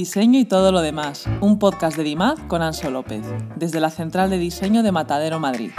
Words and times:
Diseño 0.00 0.38
y 0.38 0.46
todo 0.46 0.72
lo 0.72 0.80
demás, 0.80 1.26
un 1.42 1.58
podcast 1.58 1.94
de 1.94 2.04
DIMAD 2.04 2.38
con 2.48 2.62
Anso 2.62 2.90
López, 2.90 3.22
desde 3.56 3.80
la 3.80 3.90
Central 3.90 4.30
de 4.30 4.38
Diseño 4.38 4.82
de 4.82 4.92
Matadero, 4.92 5.38
Madrid. 5.38 5.72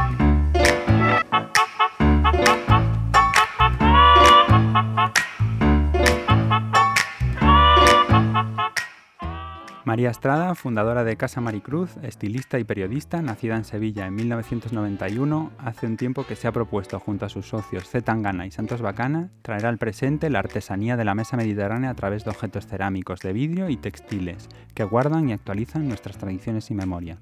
María 9.91 10.09
Estrada, 10.09 10.55
fundadora 10.55 11.03
de 11.03 11.17
Casa 11.17 11.41
Maricruz, 11.41 11.97
estilista 12.01 12.57
y 12.57 12.63
periodista, 12.63 13.21
nacida 13.21 13.57
en 13.57 13.65
Sevilla 13.65 14.07
en 14.07 14.15
1991, 14.15 15.51
hace 15.57 15.85
un 15.85 15.97
tiempo 15.97 16.25
que 16.25 16.37
se 16.37 16.47
ha 16.47 16.53
propuesto 16.53 16.97
junto 16.97 17.25
a 17.25 17.29
sus 17.29 17.49
socios 17.49 17.89
Z 17.89 18.05
Tangana 18.05 18.45
y 18.45 18.51
Santos 18.51 18.81
Bacana 18.81 19.31
traer 19.41 19.65
al 19.65 19.77
presente 19.77 20.29
la 20.29 20.39
artesanía 20.39 20.95
de 20.95 21.03
la 21.03 21.13
mesa 21.13 21.35
mediterránea 21.35 21.89
a 21.89 21.93
través 21.93 22.23
de 22.23 22.29
objetos 22.29 22.67
cerámicos 22.67 23.19
de 23.19 23.33
vidrio 23.33 23.67
y 23.67 23.75
textiles 23.75 24.47
que 24.73 24.85
guardan 24.85 25.27
y 25.27 25.33
actualizan 25.33 25.89
nuestras 25.89 26.17
tradiciones 26.17 26.71
y 26.71 26.73
memoria. 26.73 27.17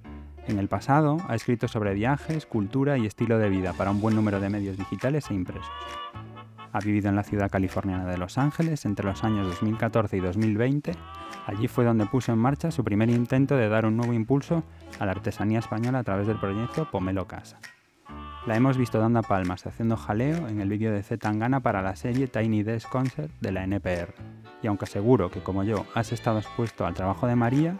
En 0.47 0.59
el 0.59 0.67
pasado 0.67 1.17
ha 1.27 1.33
escrito 1.33 1.67
sobre 1.67 1.95
viajes, 1.95 2.45
cultura 2.45 2.99
y 2.99 3.07
estilo 3.07 3.39
de 3.39 3.49
vida 3.49 3.73
para 3.73 3.89
un 3.89 3.99
buen 3.99 4.15
número 4.15 4.39
de 4.39 4.49
medios 4.51 4.77
digitales 4.77 5.31
e 5.31 5.33
impresos. 5.33 5.65
Ha 6.71 6.79
vivido 6.81 7.09
en 7.09 7.15
la 7.15 7.23
ciudad 7.23 7.49
californiana 7.49 8.05
de 8.05 8.19
Los 8.19 8.38
Ángeles 8.38 8.85
entre 8.85 9.07
los 9.07 9.23
años 9.23 9.47
2014 9.47 10.17
y 10.17 10.19
2020. 10.19 10.91
Allí 11.49 11.67
fue 11.67 11.84
donde 11.84 12.05
puso 12.05 12.31
en 12.31 12.38
marcha 12.38 12.70
su 12.70 12.84
primer 12.84 13.09
intento 13.09 13.58
de 13.58 13.70
dar 13.70 13.88
un 13.88 13.98
nuevo 13.98 14.13
impulso 14.13 14.62
a 14.99 15.05
la 15.08 15.13
artesanía 15.13 15.58
española 15.58 15.98
a 15.98 16.03
través 16.03 16.27
del 16.27 16.38
proyecto 16.39 16.85
Pomelo 16.91 17.25
Casa. 17.25 17.58
La 18.45 18.55
hemos 18.55 18.77
visto 18.77 18.99
dando 18.99 19.23
palmas 19.23 19.66
haciendo 19.66 19.98
jaleo 19.98 20.48
en 20.48 20.62
el 20.62 20.70
vídeo 20.70 20.91
de 20.91 21.02
Z 21.02 21.17
Tangana 21.17 21.59
para 21.59 21.81
la 21.81 21.95
serie 21.95 22.27
Tiny 22.27 22.62
Desk 22.62 22.88
Concert 22.88 23.31
de 23.41 23.52
la 23.52 23.63
NPR. 23.63 24.13
Y 24.61 24.67
aunque 24.67 24.86
seguro 24.86 25.31
que 25.31 25.39
como 25.39 25.64
yo 25.64 25.88
has 25.95 26.11
estado 26.11 26.38
expuesto 26.38 26.86
al 26.86 26.94
trabajo 26.94 27.25
de 27.25 27.36
María, 27.36 27.75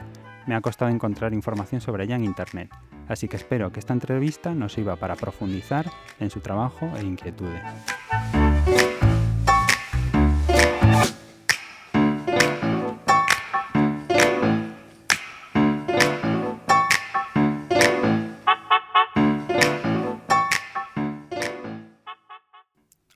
me 0.48 0.56
ha 0.56 0.62
costado 0.62 0.90
encontrar 0.90 1.36
información 1.36 1.80
sobre 1.80 2.06
ella 2.06 2.16
en 2.16 2.24
Internet. 2.24 2.72
Así 3.08 3.28
que 3.28 3.36
espero 3.36 3.72
que 3.72 3.80
esta 3.80 3.94
entrevista 3.94 4.56
nos 4.56 4.74
sirva 4.74 4.96
para 4.96 5.16
profundizar 5.16 5.86
en 6.20 6.32
su 6.32 6.40
trabajo 6.40 6.92
e 6.98 7.06
inquietudes. 7.06 7.62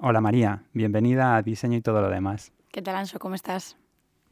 Hola 0.06 0.20
María, 0.20 0.64
bienvenida 0.74 1.38
a 1.38 1.42
Diseño 1.42 1.78
y 1.78 1.82
todo 1.82 2.02
lo 2.02 2.10
demás. 2.10 2.52
¿Qué 2.74 2.82
tal, 2.82 2.98
Anso? 2.98 3.20
¿Cómo 3.20 3.36
estás? 3.36 3.78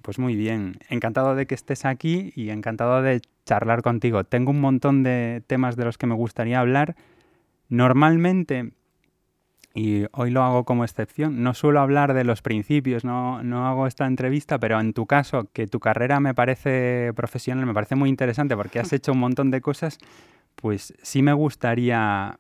Pues 0.02 0.20
muy 0.20 0.36
bien, 0.36 0.76
encantado 0.90 1.34
de 1.34 1.46
que 1.46 1.56
estés 1.56 1.86
aquí 1.86 2.34
y 2.36 2.50
encantado 2.50 3.02
de 3.02 3.22
charlar 3.46 3.82
contigo. 3.82 4.26
Tengo 4.26 4.52
un 4.52 4.60
montón 4.60 5.02
de 5.02 5.42
temas 5.48 5.78
de 5.78 5.86
los 5.86 5.98
que 5.98 6.08
me 6.08 6.14
gustaría 6.14 6.60
hablar. 6.60 6.98
Normalmente, 7.70 8.74
y 9.74 10.08
hoy 10.12 10.32
lo 10.32 10.44
hago 10.44 10.66
como 10.66 10.84
excepción, 10.84 11.42
no 11.42 11.54
suelo 11.54 11.80
hablar 11.80 12.14
de 12.14 12.26
los 12.26 12.42
principios, 12.42 13.06
no, 13.06 13.42
no 13.42 13.66
hago 13.66 13.88
esta 13.88 14.08
entrevista, 14.08 14.60
pero 14.60 14.78
en 14.78 14.92
tu 14.92 15.06
caso, 15.06 15.48
que 15.54 15.68
tu 15.68 15.80
carrera 15.80 16.20
me 16.20 16.34
parece 16.34 17.14
profesional, 17.16 17.66
me 17.66 17.74
parece 17.74 17.96
muy 17.96 18.10
interesante 18.10 18.58
porque 18.58 18.80
has 18.80 18.92
hecho 18.92 19.14
un 19.14 19.20
montón 19.20 19.52
de 19.52 19.62
cosas, 19.62 20.00
pues 20.58 20.94
sí 21.02 21.22
me 21.22 21.32
gustaría 21.32 22.38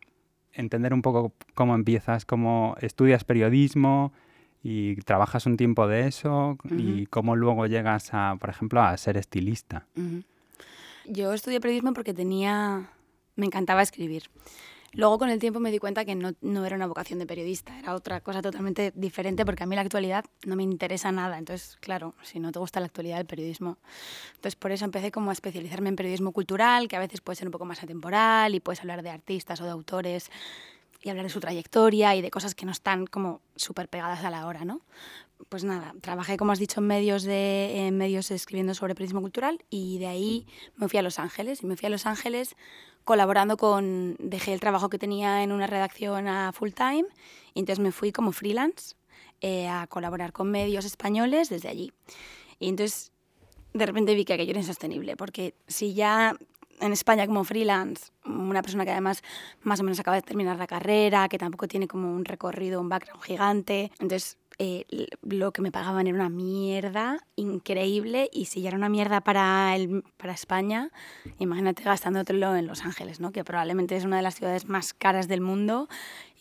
entender 0.53 0.93
un 0.93 1.01
poco 1.01 1.33
cómo 1.53 1.75
empiezas, 1.75 2.25
cómo 2.25 2.75
estudias 2.81 3.23
periodismo 3.23 4.13
y 4.63 4.95
trabajas 4.97 5.45
un 5.45 5.57
tiempo 5.57 5.87
de 5.87 6.07
eso 6.07 6.57
y 6.69 7.07
cómo 7.07 7.35
luego 7.35 7.65
llegas 7.65 8.09
a, 8.13 8.37
por 8.39 8.49
ejemplo, 8.49 8.81
a 8.81 8.95
ser 8.97 9.17
estilista. 9.17 9.87
Yo 11.05 11.33
estudié 11.33 11.59
periodismo 11.59 11.93
porque 11.93 12.13
tenía, 12.13 12.89
me 13.35 13.45
encantaba 13.45 13.81
escribir. 13.81 14.23
Luego 14.93 15.19
con 15.19 15.29
el 15.29 15.39
tiempo 15.39 15.59
me 15.59 15.71
di 15.71 15.79
cuenta 15.79 16.03
que 16.03 16.15
no, 16.15 16.33
no, 16.41 16.65
era 16.65 16.75
una 16.75 16.85
vocación 16.85 17.17
de 17.17 17.25
periodista, 17.25 17.77
era 17.79 17.95
otra 17.95 18.19
cosa 18.19 18.41
totalmente 18.41 18.91
diferente 18.93 19.45
porque 19.45 19.63
a 19.63 19.65
mí 19.65 19.75
la 19.75 19.81
actualidad 19.81 20.25
no 20.45 20.57
me 20.57 20.63
interesa 20.63 21.11
nada. 21.13 21.37
Entonces, 21.37 21.77
claro, 21.79 22.13
si 22.23 22.39
no 22.39 22.51
te 22.51 22.59
gusta 22.59 22.81
la 22.81 22.87
actualidad 22.87 23.17
del 23.17 23.25
periodismo. 23.25 23.77
Entonces 24.35 24.55
por 24.55 24.71
eso 24.71 24.83
empecé 24.83 25.11
como 25.11 25.29
a 25.29 25.33
especializarme 25.33 25.89
en 25.89 25.95
periodismo 25.95 26.33
cultural, 26.33 26.89
que 26.89 26.97
a 26.97 26.99
veces 26.99 27.21
puede 27.21 27.37
ser 27.37 27.47
un 27.47 27.51
poco 27.51 27.65
más 27.65 27.81
atemporal 27.81 28.53
y 28.53 28.59
puedes 28.59 28.81
hablar 28.81 29.01
de 29.01 29.09
artistas 29.11 29.61
o 29.61 29.63
de 29.63 29.71
autores 29.71 30.29
y 31.03 31.09
hablar 31.09 31.25
de 31.25 31.31
su 31.31 31.39
trayectoria 31.39 32.15
y 32.15 32.21
de 32.21 32.29
cosas 32.29 32.53
que 32.53 32.65
no 32.65 32.71
están 32.71 33.07
como 33.07 33.41
súper 33.55 33.87
pegadas 33.87 34.23
a 34.23 34.29
la 34.29 34.45
hora, 34.45 34.65
¿no? 34.65 34.81
Pues 35.49 35.63
nada, 35.63 35.95
trabajé, 36.01 36.37
como 36.37 36.51
has 36.51 36.59
dicho, 36.59 36.81
en 36.81 36.87
medios, 36.87 37.23
de, 37.23 37.87
en 37.87 37.97
medios 37.97 38.29
escribiendo 38.29 38.75
sobre 38.75 38.93
periodismo 38.93 39.21
cultural 39.21 39.63
y 39.69 39.97
de 39.97 40.07
ahí 40.07 40.47
me 40.75 40.87
fui 40.87 40.99
a 40.99 41.01
Los 41.01 41.17
Ángeles. 41.17 41.63
Y 41.63 41.65
me 41.65 41.75
fui 41.77 41.87
a 41.87 41.89
Los 41.89 42.05
Ángeles 42.05 42.55
colaborando 43.05 43.57
con, 43.57 44.15
dejé 44.19 44.53
el 44.53 44.59
trabajo 44.59 44.89
que 44.89 44.99
tenía 44.99 45.43
en 45.43 45.51
una 45.51 45.67
redacción 45.67 46.27
a 46.27 46.51
full 46.51 46.71
time 46.71 47.05
y 47.53 47.59
entonces 47.59 47.81
me 47.81 47.91
fui 47.91 48.11
como 48.11 48.31
freelance 48.31 48.95
eh, 49.41 49.67
a 49.67 49.87
colaborar 49.87 50.33
con 50.33 50.51
medios 50.51 50.85
españoles 50.85 51.49
desde 51.49 51.69
allí. 51.69 51.91
Y 52.59 52.69
entonces 52.69 53.11
de 53.73 53.85
repente 53.85 54.15
vi 54.15 54.25
que 54.25 54.33
aquello 54.33 54.51
era 54.51 54.59
insostenible, 54.59 55.15
porque 55.15 55.55
si 55.67 55.93
ya 55.93 56.35
en 56.79 56.93
España 56.93 57.25
como 57.27 57.43
freelance, 57.43 58.11
una 58.25 58.61
persona 58.61 58.85
que 58.85 58.91
además 58.91 59.23
más 59.61 59.79
o 59.79 59.83
menos 59.83 59.99
acaba 59.99 60.15
de 60.15 60.23
terminar 60.23 60.57
la 60.57 60.67
carrera, 60.67 61.29
que 61.29 61.37
tampoco 61.37 61.67
tiene 61.67 61.87
como 61.87 62.13
un 62.13 62.25
recorrido, 62.25 62.81
un 62.81 62.89
background 62.89 63.23
gigante, 63.23 63.91
entonces 63.99 64.37
eh, 64.63 64.85
lo 65.23 65.51
que 65.53 65.63
me 65.63 65.71
pagaban 65.71 66.05
era 66.05 66.15
una 66.15 66.29
mierda 66.29 67.25
increíble 67.35 68.29
y 68.31 68.45
si 68.45 68.61
ya 68.61 68.67
era 68.67 68.77
una 68.77 68.89
mierda 68.89 69.21
para, 69.21 69.75
el, 69.75 70.03
para 70.17 70.33
España, 70.33 70.91
imagínate 71.39 71.81
gastándotelo 71.81 72.55
en 72.55 72.67
Los 72.67 72.85
Ángeles, 72.85 73.19
¿no? 73.19 73.31
que 73.31 73.43
probablemente 73.43 73.95
es 73.95 74.05
una 74.05 74.17
de 74.17 74.21
las 74.21 74.35
ciudades 74.35 74.69
más 74.69 74.93
caras 74.93 75.27
del 75.27 75.41
mundo 75.41 75.89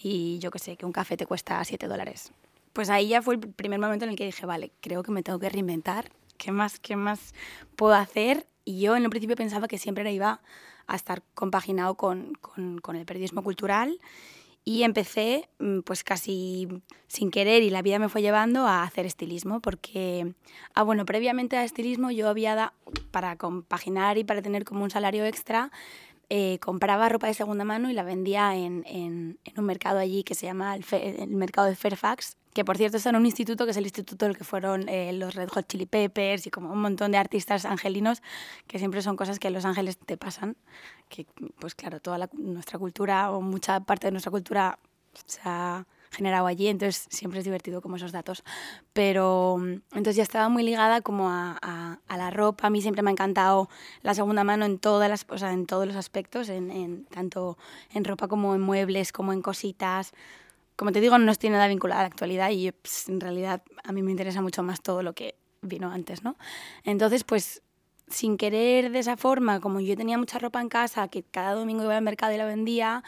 y 0.02 0.38
yo 0.40 0.50
que 0.50 0.58
sé, 0.58 0.76
que 0.76 0.84
un 0.84 0.92
café 0.92 1.16
te 1.16 1.24
cuesta 1.24 1.64
7 1.64 1.88
dólares. 1.88 2.30
Pues 2.74 2.90
ahí 2.90 3.08
ya 3.08 3.22
fue 3.22 3.36
el 3.36 3.40
primer 3.40 3.80
momento 3.80 4.04
en 4.04 4.10
el 4.10 4.18
que 4.18 4.26
dije, 4.26 4.44
vale, 4.44 4.70
creo 4.82 5.02
que 5.02 5.12
me 5.12 5.22
tengo 5.22 5.38
que 5.38 5.48
reinventar, 5.48 6.10
¿qué 6.36 6.52
más, 6.52 6.78
qué 6.78 6.96
más 6.96 7.32
puedo 7.74 7.94
hacer? 7.94 8.46
Y 8.66 8.80
yo 8.80 8.96
en 8.96 9.04
un 9.04 9.10
principio 9.10 9.34
pensaba 9.34 9.66
que 9.66 9.78
siempre 9.78 10.12
iba 10.12 10.42
a 10.86 10.94
estar 10.94 11.22
compaginado 11.32 11.94
con, 11.94 12.34
con, 12.34 12.80
con 12.80 12.96
el 12.96 13.06
periodismo 13.06 13.42
cultural 13.42 13.98
y 14.64 14.82
empecé 14.82 15.48
mm, 15.58 15.80
pues 15.80 16.04
casi 16.04 16.68
sin 17.06 17.30
querer 17.30 17.62
y 17.62 17.70
la 17.70 17.82
vida 17.82 17.98
me 17.98 18.08
fue 18.08 18.22
llevando 18.22 18.66
a 18.66 18.82
hacer 18.82 19.06
estilismo 19.06 19.60
porque, 19.60 20.34
ah 20.74 20.82
bueno, 20.82 21.04
previamente 21.04 21.56
a 21.56 21.64
estilismo 21.64 22.10
yo 22.10 22.28
había 22.28 22.72
para 23.10 23.36
compaginar 23.36 24.18
y 24.18 24.24
para 24.24 24.42
tener 24.42 24.64
como 24.64 24.84
un 24.84 24.90
salario 24.90 25.24
extra, 25.24 25.70
eh, 26.28 26.58
compraba 26.60 27.08
ropa 27.08 27.26
de 27.26 27.34
segunda 27.34 27.64
mano 27.64 27.90
y 27.90 27.92
la 27.92 28.04
vendía 28.04 28.54
en, 28.54 28.84
en, 28.86 29.38
un 29.56 29.64
mercado 29.64 29.98
allí 29.98 30.22
que 30.22 30.36
se 30.36 30.46
llama 30.46 30.76
el, 30.76 30.84
el, 30.92 31.30
mercado 31.30 31.66
de 31.66 31.74
Fairfax, 31.74 32.36
que 32.52 32.64
por 32.64 32.76
cierto 32.76 32.96
está 32.96 33.10
en 33.10 33.16
un 33.16 33.26
instituto 33.26 33.64
que 33.64 33.70
es 33.70 33.76
el 33.76 33.84
instituto 33.84 34.26
del 34.26 34.36
que 34.36 34.44
fueron 34.44 34.88
eh, 34.88 35.12
los 35.12 35.34
Red 35.34 35.48
Hot 35.50 35.66
Chili 35.68 35.86
Peppers 35.86 36.46
y 36.46 36.50
como 36.50 36.72
un 36.72 36.80
montón 36.80 37.12
de 37.12 37.18
artistas 37.18 37.64
angelinos, 37.64 38.22
que 38.66 38.78
siempre 38.78 39.02
son 39.02 39.16
cosas 39.16 39.38
que 39.38 39.48
en 39.48 39.54
Los 39.54 39.64
Ángeles 39.64 39.98
te 39.98 40.16
pasan, 40.16 40.56
que 41.08 41.26
pues 41.58 41.74
claro, 41.74 42.00
toda 42.00 42.28
nuestra 42.32 42.78
cultura 42.78 43.30
o 43.30 43.40
mucha 43.40 43.80
parte 43.80 44.08
de 44.08 44.12
nuestra 44.12 44.30
cultura 44.30 44.78
se 45.26 45.40
ha 45.44 45.86
generado 46.10 46.46
allí, 46.46 46.66
entonces 46.66 47.06
siempre 47.10 47.38
es 47.38 47.44
divertido 47.44 47.80
como 47.80 47.96
esos 47.96 48.12
datos. 48.12 48.42
Pero 48.92 49.58
mm, 49.58 49.70
entonces 49.92 50.16
ya 50.16 50.22
estaba 50.22 50.48
muy 50.48 50.62
ligada 50.62 51.00
como 51.00 51.30
a, 51.30 51.58
a, 52.08 52.16
la 52.16 52.30
ropa, 52.30 52.66
a 52.66 52.70
mí 52.70 52.82
siempre 52.82 53.02
me 53.02 53.10
ha 53.10 53.12
encantado 53.12 53.68
la 54.02 54.14
segunda 54.14 54.44
mano 54.44 54.64
en, 54.64 54.78
todas 54.78 55.08
las, 55.08 55.24
o 55.28 55.38
sea, 55.38 55.52
en 55.52 55.66
todos 55.66 55.86
los 55.86 55.96
aspectos, 55.96 56.48
en, 56.48 56.70
en, 56.70 57.04
tanto 57.06 57.58
en 57.92 58.04
ropa 58.04 58.28
como 58.28 58.54
en 58.54 58.60
muebles, 58.60 59.12
como 59.12 59.32
en 59.32 59.42
cositas. 59.42 60.12
Como 60.80 60.92
te 60.92 61.02
digo, 61.02 61.18
no 61.18 61.30
estoy 61.30 61.50
nada 61.50 61.68
vinculada 61.68 62.00
a 62.00 62.04
la 62.04 62.06
actualidad 62.06 62.48
y 62.48 62.72
pues, 62.72 63.06
en 63.10 63.20
realidad 63.20 63.62
a 63.84 63.92
mí 63.92 64.02
me 64.02 64.12
interesa 64.12 64.40
mucho 64.40 64.62
más 64.62 64.80
todo 64.80 65.02
lo 65.02 65.12
que 65.12 65.34
vino 65.60 65.90
antes, 65.90 66.24
¿no? 66.24 66.38
Entonces, 66.84 67.22
pues 67.22 67.62
sin 68.08 68.38
querer 68.38 68.90
de 68.90 68.98
esa 68.98 69.18
forma, 69.18 69.60
como 69.60 69.80
yo 69.80 69.94
tenía 69.94 70.16
mucha 70.16 70.38
ropa 70.38 70.58
en 70.58 70.70
casa, 70.70 71.08
que 71.08 71.22
cada 71.22 71.52
domingo 71.52 71.84
iba 71.84 71.94
al 71.94 72.02
mercado 72.02 72.32
y 72.32 72.38
la 72.38 72.46
vendía, 72.46 73.04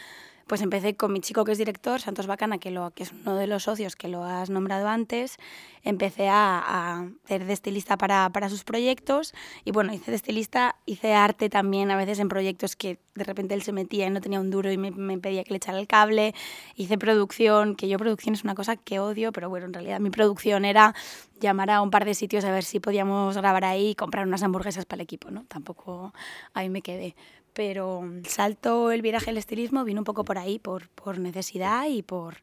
pues 0.53 0.61
empecé 0.61 0.97
con 0.97 1.15
mi 1.15 1.21
chico 1.21 1.47
que 1.47 1.53
es 1.53 1.57
director, 1.57 1.99
Santos 1.99 2.27
Bacana, 2.27 2.59
que, 2.59 2.69
es 2.97 3.13
uno 3.13 3.37
de 3.37 3.47
los 3.47 3.63
socios 3.63 3.97
que 3.97 4.09
lo 4.09 4.23
has 4.23 4.51
nombrado 4.51 4.87
antes. 4.87 5.39
Empecé 5.83 6.29
a, 6.29 6.59
a 6.59 7.07
hacer 7.25 7.47
de 7.47 7.55
estilista 7.55 7.97
para, 7.97 8.29
para, 8.35 8.51
sus 8.51 8.63
proyectos 8.63 9.33
y 9.65 9.71
bueno, 9.71 9.95
hice 9.95 10.11
de 10.11 10.17
estilista, 10.19 10.77
hice 10.85 11.15
arte 11.15 11.49
también 11.49 11.91
a 11.91 11.97
veces 11.97 12.19
en 12.19 12.29
proyectos 12.29 12.77
que 12.77 12.99
de 13.15 13.25
repente 13.25 13.55
él 13.55 13.63
se 13.63 13.73
metía 13.73 14.07
y 14.07 14.11
no 14.11 14.21
tenía 14.21 14.41
un 14.41 14.51
duro 14.51 14.71
y 14.71 14.77
me, 14.77 14.91
me 14.91 15.17
pedía 15.17 15.43
que 15.43 15.53
le 15.53 15.57
echara 15.57 15.81
el 15.81 15.87
cable. 15.87 16.35
Hice 16.77 16.99
producción, 16.99 17.75
que 17.75 17.89
yo 17.89 17.97
producción 17.97 18.35
es 18.35 18.45
una 18.45 18.55
cosa 18.55 18.77
que 18.77 19.01
odio, 19.01 19.33
pero 19.33 19.49
bueno, 19.49 19.65
en 19.65 19.73
realidad 19.73 20.01
mi 20.01 20.11
producción 20.11 20.67
era 20.67 20.95
llamar 21.41 21.71
a 21.71 21.81
un 21.81 21.91
par 21.91 22.05
de 22.05 22.13
sitios 22.13 22.45
a 22.45 22.51
ver 22.51 22.65
si 22.65 22.79
podíamos 22.79 23.39
grabar 23.39 23.65
ahí 23.65 23.89
y 23.89 23.95
comprar 23.95 24.27
unas 24.27 24.43
hamburguesas 24.43 24.85
para 24.85 24.97
el 24.97 25.05
equipo, 25.05 25.31
¿no? 25.31 25.47
Tampoco 25.49 26.13
ahí 26.53 26.69
me 26.69 26.83
quedé 26.83 27.17
pero 27.53 28.05
el 28.05 28.27
salto, 28.27 28.91
el 28.93 29.03
viraje, 29.03 29.31
el 29.31 29.39
estilismo 29.39 29.85
vino 29.85 30.01
un 30.01 30.05
poco 30.05 30.25
por 30.25 30.39
ahí, 30.39 30.59
por, 30.59 30.89
por 30.91 31.19
necesidad 31.19 31.87
y 31.89 32.03
por, 32.03 32.37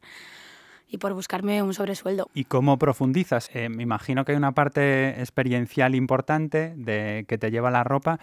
y 0.88 0.98
por 0.98 1.14
buscarme 1.14 1.62
un 1.62 1.74
sobresueldo. 1.74 2.28
¿Y 2.34 2.44
cómo 2.44 2.78
profundizas? 2.78 3.50
Eh, 3.54 3.68
me 3.68 3.82
imagino 3.82 4.24
que 4.24 4.32
hay 4.32 4.38
una 4.38 4.52
parte 4.52 5.20
experiencial 5.20 5.94
importante 5.94 6.74
de 6.76 7.24
que 7.28 7.38
te 7.38 7.50
lleva 7.50 7.70
la 7.70 7.84
ropa, 7.84 8.18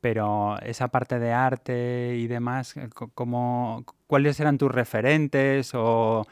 pero 0.00 0.58
esa 0.62 0.88
parte 0.88 1.18
de 1.18 1.32
arte 1.32 2.16
y 2.16 2.26
demás, 2.26 2.76
eh, 2.76 2.88
¿cómo, 3.14 3.84
¿cuáles 4.06 4.38
eran 4.40 4.58
tus 4.58 4.70
referentes? 4.70 5.72
O 5.74 6.26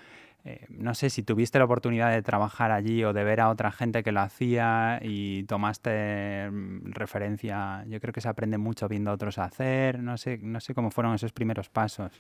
eh, 0.45 0.65
no 0.71 0.95
sé 0.95 1.11
si 1.11 1.23
tuviste 1.23 1.59
la 1.59 1.67
oportunidad 1.67 2.11
de 2.11 2.23
trabajar 2.23 2.71
allí 2.71 3.05
o 3.05 3.13
de 3.13 3.25
ver 3.25 3.41
a 3.41 3.51
otra 3.51 3.71
gente 3.71 4.03
que 4.03 4.11
lo 4.11 4.21
hacía 4.21 4.99
y 5.03 5.45
tomaste 5.45 6.51
mm, 6.51 6.93
referencia. 6.93 7.85
Yo 7.89 8.01
creo 8.01 8.13
que 8.13 8.21
se 8.21 8.29
aprende 8.29 8.57
mucho 8.57 8.89
viendo 8.89 9.11
a 9.11 9.15
otros 9.15 9.39
hacer. 9.39 9.99
No 9.99 10.17
sé, 10.17 10.39
no 10.39 10.61
sé 10.61 10.75
cómo 10.75 10.91
fueron 10.91 11.15
esos 11.15 11.33
primeros 11.33 11.69
pasos. 11.69 12.13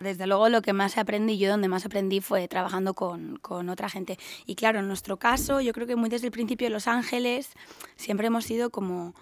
Desde 0.00 0.26
luego 0.26 0.48
lo 0.48 0.60
que 0.60 0.72
más 0.72 0.98
aprendí, 0.98 1.38
yo 1.38 1.48
donde 1.48 1.68
más 1.68 1.86
aprendí 1.86 2.20
fue 2.20 2.48
trabajando 2.48 2.94
con, 2.94 3.36
con, 3.36 3.68
otra 3.68 3.88
gente. 3.88 4.18
Y 4.44 4.56
claro, 4.56 4.80
en 4.80 4.88
nuestro 4.88 5.18
caso, 5.18 5.60
yo 5.60 5.72
creo 5.72 5.86
que 5.86 5.96
muy 5.96 6.10
desde 6.10 6.26
el 6.26 6.32
principio 6.32 6.68
Los 6.68 6.88
Ángeles 6.88 7.52
siempre 7.96 8.26
hemos 8.26 8.44
sido 8.44 8.70
como, 8.70 9.14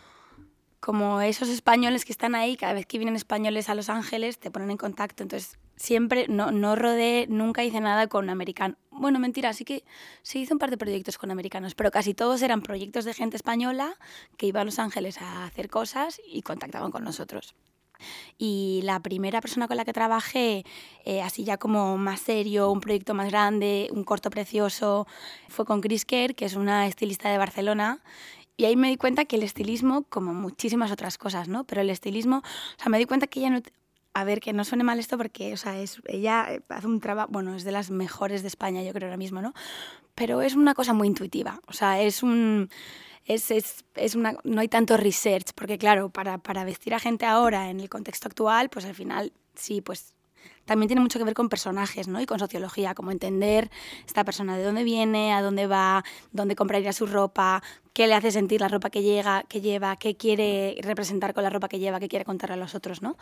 como 0.80 1.20
esos 1.20 1.48
españoles 1.48 2.04
que 2.04 2.12
están 2.12 2.34
ahí, 2.34 2.56
cada 2.56 2.72
vez 2.72 2.86
que 2.86 2.98
vienen 2.98 3.16
españoles 3.16 3.68
a 3.68 3.74
Los 3.74 3.90
Ángeles 3.90 4.38
te 4.38 4.50
ponen 4.50 4.70
en 4.70 4.78
contacto. 4.78 5.22
Entonces, 5.22 5.58
siempre, 5.82 6.26
no, 6.28 6.52
no 6.52 6.76
rodé, 6.76 7.26
nunca 7.28 7.64
hice 7.64 7.80
nada 7.80 8.06
con 8.06 8.30
americanos. 8.30 8.78
Bueno, 8.92 9.18
mentira, 9.18 9.52
sí 9.52 9.64
que 9.64 9.82
sí 10.22 10.42
hice 10.42 10.52
un 10.52 10.60
par 10.60 10.70
de 10.70 10.78
proyectos 10.78 11.18
con 11.18 11.32
americanos, 11.32 11.74
pero 11.74 11.90
casi 11.90 12.14
todos 12.14 12.40
eran 12.42 12.62
proyectos 12.62 13.04
de 13.04 13.12
gente 13.14 13.36
española 13.36 13.96
que 14.36 14.46
iba 14.46 14.60
a 14.60 14.64
Los 14.64 14.78
Ángeles 14.78 15.20
a 15.20 15.44
hacer 15.44 15.68
cosas 15.68 16.20
y 16.24 16.42
contactaban 16.42 16.92
con 16.92 17.02
nosotros. 17.02 17.56
Y 18.38 18.80
la 18.84 19.00
primera 19.00 19.40
persona 19.40 19.66
con 19.66 19.76
la 19.76 19.84
que 19.84 19.92
trabajé, 19.92 20.64
eh, 21.04 21.20
así 21.20 21.42
ya 21.42 21.56
como 21.56 21.98
más 21.98 22.20
serio, 22.20 22.70
un 22.70 22.80
proyecto 22.80 23.12
más 23.14 23.28
grande, 23.28 23.88
un 23.90 24.04
corto 24.04 24.30
precioso, 24.30 25.08
fue 25.48 25.64
con 25.64 25.80
Chris 25.80 26.04
Kerr, 26.04 26.36
que 26.36 26.44
es 26.44 26.54
una 26.54 26.86
estilista 26.86 27.28
de 27.28 27.38
Barcelona. 27.38 28.04
Y 28.56 28.66
ahí 28.66 28.76
me 28.76 28.88
di 28.88 28.96
cuenta 28.96 29.24
que 29.24 29.34
el 29.34 29.42
estilismo, 29.42 30.04
como 30.04 30.32
muchísimas 30.32 30.92
otras 30.92 31.18
cosas, 31.18 31.48
¿no? 31.48 31.64
Pero 31.64 31.80
el 31.80 31.90
estilismo, 31.90 32.36
o 32.38 32.80
sea, 32.80 32.88
me 32.88 32.98
di 32.98 33.04
cuenta 33.04 33.26
que 33.26 33.40
ella 33.40 33.50
no... 33.50 33.62
A 34.14 34.24
ver, 34.24 34.40
que 34.40 34.52
no 34.52 34.64
suene 34.64 34.84
mal 34.84 34.98
esto 34.98 35.16
porque, 35.16 35.54
o 35.54 35.56
sea, 35.56 35.78
es, 35.80 36.02
ella 36.06 36.48
hace 36.68 36.86
un 36.86 37.00
trabajo, 37.00 37.30
bueno, 37.32 37.54
es 37.54 37.64
de 37.64 37.72
las 37.72 37.90
mejores 37.90 38.42
de 38.42 38.48
España, 38.48 38.82
yo 38.82 38.92
creo 38.92 39.08
ahora 39.08 39.16
mismo, 39.16 39.40
¿no? 39.40 39.54
Pero 40.14 40.42
es 40.42 40.54
una 40.54 40.74
cosa 40.74 40.92
muy 40.92 41.08
intuitiva, 41.08 41.60
o 41.66 41.72
sea, 41.72 42.00
es 42.00 42.22
un 42.22 42.68
es, 43.24 43.50
es, 43.50 43.84
es 43.94 44.14
una, 44.14 44.36
no 44.44 44.60
hay 44.60 44.68
tanto 44.68 44.96
research, 44.96 45.52
porque 45.54 45.78
claro, 45.78 46.10
para, 46.10 46.38
para 46.38 46.64
vestir 46.64 46.94
a 46.94 46.98
gente 46.98 47.24
ahora 47.26 47.70
en 47.70 47.80
el 47.80 47.88
contexto 47.88 48.28
actual, 48.28 48.68
pues 48.68 48.84
al 48.84 48.94
final 48.94 49.32
sí, 49.54 49.80
pues 49.80 50.14
también 50.64 50.88
tiene 50.88 51.00
mucho 51.02 51.18
que 51.18 51.24
ver 51.24 51.34
con 51.34 51.48
personajes 51.48 52.08
¿no? 52.08 52.20
y 52.20 52.26
con 52.26 52.38
sociología, 52.38 52.94
como 52.94 53.10
entender 53.10 53.70
esta 54.06 54.24
persona 54.24 54.56
de 54.56 54.64
dónde 54.64 54.84
viene, 54.84 55.32
a 55.32 55.42
dónde 55.42 55.66
va, 55.66 56.04
dónde 56.32 56.56
compraría 56.56 56.92
su 56.92 57.06
ropa, 57.06 57.62
qué 57.92 58.06
le 58.06 58.14
hace 58.14 58.30
sentir 58.30 58.60
la 58.60 58.68
ropa 58.68 58.90
que, 58.90 59.02
llega, 59.02 59.44
que 59.48 59.60
lleva, 59.60 59.96
qué 59.96 60.16
quiere 60.16 60.76
representar 60.82 61.34
con 61.34 61.42
la 61.42 61.50
ropa 61.50 61.68
que 61.68 61.78
lleva, 61.78 62.00
qué 62.00 62.08
quiere 62.08 62.24
contarle 62.24 62.54
a 62.54 62.58
los 62.58 62.74
otros. 62.74 63.02
¿no? 63.02 63.16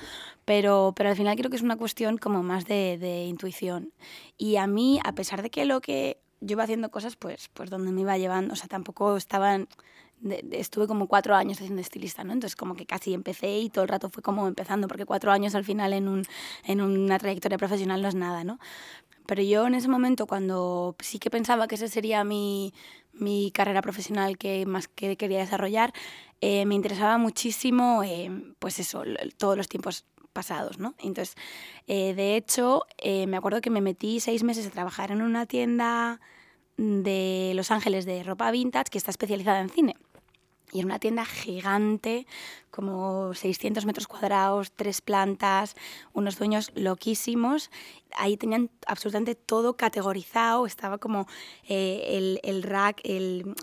Pero, 0.44 0.92
pero 0.96 1.10
al 1.10 1.16
final 1.16 1.36
creo 1.36 1.50
que 1.50 1.56
es 1.56 1.62
una 1.62 1.76
cuestión 1.76 2.18
como 2.18 2.42
más 2.42 2.66
de, 2.66 2.98
de 2.98 3.24
intuición. 3.24 3.92
Y 4.38 4.56
a 4.56 4.66
mí, 4.66 5.00
a 5.04 5.14
pesar 5.14 5.42
de 5.42 5.50
que 5.50 5.64
lo 5.64 5.80
que 5.80 6.18
yo 6.40 6.54
iba 6.54 6.64
haciendo 6.64 6.90
cosas 6.90 7.16
pues, 7.16 7.48
pues 7.52 7.70
donde 7.70 7.92
me 7.92 8.00
iba 8.00 8.16
llevando, 8.18 8.54
o 8.54 8.56
sea, 8.56 8.68
tampoco 8.68 9.16
estaban, 9.16 9.68
estuve 10.52 10.86
como 10.86 11.06
cuatro 11.06 11.34
años 11.34 11.58
haciendo 11.58 11.80
estilista, 11.80 12.24
¿no? 12.24 12.32
Entonces 12.32 12.56
como 12.56 12.74
que 12.74 12.86
casi 12.86 13.14
empecé 13.14 13.58
y 13.58 13.70
todo 13.70 13.84
el 13.84 13.88
rato 13.88 14.10
fue 14.10 14.22
como 14.22 14.46
empezando, 14.46 14.88
porque 14.88 15.06
cuatro 15.06 15.32
años 15.32 15.54
al 15.54 15.64
final 15.64 15.92
en, 15.92 16.08
un, 16.08 16.24
en 16.64 16.80
una 16.80 17.18
trayectoria 17.18 17.58
profesional 17.58 18.02
no 18.02 18.08
es 18.08 18.14
nada, 18.14 18.44
¿no? 18.44 18.58
Pero 19.26 19.42
yo 19.42 19.66
en 19.66 19.74
ese 19.74 19.88
momento, 19.88 20.26
cuando 20.26 20.96
sí 21.00 21.18
que 21.18 21.30
pensaba 21.30 21.68
que 21.68 21.76
esa 21.76 21.88
sería 21.88 22.24
mi, 22.24 22.74
mi 23.12 23.50
carrera 23.52 23.82
profesional 23.82 24.38
que 24.38 24.66
más 24.66 24.88
que 24.88 25.16
quería 25.16 25.38
desarrollar, 25.38 25.92
eh, 26.40 26.66
me 26.66 26.74
interesaba 26.74 27.16
muchísimo, 27.18 28.02
eh, 28.02 28.30
pues 28.58 28.80
eso, 28.80 29.04
todos 29.38 29.56
los 29.56 29.68
tiempos 29.68 30.04
pasados, 30.32 30.78
¿no? 30.78 30.94
Entonces, 30.98 31.34
eh, 31.86 32.14
de 32.14 32.36
hecho, 32.36 32.84
eh, 32.98 33.26
me 33.26 33.36
acuerdo 33.36 33.60
que 33.60 33.70
me 33.70 33.80
metí 33.80 34.20
seis 34.20 34.42
meses 34.42 34.66
a 34.66 34.70
trabajar 34.70 35.10
en 35.10 35.22
una 35.22 35.46
tienda 35.46 36.20
de 36.76 37.52
Los 37.54 37.70
Ángeles 37.70 38.06
de 38.06 38.22
ropa 38.22 38.50
vintage 38.50 38.90
que 38.90 38.98
está 38.98 39.10
especializada 39.10 39.60
en 39.60 39.68
cine. 39.68 39.96
Y 40.72 40.78
era 40.78 40.86
una 40.86 40.98
tienda 40.98 41.24
gigante, 41.24 42.26
como 42.70 43.34
600 43.34 43.84
metros 43.86 44.06
cuadrados, 44.06 44.72
tres 44.72 45.00
plantas, 45.00 45.74
unos 46.12 46.38
dueños 46.38 46.70
loquísimos. 46.74 47.70
Ahí 48.16 48.36
tenían 48.36 48.70
absolutamente 48.86 49.34
todo 49.34 49.76
categorizado, 49.76 50.66
estaba 50.66 50.98
como 50.98 51.26
eh, 51.68 52.38
el, 52.42 52.62
rack, 52.62 53.02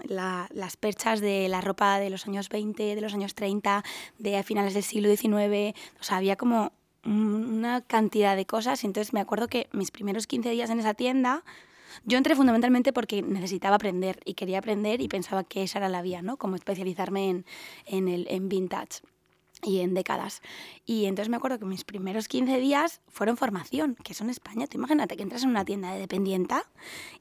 las 0.07 0.77
perchas 0.77 1.21
de 1.21 1.48
la 1.50 1.62
ropa 1.62 2.00
de 2.00 2.09
los 2.09 2.27
años 2.27 2.50
20, 2.50 2.95
de 2.95 3.01
los 3.01 3.13
años 3.13 3.36
30, 3.36 3.83
de 4.18 4.44
finales 4.44 4.74
del 4.74 4.83
siglo 4.83 5.10
XIX. 5.10 5.77
O 6.00 6.03
sea, 6.03 6.18
había 6.18 6.36
como 6.36 6.71
una 7.06 7.81
cantidad 7.81 8.36
de 8.36 8.45
cosas. 8.45 8.83
Entonces 8.83 9.13
me 9.13 9.21
acuerdo 9.21 9.48
que 9.48 9.69
mis 9.71 9.92
primeros 9.92 10.27
15 10.27 10.50
días 10.50 10.69
en 10.69 10.80
esa 10.80 10.94
tienda 10.94 11.44
yo 12.06 12.18
entré 12.18 12.36
fundamentalmente 12.36 12.94
porque 12.94 13.22
necesitaba 13.22 13.76
aprender 13.76 14.20
y 14.26 14.34
quería 14.34 14.60
aprender 14.60 15.02
y 15.02 15.08
pensaba 15.08 15.44
que 15.44 15.64
esa 15.64 15.80
era 15.80 15.90
la 15.90 16.02
vía, 16.02 16.22
¿no? 16.22 16.38
Como 16.38 16.56
especializarme 16.56 17.30
en, 17.30 17.46
en, 17.86 18.08
el, 18.08 18.28
en 18.30 18.50
vintage 18.50 19.02
y 19.63 19.80
en 19.80 19.94
décadas. 19.94 20.42
Y 20.86 21.06
entonces 21.06 21.30
me 21.30 21.38
acuerdo 21.38 21.59
que 21.59 21.65
mis 21.65 21.83
primeros 21.83 22.27
15 22.27 22.59
días 22.59 23.01
fueron 23.07 23.38
formación, 23.38 23.95
que 24.04 24.13
eso 24.13 24.24
en 24.24 24.30
España. 24.30 24.68
Tú 24.68 24.77
imagínate 24.77 25.18
que 25.18 25.24
entras 25.24 25.44
en 25.44 25.50
una 25.50 25.65
tienda 25.65 25.94
de 25.94 26.00
dependienta 26.00 26.63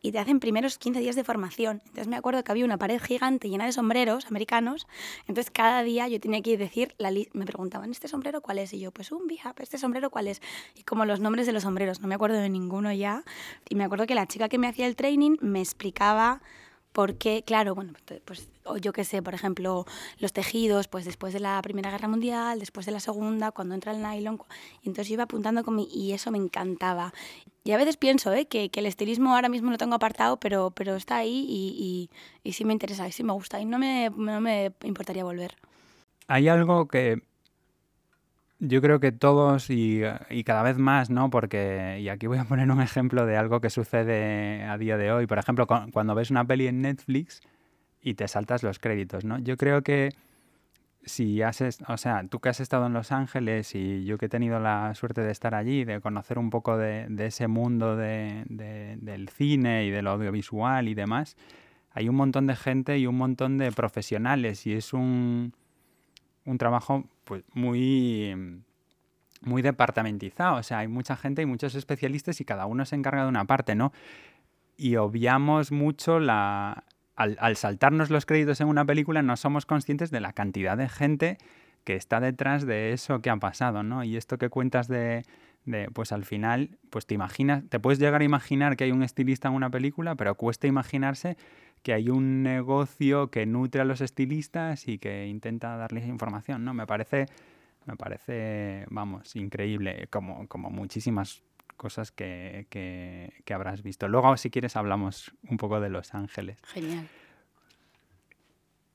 y 0.02 0.12
te 0.12 0.18
hacen 0.18 0.40
primeros 0.40 0.78
15 0.78 1.00
días 1.00 1.16
de 1.16 1.24
formación. 1.24 1.82
Entonces 1.86 2.08
me 2.08 2.16
acuerdo 2.16 2.42
que 2.44 2.52
había 2.52 2.64
una 2.64 2.78
pared 2.78 3.00
gigante 3.00 3.48
llena 3.48 3.66
de 3.66 3.72
sombreros 3.72 4.26
americanos. 4.26 4.86
Entonces 5.26 5.50
cada 5.50 5.82
día 5.82 6.08
yo 6.08 6.20
tenía 6.20 6.42
que 6.42 6.56
decir, 6.56 6.94
la 6.98 7.10
me 7.32 7.46
preguntaban, 7.46 7.90
¿este 7.90 8.08
sombrero 8.08 8.40
cuál 8.40 8.58
es? 8.58 8.72
Y 8.72 8.80
yo, 8.80 8.90
pues 8.90 9.10
un 9.10 9.26
Bihap, 9.26 9.58
¿este 9.60 9.78
sombrero 9.78 10.10
cuál 10.10 10.28
es? 10.28 10.42
Y 10.74 10.82
como 10.82 11.04
los 11.04 11.20
nombres 11.20 11.46
de 11.46 11.52
los 11.52 11.62
sombreros, 11.62 12.00
no 12.00 12.08
me 12.08 12.14
acuerdo 12.14 12.36
de 12.36 12.48
ninguno 12.48 12.92
ya. 12.92 13.24
Y 13.68 13.74
me 13.74 13.84
acuerdo 13.84 14.06
que 14.06 14.14
la 14.14 14.26
chica 14.26 14.48
que 14.48 14.58
me 14.58 14.68
hacía 14.68 14.86
el 14.86 14.96
training 14.96 15.36
me 15.40 15.60
explicaba 15.60 16.42
porque, 16.96 17.43
claro, 17.44 17.75
bueno, 17.75 17.93
pues 18.25 18.48
yo 18.81 18.94
qué 18.94 19.04
sé, 19.04 19.20
por 19.20 19.34
ejemplo, 19.34 19.84
los 20.19 20.32
tejidos, 20.32 20.88
pues 20.88 21.04
después 21.04 21.34
de 21.34 21.40
la 21.40 21.60
Primera 21.60 21.90
Guerra 21.90 22.08
Mundial, 22.08 22.58
después 22.58 22.87
de 22.87 22.93
la 22.93 23.00
Segunda, 23.00 23.50
cuando 23.50 23.75
entra 23.75 23.93
el 23.93 24.00
nylon, 24.00 24.40
y 24.81 24.88
entonces 24.88 25.08
yo 25.08 25.12
iba 25.12 25.25
apuntando 25.25 25.62
con 25.62 25.76
mi, 25.76 25.87
y 25.93 26.12
eso 26.12 26.31
me 26.31 26.38
encantaba. 26.38 27.12
Y 27.64 27.72
a 27.72 27.76
veces 27.76 27.98
pienso 27.98 28.32
¿eh? 28.32 28.46
que, 28.46 28.70
que, 28.70 28.81
el 28.81 28.87
estilismo 28.87 29.34
ahora 29.34 29.50
mismo 29.50 29.70
lo 29.70 29.76
tengo 29.76 29.94
apartado, 29.94 30.38
pero, 30.38 30.70
pero 30.70 30.96
está 30.96 31.19
ahí 31.19 31.44
y, 31.46 32.09
y, 32.42 32.49
y 32.49 32.52
sí 32.54 32.64
me 32.64 32.73
interesa, 32.73 33.06
y 33.06 33.12
sí 33.12 33.23
me 33.23 33.35
gusta, 33.35 33.61
y 33.61 33.66
no 33.66 33.78
me, 33.78 34.09
no 34.16 34.40
me 34.40 34.73
importaría 34.82 35.23
volver. 35.23 35.54
Hay 36.28 36.49
algo 36.49 36.88
que 36.88 37.20
yo 38.58 38.80
creo 38.80 39.00
que 39.00 39.12
todos 39.12 39.68
y, 39.70 40.02
cada 40.44 40.62
vez 40.62 40.78
más, 40.78 41.10
¿no? 41.10 41.30
Porque, 41.30 41.98
y 42.00 42.08
aquí 42.08 42.26
voy 42.26 42.38
a 42.38 42.44
poner 42.44 42.70
un 42.70 42.80
ejemplo 42.80 43.26
de 43.26 43.36
algo 43.36 43.60
que 43.60 43.70
sucede 43.70 44.64
a 44.64 44.78
día 44.78 44.96
de 44.96 45.12
hoy. 45.12 45.26
Por 45.26 45.38
ejemplo, 45.38 45.66
cuando 45.66 46.14
ves 46.14 46.30
una 46.30 46.44
peli 46.44 46.66
en 46.66 46.82
Netflix 46.82 47.40
y 48.00 48.14
te 48.14 48.28
saltas 48.28 48.62
los 48.62 48.78
créditos, 48.78 49.25
¿no? 49.25 49.38
Yo 49.38 49.56
creo 49.56 49.82
que 49.82 50.10
si 51.04 51.42
haces, 51.42 51.78
o 51.86 51.96
sea, 51.96 52.26
tú 52.28 52.40
que 52.40 52.48
has 52.48 52.60
estado 52.60 52.86
en 52.86 52.92
Los 52.92 53.12
Ángeles 53.12 53.75
y 53.75 54.04
yo 54.04 54.18
que 54.18 54.26
he 54.26 54.28
tenido 54.28 54.58
la 54.58 54.94
suerte 54.94 55.20
de 55.20 55.30
estar 55.30 55.54
allí, 55.54 55.84
de 55.84 56.00
conocer 56.00 56.38
un 56.38 56.50
poco 56.50 56.76
de, 56.76 57.06
ese 57.18 57.46
mundo 57.46 57.96
de, 57.96 58.44
del 58.48 59.28
cine 59.28 59.84
y 59.84 59.90
del 59.90 60.08
audiovisual 60.08 60.88
y 60.88 60.94
demás, 60.94 61.36
hay 61.92 62.08
un 62.08 62.16
montón 62.16 62.46
de 62.46 62.56
gente 62.56 62.98
y 62.98 63.06
un 63.06 63.16
montón 63.16 63.56
de 63.56 63.70
profesionales 63.70 64.66
y 64.66 64.75
es 64.75 64.92
un, 64.92 65.54
un 66.46 66.58
trabajo 66.58 67.04
pues 67.24 67.44
muy 67.52 68.62
muy 69.42 69.62
departamentizado, 69.62 70.56
o 70.56 70.62
sea, 70.62 70.78
hay 70.78 70.88
mucha 70.88 71.16
gente 71.16 71.42
y 71.42 71.46
muchos 71.46 71.74
especialistas 71.74 72.40
y 72.40 72.44
cada 72.44 72.66
uno 72.66 72.84
se 72.84 72.96
encarga 72.96 73.22
de 73.22 73.28
una 73.28 73.44
parte, 73.44 73.74
¿no? 73.74 73.92
Y 74.76 74.96
obviamos 74.96 75.72
mucho 75.72 76.18
la... 76.18 76.84
Al, 77.14 77.56
saltarnos 77.56 78.10
los 78.10 78.26
créditos 78.26 78.60
en 78.60 78.68
una 78.68 78.84
película 78.84 79.22
no 79.22 79.38
somos 79.38 79.64
conscientes 79.64 80.10
de 80.10 80.20
la 80.20 80.34
cantidad 80.34 80.76
de 80.76 80.86
gente 80.86 81.38
que 81.84 81.94
está 81.94 82.20
detrás 82.20 82.66
de 82.66 82.92
eso 82.92 83.22
que 83.22 83.30
ha 83.30 83.36
pasado, 83.36 83.82
¿no? 83.82 84.04
Y 84.04 84.18
esto 84.18 84.36
que 84.36 84.50
cuentas 84.50 84.86
de, 84.86 85.24
de, 85.64 85.88
pues 85.94 86.12
al 86.12 86.26
final, 86.26 86.76
pues 86.90 87.06
te 87.06 87.14
imaginas, 87.14 87.62
te 87.70 87.80
puedes 87.80 87.98
llegar 87.98 88.20
a 88.20 88.24
imaginar 88.24 88.76
que 88.76 88.84
hay 88.84 88.92
un 88.92 89.02
estilista 89.02 89.48
en 89.48 89.54
una 89.54 89.70
película, 89.70 90.14
pero 90.14 90.34
cuesta 90.34 90.66
imaginarse 90.66 91.38
que 91.87 91.93
hay 91.93 92.11
un 92.11 92.43
negocio 92.43 93.31
que 93.31 93.47
nutre 93.47 93.81
a 93.81 93.85
los 93.85 94.00
estilistas 94.00 94.88
y 94.88 94.99
que 94.99 95.28
intenta 95.28 95.76
darles 95.76 96.09
información, 96.09 96.64
¿no? 96.64 96.75
Me 96.75 96.85
parece, 96.85 97.26
me 97.85 97.95
parece, 97.95 98.87
vamos, 98.90 99.37
increíble, 99.37 100.09
como, 100.11 100.49
como 100.49 100.69
muchísimas 100.69 101.45
cosas 101.76 102.11
que, 102.11 102.66
que, 102.71 103.55
habrás 103.55 103.85
visto. 103.85 104.09
Luego, 104.09 104.37
si 104.37 104.50
quieres, 104.50 104.75
hablamos 104.75 105.33
un 105.49 105.59
poco 105.59 105.78
de 105.78 105.88
Los 105.88 106.12
Ángeles. 106.12 106.59
Genial. 106.64 107.07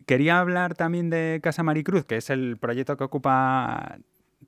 Quería 0.06 0.40
hablar 0.40 0.76
también 0.76 1.10
de 1.10 1.40
Casa 1.42 1.64
Maricruz, 1.64 2.04
que 2.04 2.18
es 2.18 2.30
el 2.30 2.58
proyecto 2.58 2.98
que 2.98 3.06
ocupa 3.06 4.00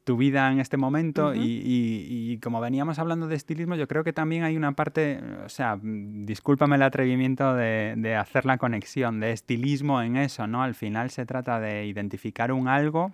tu 0.03 0.17
vida 0.17 0.51
en 0.51 0.59
este 0.59 0.77
momento 0.77 1.33
y, 1.33 2.39
como 2.43 2.59
veníamos 2.59 2.99
hablando 2.99 3.27
de 3.27 3.35
estilismo, 3.35 3.75
yo 3.75 3.87
creo 3.87 4.03
que 4.03 4.13
también 4.13 4.43
hay 4.43 4.57
una 4.57 4.73
parte, 4.73 5.19
o 5.45 5.49
sea, 5.49 5.79
discúlpame 5.81 6.75
el 6.75 6.83
atrevimiento 6.83 7.53
de, 7.53 7.93
de, 7.97 8.15
hacer 8.15 8.45
la 8.45 8.57
conexión 8.57 9.19
de 9.19 9.31
estilismo 9.31 10.01
en 10.01 10.17
eso, 10.17 10.47
¿no? 10.47 10.63
Al 10.63 10.75
final 10.75 11.09
se 11.09 11.25
trata 11.25 11.59
de 11.59 11.85
identificar 11.85 12.51
un 12.51 12.67
algo 12.67 13.11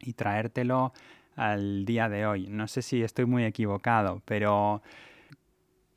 y 0.00 0.14
traértelo 0.14 0.92
al 1.36 1.84
día 1.84 2.08
de 2.08 2.26
hoy. 2.26 2.46
No 2.48 2.68
sé 2.68 2.82
si 2.82 3.02
estoy 3.02 3.26
muy 3.26 3.44
equivocado, 3.44 4.22
pero 4.24 4.82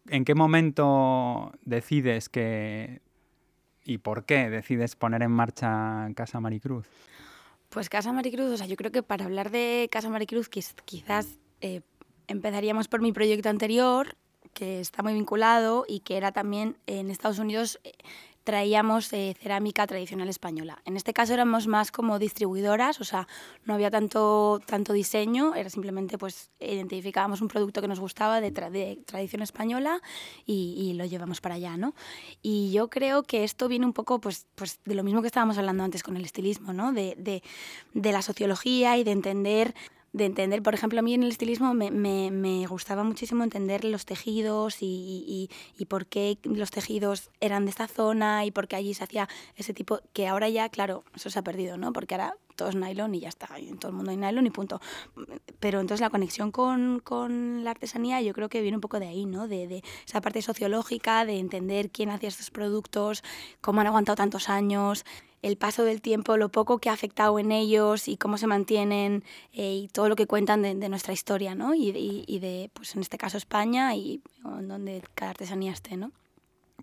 ¿en 0.09 0.25
qué 0.25 0.35
momento 0.35 1.53
decides 1.65 2.29
que 2.29 3.01
y 3.83 3.99
por 3.99 4.25
qué 4.25 4.49
decides 4.49 4.95
poner 4.95 5.23
en 5.23 5.31
marcha 5.31 6.09
Casa 6.15 6.39
Maricruz? 6.39 6.85
Pues 7.69 7.89
Casa 7.89 8.13
Maricruz, 8.13 8.51
o 8.51 8.57
sea, 8.57 8.65
yo 8.65 8.75
creo 8.75 8.91
que 8.91 9.03
para 9.03 9.25
hablar 9.25 9.51
de 9.51 9.89
Casa 9.91 10.09
Maricruz 10.09 10.49
quizás 10.49 11.37
eh, 11.61 11.81
empezaríamos 12.27 12.87
por 12.87 13.01
mi 13.01 13.11
proyecto 13.11 13.49
anterior, 13.49 14.15
que 14.53 14.79
está 14.79 15.03
muy 15.03 15.13
vinculado 15.13 15.85
y 15.87 15.99
que 15.99 16.17
era 16.17 16.31
también 16.31 16.77
en 16.87 17.11
Estados 17.11 17.39
Unidos 17.39 17.79
eh, 17.83 17.91
traíamos 18.47 19.09
cerámica 19.09 19.85
tradicional 19.85 20.29
española. 20.29 20.81
En 20.85 20.95
este 20.95 21.11
caso 21.11 21.33
éramos 21.33 21.67
más 21.67 21.91
como 21.91 22.17
distribuidoras, 22.17 23.01
o 23.01 23.03
sea, 23.03 23.27
no 23.65 23.73
había 23.73 23.91
tanto, 23.91 24.61
tanto 24.65 24.93
diseño, 24.93 25.53
era 25.53 25.69
simplemente 25.69 26.17
pues 26.17 26.49
identificábamos 26.61 27.41
un 27.41 27.49
producto 27.49 27.81
que 27.81 27.89
nos 27.89 27.99
gustaba 27.99 28.39
de, 28.39 28.51
tradición 29.05 29.41
española 29.41 30.01
y, 30.45 30.93
lo 30.95 31.03
llevamos 31.03 31.41
para 31.41 31.55
allá, 31.55 31.75
¿no? 31.75 31.93
Y 32.41 32.71
yo 32.71 32.89
creo 32.89 33.23
que 33.23 33.43
esto 33.43 33.67
viene 33.67 33.85
un 33.85 33.91
poco 33.91 34.21
pues, 34.21 34.47
pues 34.55 34.79
de 34.85 34.95
lo 34.95 35.03
mismo 35.03 35.19
que 35.19 35.27
estábamos 35.27 35.57
hablando 35.57 35.83
antes 35.83 36.01
con 36.01 36.15
el 36.15 36.23
estilismo, 36.23 36.71
¿no? 36.71 36.93
De, 36.93 37.15
de, 37.17 37.43
de 37.93 38.11
la 38.13 38.21
sociología 38.21 38.97
y 38.97 39.03
de 39.03 39.11
entender 39.11 39.75
de 40.17 40.25
entender, 40.25 40.61
por 40.63 40.73
ejemplo, 40.73 40.99
a 40.99 41.01
mí 41.01 41.13
en 41.13 41.23
el 41.23 41.29
estilismo 41.29 41.73
me, 41.73 41.91
me, 41.91 42.31
me 42.31 42.65
gustaba 42.67 43.03
muchísimo 43.03 43.43
entender 43.43 43.85
los 43.85 44.05
tejidos 44.05 44.81
y, 44.81 44.85
y, 44.85 45.49
y, 45.77 45.85
por 45.85 46.07
qué 46.07 46.37
los 46.43 46.71
tejidos 46.71 47.29
eran 47.39 47.65
de 47.65 47.71
esta 47.71 47.87
zona 47.87 48.45
y 48.45 48.51
por 48.51 48.67
qué 48.67 48.75
allí 48.75 48.93
se 48.93 49.03
hacía 49.03 49.29
ese 49.55 49.73
tipo, 49.73 49.99
que 50.13 50.27
ahora 50.27 50.49
ya, 50.49 50.69
claro, 50.69 51.03
eso 51.15 51.29
se 51.29 51.39
ha 51.39 51.43
perdido, 51.43 51.77
¿no? 51.77 51.93
Porque 51.93 52.15
ahora 52.15 52.35
todo 52.57 52.69
es 52.69 52.75
nylon 52.75 53.15
y 53.15 53.21
ya 53.21 53.29
está, 53.29 53.47
en 53.57 53.77
todo 53.77 53.91
el 53.91 53.95
mundo 53.95 54.11
hay 54.11 54.17
nylon 54.17 54.47
y 54.47 54.49
punto. 54.49 54.81
Pero 55.59 55.79
entonces 55.79 56.01
la 56.01 56.09
conexión 56.09 56.51
con, 56.51 56.99
con 56.99 57.63
la 57.63 57.71
artesanía 57.71 58.19
yo 58.21 58.33
creo 58.33 58.49
que 58.49 58.61
viene 58.61 58.75
un 58.75 58.81
poco 58.81 58.99
de 58.99 59.07
ahí, 59.07 59.25
¿no? 59.25 59.47
De, 59.47 59.67
de, 59.67 59.83
esa 60.05 60.19
parte 60.19 60.41
sociológica, 60.41 61.23
de 61.23 61.37
entender 61.37 61.91
quién 61.91 62.09
hacía 62.09 62.29
estos 62.29 62.49
productos, 62.49 63.23
cómo 63.61 63.81
han 63.81 63.87
aguantado 63.87 64.15
tantos 64.15 64.49
años, 64.49 65.05
el 65.41 65.57
paso 65.57 65.83
del 65.83 66.01
tiempo, 66.01 66.37
lo 66.37 66.49
poco 66.49 66.79
que 66.79 66.89
ha 66.89 66.93
afectado 66.93 67.37
en 67.39 67.51
ellos 67.51 68.07
y 68.07 68.17
cómo 68.17 68.37
se 68.37 68.47
mantienen 68.47 69.23
eh, 69.53 69.73
y 69.83 69.87
todo 69.89 70.09
lo 70.09 70.15
que 70.15 70.27
cuentan 70.27 70.61
de, 70.61 70.89
nuestra 70.89 71.13
historia, 71.13 71.55
¿no? 71.55 71.73
Y, 71.75 71.91
y, 72.27 72.39
de, 72.39 72.69
pues 72.73 72.95
en 72.95 73.01
este 73.01 73.17
caso 73.17 73.37
España 73.37 73.95
y 73.95 74.21
donde 74.43 75.03
cada 75.15 75.31
artesanía 75.31 75.71
esté, 75.71 75.97
¿no? 75.97 76.11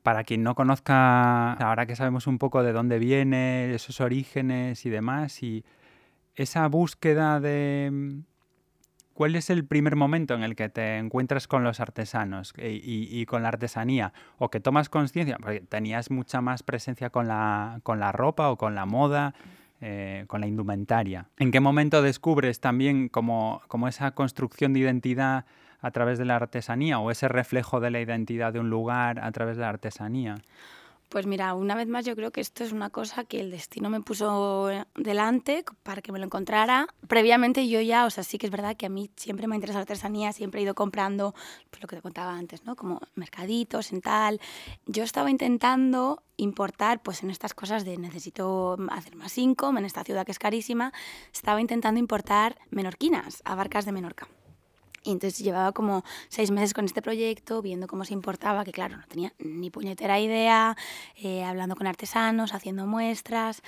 Para 0.03 0.25
quien 0.25 0.43
no 0.43 0.55
conozca, 0.55 1.55
ahora 1.55 1.87
que 1.87 1.97
sabemos 1.97 2.27
un 2.27 2.39
poco 2.39 2.63
de 2.63 2.73
dónde 2.73 2.99
viene, 2.99 3.75
esos 3.75 4.01
orígenes 4.01 4.85
y 4.85 4.91
demás, 4.91 5.43
y 5.43 5.65
esa 6.35 6.69
búsqueda 6.69 7.41
de, 7.41 8.23
¿Cuál 9.14 9.37
es 9.37 9.49
el 9.49 9.64
primer 9.64 9.94
momento 9.94 10.35
en 10.35 10.42
el 10.42 10.56
que 10.56 10.68
te 10.68 10.99
encuentras 10.99 11.47
con 11.47 11.62
los 11.62 11.78
artesanos 11.78 12.52
y, 12.59 13.25
con 13.26 13.44
la 13.44 13.49
artesanía? 13.49 14.12
O 14.38 14.50
que 14.50 14.59
tomas 14.59 14.88
conciencia, 14.88 15.38
porque 15.40 15.61
tenías 15.61 16.11
mucha 16.11 16.40
más 16.40 16.64
presencia 16.64 17.11
con 17.11 17.28
la, 17.28 17.78
con 17.85 18.00
la 18.00 18.11
ropa 18.11 18.50
o 18.50 18.59
con 18.59 18.75
la 18.75 18.87
moda, 18.87 19.35
eh, 19.80 20.25
con 20.26 20.40
la 20.40 20.49
indumentaria. 20.49 21.28
¿En 21.38 21.52
qué 21.52 21.61
momento 21.61 22.02
descubres 22.02 22.59
también 22.59 23.09
como, 23.09 23.62
como 23.68 23.87
esa 23.87 24.11
construcción 24.11 24.73
de 24.73 24.80
identidad 24.80 25.44
a 25.80 25.90
través 25.92 26.18
de 26.18 26.25
la 26.25 26.35
artesanía 26.35 26.99
o 26.99 27.12
ese 27.12 27.28
reflejo 27.28 27.78
de 27.78 27.90
la 27.92 28.00
identidad 28.00 28.52
de 28.52 28.59
un 28.59 28.68
lugar 28.68 29.21
a 29.21 29.30
través 29.30 29.56
de 29.56 29.62
la 29.62 29.68
artesanía? 29.68 30.35
Pues 31.14 31.26
mira, 31.26 31.54
una 31.54 31.76
vez 31.76 31.87
más 31.87 32.04
yo 32.04 32.16
creo 32.16 32.33
que 32.33 32.40
esto 32.40 32.64
es 32.64 32.73
una 32.73 32.90
cosa 32.90 33.23
que 33.23 33.38
el 33.38 33.52
destino 33.52 33.88
me 33.88 34.00
puso 34.00 34.68
delante 34.97 35.64
para 35.85 36.02
que 36.02 36.11
me 36.11 36.18
lo 36.18 36.25
encontrara. 36.25 36.88
Previamente 37.06 37.68
yo 37.68 37.80
ya, 37.80 38.04
o 38.04 38.11
sea, 38.11 38.25
sí 38.25 38.37
que 38.37 38.47
es 38.47 38.50
verdad 38.50 38.76
que 38.76 38.87
a 38.87 38.88
mí 38.88 39.12
siempre 39.14 39.47
me 39.47 39.54
ha 39.54 39.59
interesado 39.59 39.78
la 39.78 39.83
artesanía, 39.83 40.33
siempre 40.33 40.59
he 40.59 40.64
ido 40.64 40.75
comprando, 40.75 41.33
pues 41.71 41.80
lo 41.80 41.87
que 41.87 41.94
te 41.94 42.02
contaba 42.02 42.35
antes, 42.35 42.64
¿no? 42.64 42.75
Como 42.75 43.00
mercaditos, 43.14 43.92
en 43.92 44.00
tal. 44.00 44.40
Yo 44.87 45.04
estaba 45.04 45.30
intentando 45.30 46.21
importar, 46.37 47.00
pues 47.00 47.23
en 47.23 47.30
estas 47.30 47.54
cosas 47.54 47.85
de 47.85 47.97
necesito 47.97 48.76
hacer 48.90 49.14
más 49.14 49.38
income 49.38 49.78
en 49.78 49.87
esta 49.87 50.02
ciudad 50.02 50.26
que 50.26 50.33
es 50.33 50.40
carísima, 50.40 50.92
estaba 51.33 51.61
intentando 51.61 52.00
importar 52.00 52.59
menorquinas 52.71 53.40
a 53.44 53.54
barcas 53.54 53.85
de 53.85 53.92
Menorca. 53.92 54.26
Y 55.05 55.13
entonces 55.13 55.39
llevaba 55.39 55.73
como 55.73 56.03
seis 56.29 56.51
meses 56.51 56.73
con 56.75 56.87
este 56.87 57.03
proyecto, 57.03 57.63
viendo 57.63 57.87
cómo 57.87 58.05
se 58.05 58.15
importaba, 58.15 58.65
que 58.65 58.73
claro, 58.73 58.97
no 58.97 59.07
tenía 59.07 59.35
ni 59.39 59.71
puñetera 59.71 60.19
idea, 60.19 60.77
eh, 61.17 61.45
hablando 61.45 61.77
con 61.77 61.87
artesanos, 61.87 62.55
haciendo 62.55 62.87
muestras. 62.87 63.63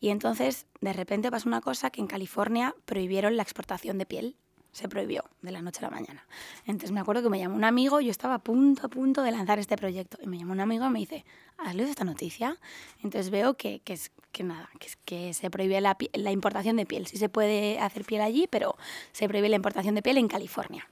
Y 0.00 0.08
entonces, 0.08 0.66
de 0.80 0.92
repente 0.92 1.30
pasó 1.30 1.48
una 1.48 1.60
cosa 1.60 1.90
que 1.90 2.00
en 2.00 2.08
California 2.08 2.74
prohibieron 2.84 3.36
la 3.36 3.44
exportación 3.44 3.98
de 3.98 4.06
piel 4.06 4.36
se 4.72 4.88
prohibió 4.88 5.24
de 5.42 5.50
la 5.50 5.62
noche 5.62 5.80
a 5.80 5.90
la 5.90 5.90
mañana. 5.90 6.26
Entonces 6.64 6.92
me 6.92 7.00
acuerdo 7.00 7.22
que 7.22 7.28
me 7.28 7.38
llamó 7.38 7.56
un 7.56 7.64
amigo, 7.64 8.00
yo 8.00 8.10
estaba 8.10 8.34
a 8.34 8.38
punto, 8.38 8.86
a 8.86 8.88
punto 8.88 9.22
de 9.22 9.32
lanzar 9.32 9.58
este 9.58 9.76
proyecto, 9.76 10.18
y 10.22 10.26
me 10.26 10.38
llamó 10.38 10.52
un 10.52 10.60
amigo 10.60 10.86
y 10.86 10.90
me 10.90 10.98
dice, 11.00 11.24
¿has 11.58 11.74
leído 11.74 11.90
esta 11.90 12.04
noticia? 12.04 12.56
Entonces 13.02 13.30
veo 13.30 13.54
que, 13.54 13.80
que, 13.80 13.94
es, 13.94 14.12
que 14.32 14.44
nada, 14.44 14.70
que, 15.04 15.34
se 15.34 15.50
prohíbe 15.50 15.80
la, 15.80 15.96
la, 16.12 16.30
importación 16.30 16.76
de 16.76 16.86
piel. 16.86 17.06
Sí 17.06 17.16
se 17.16 17.28
puede 17.28 17.78
hacer 17.78 18.04
piel 18.04 18.22
allí, 18.22 18.46
pero 18.48 18.76
se 19.12 19.28
prohíbe 19.28 19.48
la 19.48 19.56
importación 19.56 19.94
de 19.94 20.02
piel 20.02 20.18
en 20.18 20.28
California. 20.28 20.88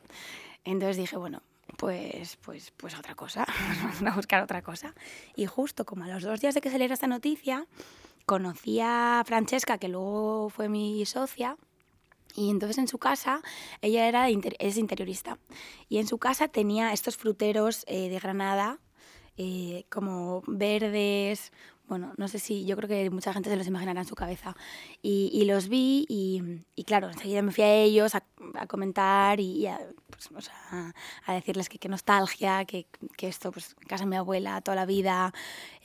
Entonces 0.64 0.96
dije, 0.96 1.16
bueno, 1.16 1.42
pues, 1.76 2.36
pues, 2.36 2.72
pues 2.76 2.98
otra 2.98 3.14
cosa, 3.14 3.46
vamos 3.82 4.02
a 4.02 4.16
buscar 4.16 4.42
otra 4.42 4.62
cosa. 4.62 4.94
Y 5.36 5.46
justo 5.46 5.84
como 5.84 6.04
a 6.04 6.08
los 6.08 6.22
dos 6.22 6.40
días 6.40 6.54
de 6.54 6.60
que 6.60 6.70
saliera 6.70 6.94
esta 6.94 7.06
noticia, 7.06 7.66
conocí 8.26 8.80
a 8.80 9.22
Francesca, 9.26 9.78
que 9.78 9.88
luego 9.88 10.50
fue 10.50 10.68
mi 10.68 11.04
socia, 11.06 11.56
y 12.34 12.50
entonces 12.50 12.78
en 12.78 12.88
su 12.88 12.98
casa, 12.98 13.42
ella 13.80 14.06
era 14.06 14.28
es 14.28 14.76
interiorista, 14.76 15.38
y 15.88 15.98
en 15.98 16.06
su 16.06 16.18
casa 16.18 16.48
tenía 16.48 16.92
estos 16.92 17.16
fruteros 17.16 17.84
eh, 17.86 18.08
de 18.08 18.18
Granada, 18.18 18.78
eh, 19.36 19.84
como 19.88 20.42
verdes, 20.46 21.52
bueno, 21.88 22.12
no 22.18 22.28
sé 22.28 22.38
si, 22.38 22.66
yo 22.66 22.76
creo 22.76 22.88
que 22.88 23.10
mucha 23.10 23.32
gente 23.32 23.48
se 23.48 23.56
los 23.56 23.66
imaginará 23.66 24.00
en 24.00 24.06
su 24.06 24.14
cabeza. 24.14 24.54
Y, 25.02 25.44
los 25.46 25.68
vi 25.68 26.04
y, 26.08 26.84
claro, 26.84 27.08
enseguida 27.08 27.40
me 27.40 27.50
fui 27.52 27.64
a 27.64 27.74
ellos 27.74 28.14
a, 28.14 28.22
comentar 28.66 29.40
y, 29.40 29.66
a, 29.66 29.80
pues, 30.10 30.50
a, 30.70 31.32
decirles 31.32 31.68
que 31.68 31.78
qué 31.78 31.88
nostalgia, 31.88 32.64
que, 32.66 32.86
que, 33.16 33.28
esto, 33.28 33.50
pues, 33.52 33.74
casa 33.86 34.04
de 34.04 34.10
mi 34.10 34.16
abuela 34.16 34.60
toda 34.60 34.74
la 34.74 34.84
vida, 34.84 35.32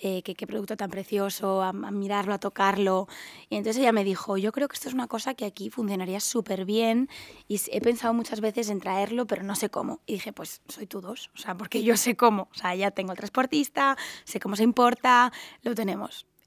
eh, 0.02 0.22
que 0.24 0.36
qué 0.36 0.46
producto 0.46 0.76
tan 0.76 0.90
precioso, 0.90 1.64
a, 1.64 1.72
mirarlo, 1.72 2.34
a 2.34 2.38
tocarlo. 2.38 3.08
Y 3.50 3.56
entonces 3.56 3.82
ella 3.82 3.94
me 3.94 4.04
dijo, 4.04 4.38
yo 4.38 4.52
creo 4.52 4.68
que 4.68 4.76
esto 4.76 4.90
es 4.90 4.94
una 4.94 5.08
cosa 5.08 5.34
que 5.36 5.46
aquí 5.46 5.70
funcionaría 5.70 6.20
súper 6.20 6.66
bien 6.66 7.08
y 7.48 7.62
he 7.72 7.80
pensado 7.80 8.14
muchas 8.14 8.42
veces 8.42 8.70
en 8.70 8.82
traerlo, 8.82 9.26
pero 9.26 9.44
no 9.44 9.56
sé 9.56 9.70
cómo. 9.70 10.02
Y 10.06 10.14
dije, 10.14 10.34
pues 10.34 10.62
soy 10.68 10.86
tú 10.86 11.00
dos, 11.00 11.32
o 11.34 11.38
sea, 11.38 11.56
porque 11.56 11.82
yo 11.84 11.96
sé 11.96 12.18
cómo. 12.18 12.50
O 12.52 12.56
sea, 12.56 12.76
ya 12.76 12.92
tengo 12.92 13.14
el 13.14 13.18
transportista, 13.18 13.98
sé 14.26 14.42
cómo 14.42 14.58
se 14.58 14.64
importa, 14.64 15.32
lo 15.62 15.74
tenemos 15.76 15.93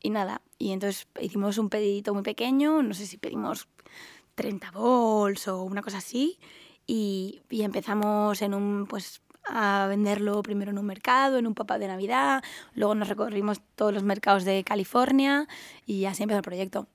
y 0.00 0.10
nada, 0.10 0.42
y 0.58 0.72
entonces 0.72 1.08
hicimos 1.20 1.58
un 1.58 1.68
pedidito 1.68 2.14
muy 2.14 2.22
pequeño, 2.22 2.82
no 2.82 2.94
sé 2.94 3.06
si 3.06 3.16
pedimos 3.16 3.68
30 4.34 4.70
bols 4.70 5.48
o 5.48 5.62
una 5.62 5.82
cosa 5.82 5.98
así, 5.98 6.38
y, 6.86 7.42
empezamos 7.50 8.40
en 8.42 8.54
un, 8.54 8.86
pues, 8.86 9.22
a 9.48 9.86
venderlo 9.88 10.42
primero 10.42 10.70
en 10.70 10.78
un 10.78 10.86
mercado, 10.86 11.38
en 11.38 11.46
un 11.46 11.54
pop 11.54 11.70
de 11.72 11.88
Navidad, 11.88 12.42
luego 12.74 12.94
nos 12.94 13.08
recorrimos 13.08 13.60
todos 13.74 13.92
los 13.92 14.02
mercados 14.02 14.44
de 14.44 14.62
California 14.64 15.46
y 15.86 16.04
así 16.04 16.22
empezó 16.22 16.38
el 16.38 16.44
proyecto. 16.44 16.88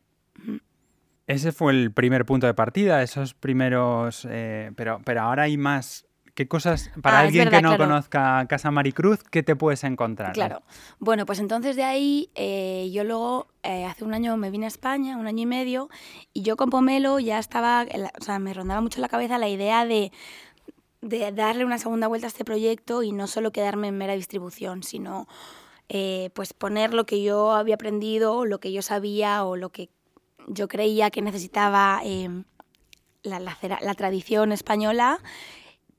Ese 1.28 1.52
fue 1.52 1.72
el 1.74 1.92
primer 1.92 2.26
punto 2.26 2.48
de 2.48 2.54
partida, 2.54 3.04
esos 3.04 3.34
primeros, 3.34 4.28
eh, 4.30 4.72
pero, 4.76 5.02
pero 5.06 5.22
ahora 5.22 5.44
hay 5.44 5.58
más 5.58 6.06
¿Qué 6.34 6.48
cosas, 6.48 6.92
para 7.02 7.20
ah, 7.20 7.22
alguien 7.22 7.50
que 7.50 7.62
no 7.62 7.78
conozca 7.78 8.46
Casa 8.48 8.72
Maricruz, 8.72 9.22
qué 9.24 9.44
te 9.44 9.56
puedes 9.56 9.84
encontrar? 9.84 10.32
Claro. 10.32 10.62
Bueno, 11.00 11.26
pues 11.26 11.40
entonces 11.40 11.76
de 11.76 11.84
ahí 11.84 12.30
eh, 12.36 12.90
yo 12.94 13.04
luego, 13.04 13.48
eh, 13.64 13.86
hace 13.86 14.06
un 14.06 14.14
año 14.14 14.38
me 14.38 14.50
vine 14.50 14.66
a 14.66 14.70
España, 14.70 15.18
un 15.18 15.28
año 15.28 15.44
y 15.44 15.46
medio, 15.46 15.90
y 16.34 16.44
yo 16.44 16.56
con 16.56 16.70
Pomelo 16.70 17.20
ya 17.20 17.38
estaba, 17.38 17.86
o 18.20 18.24
sea, 18.24 18.40
me 18.40 18.54
rondaba 18.54 18.80
mucho 18.80 19.02
la 19.02 19.10
cabeza 19.10 19.38
la 19.38 19.50
idea 19.50 19.86
de, 19.86 20.14
de 21.02 21.32
darle 21.34 21.66
una 21.66 21.78
segunda 21.78 22.08
vuelta 22.08 22.28
a 22.28 22.30
este 22.30 22.46
proyecto 22.46 23.04
y 23.04 23.12
no 23.12 23.28
solo 23.28 23.52
quedarme 23.52 23.90
en 23.90 23.98
mera 23.98 24.14
distribución, 24.14 24.84
sino 24.84 25.28
eh, 25.90 26.30
pues 26.34 26.54
poner 26.54 26.94
lo 26.94 27.06
que 27.06 27.22
yo 27.22 27.52
había 27.52 27.76
aprendido, 27.76 28.46
lo 28.46 28.62
que 28.62 28.72
yo 28.72 28.82
sabía 28.82 29.44
o 29.44 29.58
lo 29.58 29.70
que 29.70 29.90
yo 30.48 30.70
creía 30.70 31.12
que 31.12 31.22
necesitaba 31.22 32.02
la, 33.22 33.40
la, 33.40 33.58
la 33.82 33.94
tradición 33.96 34.54
española 34.54 35.20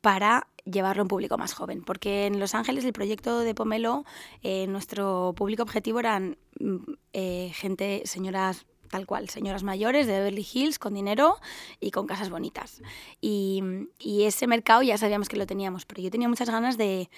para 0.02 0.48
llevarlo 0.64 1.00
a 1.00 1.04
un 1.04 1.08
público 1.08 1.38
más 1.38 1.54
joven. 1.54 1.82
Porque 1.82 2.26
en 2.26 2.38
Los 2.38 2.54
Ángeles 2.54 2.84
el 2.84 2.92
proyecto 2.92 3.40
de 3.40 3.54
Pomelo, 3.54 4.04
eh, 4.42 4.66
nuestro 4.66 5.32
público 5.34 5.62
objetivo 5.62 6.00
eran 6.00 6.36
mm, 6.60 6.76
eh, 7.14 7.50
gente, 7.54 8.02
señoras 8.04 8.66
tal 8.90 9.06
cual, 9.06 9.30
señoras 9.30 9.62
mayores 9.62 10.06
de 10.06 10.12
Beverly 10.12 10.46
Hills 10.52 10.78
con 10.78 10.92
dinero 10.92 11.36
y 11.80 11.92
con 11.92 12.06
casas 12.06 12.28
bonitas. 12.28 12.82
Y, 13.22 13.62
ese 14.04 14.46
mercado 14.46 14.82
ya 14.82 14.98
sabíamos 14.98 15.30
que 15.30 15.38
lo 15.38 15.46
teníamos, 15.46 15.86
pero 15.86 16.02
yo 16.02 16.10
tenía 16.10 16.28
muchas 16.28 16.50
ganas 16.50 16.76
de, 16.76 17.08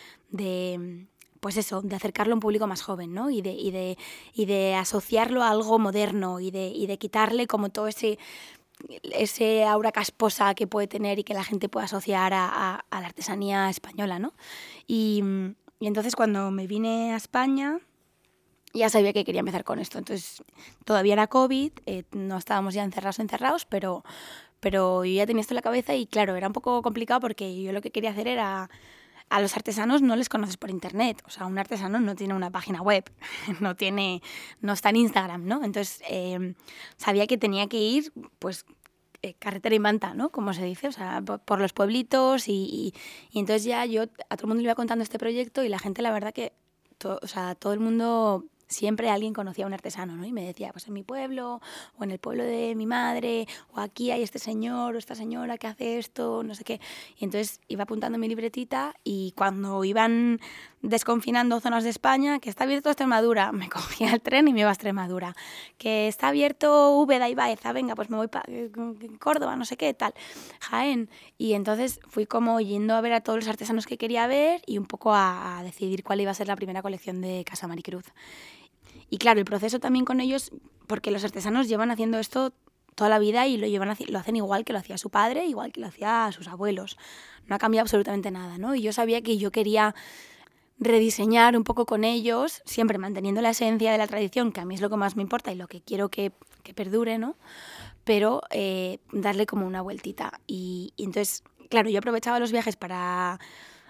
pues 1.40 1.56
eso, 1.56 1.82
de 1.82 1.96
acercarlo 1.96 2.32
a 2.32 2.36
un 2.36 2.40
público 2.40 2.68
más 2.68 2.80
joven, 2.80 3.12
¿no? 3.12 3.28
Y 3.28 3.42
de, 3.42 3.50
y 3.50 3.72
de, 3.72 3.98
y 4.32 4.46
de 4.46 4.76
asociarlo 4.76 5.42
a 5.42 5.50
algo 5.50 5.80
moderno 5.80 6.38
y 6.38 6.52
de, 6.52 6.68
y 6.68 6.86
de 6.86 6.96
quitarle 6.96 7.48
como 7.48 7.70
todo 7.70 7.88
ese 7.88 8.20
ese 9.02 9.64
aura 9.64 9.92
casposa 9.92 10.54
que 10.54 10.66
puede 10.66 10.86
tener 10.86 11.18
y 11.18 11.24
que 11.24 11.34
la 11.34 11.44
gente 11.44 11.68
puede 11.68 11.86
asociar 11.86 12.32
a, 12.34 12.84
la 12.90 13.06
artesanía 13.06 13.70
española, 13.70 14.18
¿no? 14.18 14.34
Y, 14.86 15.22
y, 15.80 15.86
entonces 15.86 16.16
cuando 16.16 16.50
me 16.50 16.66
vine 16.66 17.12
a 17.12 17.16
España 17.16 17.80
ya 18.74 18.90
sabía 18.90 19.12
que 19.12 19.24
quería 19.24 19.40
empezar 19.40 19.64
con 19.64 19.78
esto. 19.78 19.98
Entonces 19.98 20.42
todavía 20.84 21.14
era 21.14 21.28
COVID, 21.28 21.72
eh, 21.86 22.02
no 22.12 22.36
estábamos 22.36 22.74
ya 22.74 22.82
encerrados 22.82 23.20
encerrados, 23.20 23.64
pero, 23.64 24.04
pero 24.60 25.04
yo 25.04 25.12
ya 25.12 25.26
tenía 25.26 25.40
esto 25.40 25.54
en 25.54 25.56
la 25.56 25.62
cabeza 25.62 25.94
y 25.94 26.06
claro, 26.06 26.34
era 26.36 26.48
un 26.48 26.52
poco 26.52 26.82
complicado 26.82 27.20
porque 27.20 27.62
yo 27.62 27.72
lo 27.72 27.80
que 27.80 27.90
quería 27.90 28.10
hacer 28.10 28.26
era 28.26 28.68
a 29.34 29.40
los 29.40 29.56
artesanos 29.56 30.00
no 30.00 30.14
les 30.14 30.28
conoces 30.28 30.56
por 30.56 30.70
internet. 30.70 31.20
O 31.26 31.30
sea, 31.30 31.46
un 31.46 31.58
artesano 31.58 31.98
no 31.98 32.14
tiene 32.14 32.34
una 32.34 32.52
página 32.52 32.80
web, 32.80 33.02
no, 33.60 33.74
tiene, 33.74 34.22
no 34.60 34.72
está 34.72 34.90
en 34.90 34.96
Instagram, 34.96 35.44
¿no? 35.44 35.64
Entonces, 35.64 36.02
eh, 36.08 36.54
sabía 36.96 37.26
que 37.26 37.36
tenía 37.36 37.66
que 37.66 37.78
ir, 37.78 38.12
pues, 38.38 38.64
eh, 39.22 39.34
carretera 39.34 39.74
y 39.74 39.80
manta, 39.80 40.14
¿no? 40.14 40.30
Como 40.30 40.52
se 40.54 40.64
dice, 40.64 40.86
o 40.86 40.92
sea, 40.92 41.20
por, 41.20 41.60
los 41.60 41.72
pueblitos 41.72 42.46
y, 42.46 42.92
y, 43.32 43.38
entonces 43.40 43.64
ya 43.64 43.84
yo 43.86 44.02
a 44.02 44.36
todo 44.36 44.42
el 44.42 44.46
mundo 44.46 44.60
le 44.60 44.66
iba 44.66 44.76
contando 44.76 45.02
este 45.02 45.18
proyecto 45.18 45.64
y 45.64 45.68
la 45.68 45.80
gente, 45.80 46.00
la 46.00 46.12
verdad 46.12 46.32
que, 46.32 46.52
o 47.02 47.26
sea, 47.26 47.56
todo 47.56 47.72
el 47.72 47.80
mundo 47.80 48.44
siempre 48.74 49.10
alguien 49.10 49.32
conocía 49.32 49.64
a 49.64 49.68
un 49.68 49.74
artesano, 49.74 50.16
¿no? 50.16 50.24
Y 50.24 50.32
me 50.32 50.44
decía, 50.44 50.70
pues 50.72 50.86
en 50.86 50.94
mi 50.94 51.02
pueblo, 51.02 51.60
o 51.98 52.04
en 52.04 52.10
el 52.10 52.18
pueblo 52.18 52.44
de 52.44 52.74
mi 52.74 52.86
madre, 52.86 53.46
o 53.72 53.80
aquí 53.80 54.10
hay 54.10 54.22
este 54.22 54.38
señor 54.38 54.94
o 54.94 54.98
esta 54.98 55.14
señora 55.14 55.56
que 55.58 55.66
hace 55.66 55.98
esto, 55.98 56.42
no 56.42 56.54
sé 56.54 56.64
qué. 56.64 56.80
Y 57.16 57.24
entonces 57.24 57.60
iba 57.68 57.84
apuntando 57.84 58.18
mi 58.18 58.28
libretita 58.28 58.94
y 59.04 59.32
cuando 59.36 59.84
iban 59.84 60.40
desconfinando 60.84 61.60
zonas 61.60 61.82
de 61.84 61.90
España, 61.90 62.38
que 62.38 62.50
está 62.50 62.64
abierto 62.64 62.90
Extremadura, 62.90 63.52
me 63.52 63.68
cogía 63.68 64.12
el 64.12 64.20
tren 64.20 64.48
y 64.48 64.52
me 64.52 64.60
iba 64.60 64.68
a 64.68 64.72
Extremadura. 64.72 65.34
Que 65.78 66.08
está 66.08 66.28
abierto 66.28 66.92
Úbeda 66.96 67.28
y 67.28 67.34
Baeza, 67.34 67.72
venga, 67.72 67.94
pues 67.94 68.10
me 68.10 68.16
voy 68.16 68.28
para 68.28 68.44
eh, 68.48 68.70
Córdoba, 69.18 69.56
no 69.56 69.64
sé 69.64 69.76
qué, 69.76 69.94
tal, 69.94 70.14
Jaén. 70.60 71.08
Y 71.38 71.54
entonces 71.54 72.00
fui 72.08 72.26
como 72.26 72.60
yendo 72.60 72.94
a 72.94 73.00
ver 73.00 73.12
a 73.14 73.20
todos 73.20 73.38
los 73.38 73.48
artesanos 73.48 73.86
que 73.86 73.98
quería 73.98 74.26
ver 74.26 74.62
y 74.66 74.78
un 74.78 74.86
poco 74.86 75.14
a, 75.14 75.58
a 75.58 75.62
decidir 75.62 76.04
cuál 76.04 76.20
iba 76.20 76.30
a 76.30 76.34
ser 76.34 76.48
la 76.48 76.56
primera 76.56 76.82
colección 76.82 77.20
de 77.20 77.44
Casa 77.44 77.66
Maricruz. 77.66 78.04
Y 79.10 79.18
claro, 79.18 79.40
el 79.40 79.44
proceso 79.44 79.80
también 79.80 80.04
con 80.04 80.20
ellos, 80.20 80.50
porque 80.86 81.10
los 81.10 81.24
artesanos 81.24 81.68
llevan 81.68 81.90
haciendo 81.90 82.18
esto 82.18 82.52
toda 82.94 83.10
la 83.10 83.18
vida 83.18 83.46
y 83.46 83.56
lo, 83.56 83.66
llevan, 83.66 83.96
lo 84.08 84.18
hacen 84.18 84.36
igual 84.36 84.64
que 84.64 84.72
lo 84.72 84.78
hacía 84.78 84.98
su 84.98 85.10
padre, 85.10 85.46
igual 85.46 85.72
que 85.72 85.80
lo 85.80 85.88
hacía 85.88 86.30
sus 86.32 86.48
abuelos. 86.48 86.96
No 87.46 87.56
ha 87.56 87.58
cambiado 87.58 87.82
absolutamente 87.82 88.30
nada, 88.30 88.58
¿no? 88.58 88.74
Y 88.74 88.82
yo 88.82 88.92
sabía 88.92 89.22
que 89.22 89.36
yo 89.36 89.50
quería 89.50 89.94
rediseñar 90.78 91.56
un 91.56 91.64
poco 91.64 91.86
con 91.86 92.04
ellos, 92.04 92.62
siempre 92.64 92.98
manteniendo 92.98 93.40
la 93.40 93.50
esencia 93.50 93.92
de 93.92 93.98
la 93.98 94.06
tradición, 94.06 94.52
que 94.52 94.60
a 94.60 94.64
mí 94.64 94.74
es 94.74 94.80
lo 94.80 94.90
que 94.90 94.96
más 94.96 95.16
me 95.16 95.22
importa 95.22 95.52
y 95.52 95.56
lo 95.56 95.68
que 95.68 95.80
quiero 95.80 96.08
que, 96.08 96.32
que 96.62 96.74
perdure, 96.74 97.18
¿no? 97.18 97.36
Pero 98.04 98.42
eh, 98.50 98.98
darle 99.12 99.46
como 99.46 99.66
una 99.66 99.82
vueltita. 99.82 100.40
Y, 100.46 100.92
y, 100.96 101.04
entonces, 101.04 101.42
claro, 101.70 101.90
yo 101.90 101.98
aprovechaba 101.98 102.38
los 102.38 102.52
viajes 102.52 102.76
para 102.76 103.38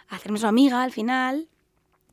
hacerme 0.08 0.38
su 0.38 0.46
amiga 0.46 0.82
al 0.82 0.92
final, 0.92 1.48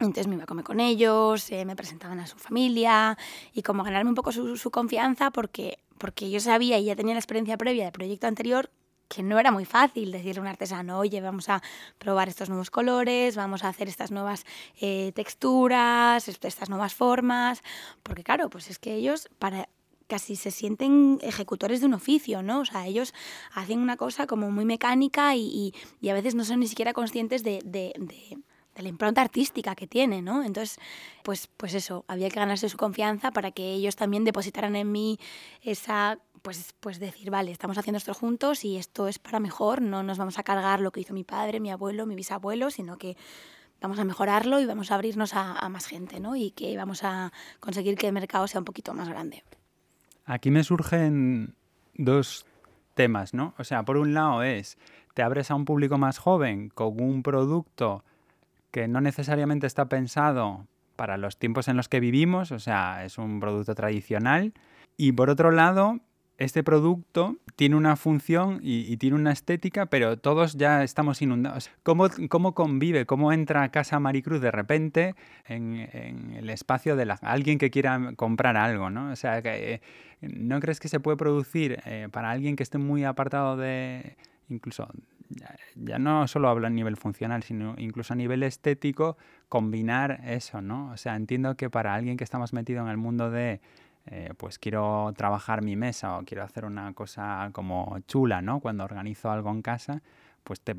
entonces 0.05 0.27
me 0.27 0.35
iba 0.35 0.43
a 0.43 0.47
comer 0.47 0.65
con 0.65 0.79
ellos, 0.79 1.51
eh, 1.51 1.65
me 1.65 1.75
presentaban 1.75 2.19
a 2.19 2.27
su 2.27 2.37
familia 2.37 3.17
y 3.53 3.61
como 3.61 3.83
ganarme 3.83 4.09
un 4.09 4.15
poco 4.15 4.31
su, 4.31 4.57
su, 4.57 4.71
confianza 4.71 5.31
porque, 5.31 5.79
porque 5.97 6.29
yo 6.29 6.39
sabía 6.39 6.77
y 6.77 6.85
ya 6.85 6.95
tenía 6.95 7.13
la 7.13 7.19
experiencia 7.19 7.57
previa 7.57 7.83
del 7.85 7.93
proyecto 7.93 8.27
anterior 8.27 8.69
que 9.11 9.23
no 9.23 9.39
era 9.39 9.51
muy 9.51 9.65
fácil 9.65 10.09
decirle 10.11 10.39
a 10.39 10.41
un 10.43 10.47
artesano, 10.47 10.97
oye, 10.97 11.19
vamos 11.19 11.49
a 11.49 11.61
probar 11.97 12.29
estos 12.29 12.47
nuevos 12.47 12.71
colores, 12.71 13.35
vamos 13.35 13.65
a 13.65 13.67
hacer 13.67 13.89
estas 13.89 14.09
nuevas 14.09 14.45
eh, 14.79 15.11
texturas, 15.13 16.29
estas 16.29 16.69
nuevas 16.69 16.93
formas, 16.93 17.61
porque 18.03 18.23
claro, 18.23 18.49
pues 18.49 18.69
es 18.69 18.79
que 18.79 18.95
ellos 18.95 19.29
para 19.37 19.67
casi 20.07 20.37
se 20.37 20.51
sienten 20.51 21.19
ejecutores 21.21 21.81
de 21.81 21.87
un 21.87 21.93
oficio, 21.93 22.41
¿no? 22.41 22.61
O 22.61 22.65
sea, 22.65 22.87
ellos 22.87 23.13
hacen 23.53 23.79
una 23.79 23.97
cosa 23.97 24.27
como 24.27 24.49
muy 24.49 24.65
mecánica 24.65 25.35
y, 25.35 25.41
y, 25.41 25.73
y 25.99 26.09
a 26.09 26.13
veces 26.13 26.33
no 26.35 26.45
son 26.45 26.61
ni 26.61 26.67
siquiera 26.67 26.93
conscientes 26.93 27.43
de, 27.43 27.59
de, 27.65 27.93
de 27.97 28.37
de 28.75 28.83
la 28.83 28.89
impronta 28.89 29.21
artística 29.21 29.75
que 29.75 29.87
tiene, 29.87 30.21
¿no? 30.21 30.43
Entonces, 30.43 30.77
pues, 31.23 31.47
pues 31.57 31.73
eso, 31.73 32.05
había 32.07 32.29
que 32.29 32.39
ganarse 32.39 32.69
su 32.69 32.77
confianza 32.77 33.31
para 33.31 33.51
que 33.51 33.73
ellos 33.73 33.95
también 33.95 34.23
depositaran 34.23 34.75
en 34.75 34.91
mí 34.91 35.19
esa, 35.61 36.19
pues, 36.41 36.73
pues 36.79 36.99
decir, 36.99 37.29
vale, 37.29 37.51
estamos 37.51 37.77
haciendo 37.77 37.97
esto 37.97 38.13
juntos 38.13 38.63
y 38.63 38.77
esto 38.77 39.07
es 39.07 39.19
para 39.19 39.39
mejor, 39.39 39.81
no 39.81 40.03
nos 40.03 40.17
vamos 40.17 40.39
a 40.39 40.43
cargar 40.43 40.79
lo 40.79 40.91
que 40.91 41.01
hizo 41.01 41.13
mi 41.13 41.23
padre, 41.23 41.59
mi 41.59 41.71
abuelo, 41.71 42.05
mi 42.05 42.15
bisabuelo, 42.15 42.69
sino 42.69 42.97
que 42.97 43.17
vamos 43.81 43.99
a 43.99 44.05
mejorarlo 44.05 44.59
y 44.59 44.65
vamos 44.65 44.91
a 44.91 44.95
abrirnos 44.95 45.33
a, 45.33 45.57
a 45.57 45.69
más 45.69 45.87
gente, 45.87 46.19
¿no? 46.19 46.35
Y 46.35 46.51
que 46.51 46.77
vamos 46.77 47.03
a 47.03 47.33
conseguir 47.59 47.97
que 47.97 48.07
el 48.07 48.13
mercado 48.13 48.47
sea 48.47 48.59
un 48.59 48.65
poquito 48.65 48.93
más 48.93 49.09
grande. 49.09 49.43
Aquí 50.25 50.51
me 50.51 50.63
surgen 50.63 51.55
dos 51.95 52.45
temas, 52.93 53.33
¿no? 53.33 53.53
O 53.57 53.63
sea, 53.63 53.83
por 53.83 53.97
un 53.97 54.13
lado 54.13 54.43
es, 54.43 54.77
te 55.13 55.23
abres 55.23 55.51
a 55.51 55.55
un 55.55 55.65
público 55.65 55.97
más 55.97 56.19
joven 56.19 56.69
con 56.69 57.01
un 57.01 57.23
producto 57.23 58.03
que 58.71 58.87
no 58.87 59.01
necesariamente 59.01 59.67
está 59.67 59.85
pensado 59.85 60.67
para 60.95 61.17
los 61.17 61.37
tiempos 61.37 61.67
en 61.67 61.77
los 61.77 61.89
que 61.89 61.99
vivimos, 61.99 62.51
o 62.51 62.59
sea, 62.59 63.05
es 63.05 63.17
un 63.17 63.39
producto 63.39 63.75
tradicional. 63.75 64.53
Y 64.97 65.13
por 65.13 65.29
otro 65.29 65.51
lado, 65.51 65.99
este 66.37 66.63
producto 66.63 67.37
tiene 67.55 67.75
una 67.75 67.95
función 67.95 68.59
y, 68.63 68.97
tiene 68.97 69.15
una 69.15 69.31
estética, 69.31 69.85
pero 69.85 70.17
todos 70.17 70.57
ya 70.57 70.83
estamos 70.83 71.21
inundados. 71.21 71.69
¿Cómo, 71.83 72.07
cómo 72.29 72.55
convive, 72.55 73.05
cómo 73.05 73.31
entra 73.31 73.61
a 73.63 73.69
casa 73.69 73.99
Maricruz 73.99 74.41
de 74.41 74.49
repente 74.49 75.15
en, 75.45 75.87
en 75.93 76.33
el 76.33 76.49
espacio 76.49 76.95
de 76.95 77.05
la, 77.05 77.13
alguien 77.21 77.59
que 77.59 77.69
quiera 77.69 78.13
comprar 78.15 78.57
algo? 78.57 78.89
¿no? 78.89 79.11
O 79.11 79.15
sea, 79.15 79.41
que, 79.41 79.81
¿no 80.21 80.59
crees 80.59 80.79
que 80.79 80.87
se 80.87 80.99
puede 80.99 81.17
producir 81.17 81.79
eh, 81.85 82.07
para 82.11 82.31
alguien 82.31 82.55
que 82.55 82.63
esté 82.63 82.79
muy 82.79 83.03
apartado 83.03 83.55
de 83.55 84.17
incluso 84.49 84.87
ya 85.75 85.99
no 85.99 86.27
solo 86.27 86.49
hablo 86.49 86.67
a 86.67 86.69
nivel 86.69 86.97
funcional, 86.97 87.43
sino 87.43 87.75
incluso 87.77 88.13
a 88.13 88.15
nivel 88.15 88.43
estético, 88.43 89.17
combinar 89.49 90.21
eso, 90.25 90.61
¿no? 90.61 90.91
O 90.91 90.97
sea, 90.97 91.15
entiendo 91.15 91.55
que 91.55 91.69
para 91.69 91.93
alguien 91.93 92.17
que 92.17 92.23
está 92.23 92.39
más 92.39 92.53
metido 92.53 92.81
en 92.81 92.87
el 92.87 92.97
mundo 92.97 93.29
de, 93.31 93.61
eh, 94.07 94.33
pues 94.37 94.57
quiero 94.57 95.13
trabajar 95.15 95.61
mi 95.63 95.75
mesa 95.75 96.17
o 96.17 96.23
quiero 96.23 96.43
hacer 96.43 96.65
una 96.65 96.93
cosa 96.93 97.49
como 97.53 97.99
chula, 98.07 98.41
¿no? 98.41 98.59
Cuando 98.59 98.83
organizo 98.83 99.31
algo 99.31 99.51
en 99.51 99.61
casa, 99.61 100.01
pues 100.43 100.61
te, 100.61 100.75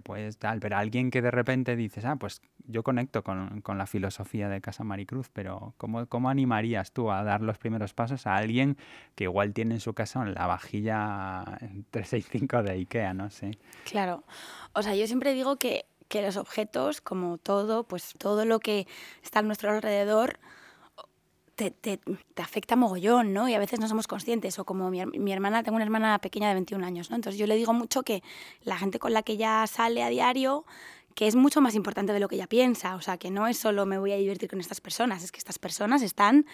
puedes 0.00 0.38
tal, 0.38 0.60
pero 0.60 0.76
alguien 0.76 1.10
que 1.10 1.22
de 1.22 1.30
repente 1.30 1.76
dices, 1.76 2.04
ah, 2.04 2.16
pues 2.16 2.42
yo 2.66 2.82
conecto 2.82 3.22
con, 3.22 3.60
con, 3.60 3.78
la 3.78 3.86
filosofía 3.86 4.48
de 4.48 4.60
Casa 4.60 4.84
Maricruz, 4.84 5.28
pero 5.32 5.74
¿cómo, 5.76 6.06
¿cómo 6.06 6.30
animarías 6.30 6.92
tú 6.92 7.10
a 7.10 7.22
dar 7.24 7.40
los 7.40 7.58
primeros 7.58 7.92
pasos 7.94 8.26
a 8.26 8.36
alguien 8.36 8.76
que 9.14 9.24
igual 9.24 9.52
tiene 9.52 9.74
en 9.74 9.80
su 9.80 9.94
casa 9.94 10.24
la 10.24 10.46
vajilla 10.46 11.44
365 11.90 12.62
de 12.62 12.72
Ikea, 12.72 13.14
no 13.14 13.30
sé? 13.30 13.58
Claro, 13.84 14.24
o 14.72 14.82
sea, 14.82 14.94
yo 14.94 15.06
siempre 15.06 15.34
digo 15.34 15.56
que, 15.56 15.86
que 16.08 16.22
los 16.22 16.36
objetos, 16.36 17.00
como 17.00 17.38
todo, 17.38 17.84
pues 17.84 18.14
todo 18.18 18.44
lo 18.44 18.60
que 18.60 18.86
está 19.22 19.40
a 19.40 19.42
nuestro 19.42 19.70
alrededor, 19.70 20.38
te, 21.54 22.00
afecta 22.36 22.76
mogollón, 22.76 23.32
¿no? 23.32 23.48
Y 23.48 23.54
a 23.54 23.58
veces 23.58 23.80
no 23.80 23.88
somos 23.88 24.06
conscientes. 24.06 24.58
O 24.58 24.64
como 24.64 24.90
mi, 24.90 25.04
mi, 25.06 25.32
hermana, 25.32 25.62
tengo 25.62 25.76
una 25.76 25.84
hermana 25.84 26.18
pequeña 26.18 26.48
de 26.48 26.54
21 26.54 26.84
años, 26.84 27.10
¿no? 27.10 27.16
Entonces 27.16 27.38
yo 27.38 27.46
le 27.46 27.56
digo 27.56 27.72
mucho 27.72 28.02
que 28.02 28.22
la 28.62 28.76
gente 28.76 28.98
con 28.98 29.12
la 29.12 29.22
que 29.22 29.34
ella 29.34 29.66
sale 29.66 30.02
a 30.02 30.08
diario, 30.08 30.64
que 31.14 31.26
es 31.26 31.36
mucho 31.36 31.60
más 31.60 31.74
importante 31.74 32.12
de 32.12 32.20
lo 32.20 32.28
que 32.28 32.36
ella 32.36 32.46
piensa. 32.46 32.96
O 32.96 33.00
sea, 33.00 33.18
que 33.18 33.30
no 33.30 33.46
es 33.46 33.56
solo 33.56 33.86
me 33.86 33.98
voy 33.98 34.12
a 34.12 34.16
divertir 34.16 34.48
con 34.48 34.60
estas 34.60 34.80
personas, 34.80 35.22
es 35.22 35.32
que 35.32 35.38
estas 35.38 35.58
personas 35.58 36.02
están 36.02 36.46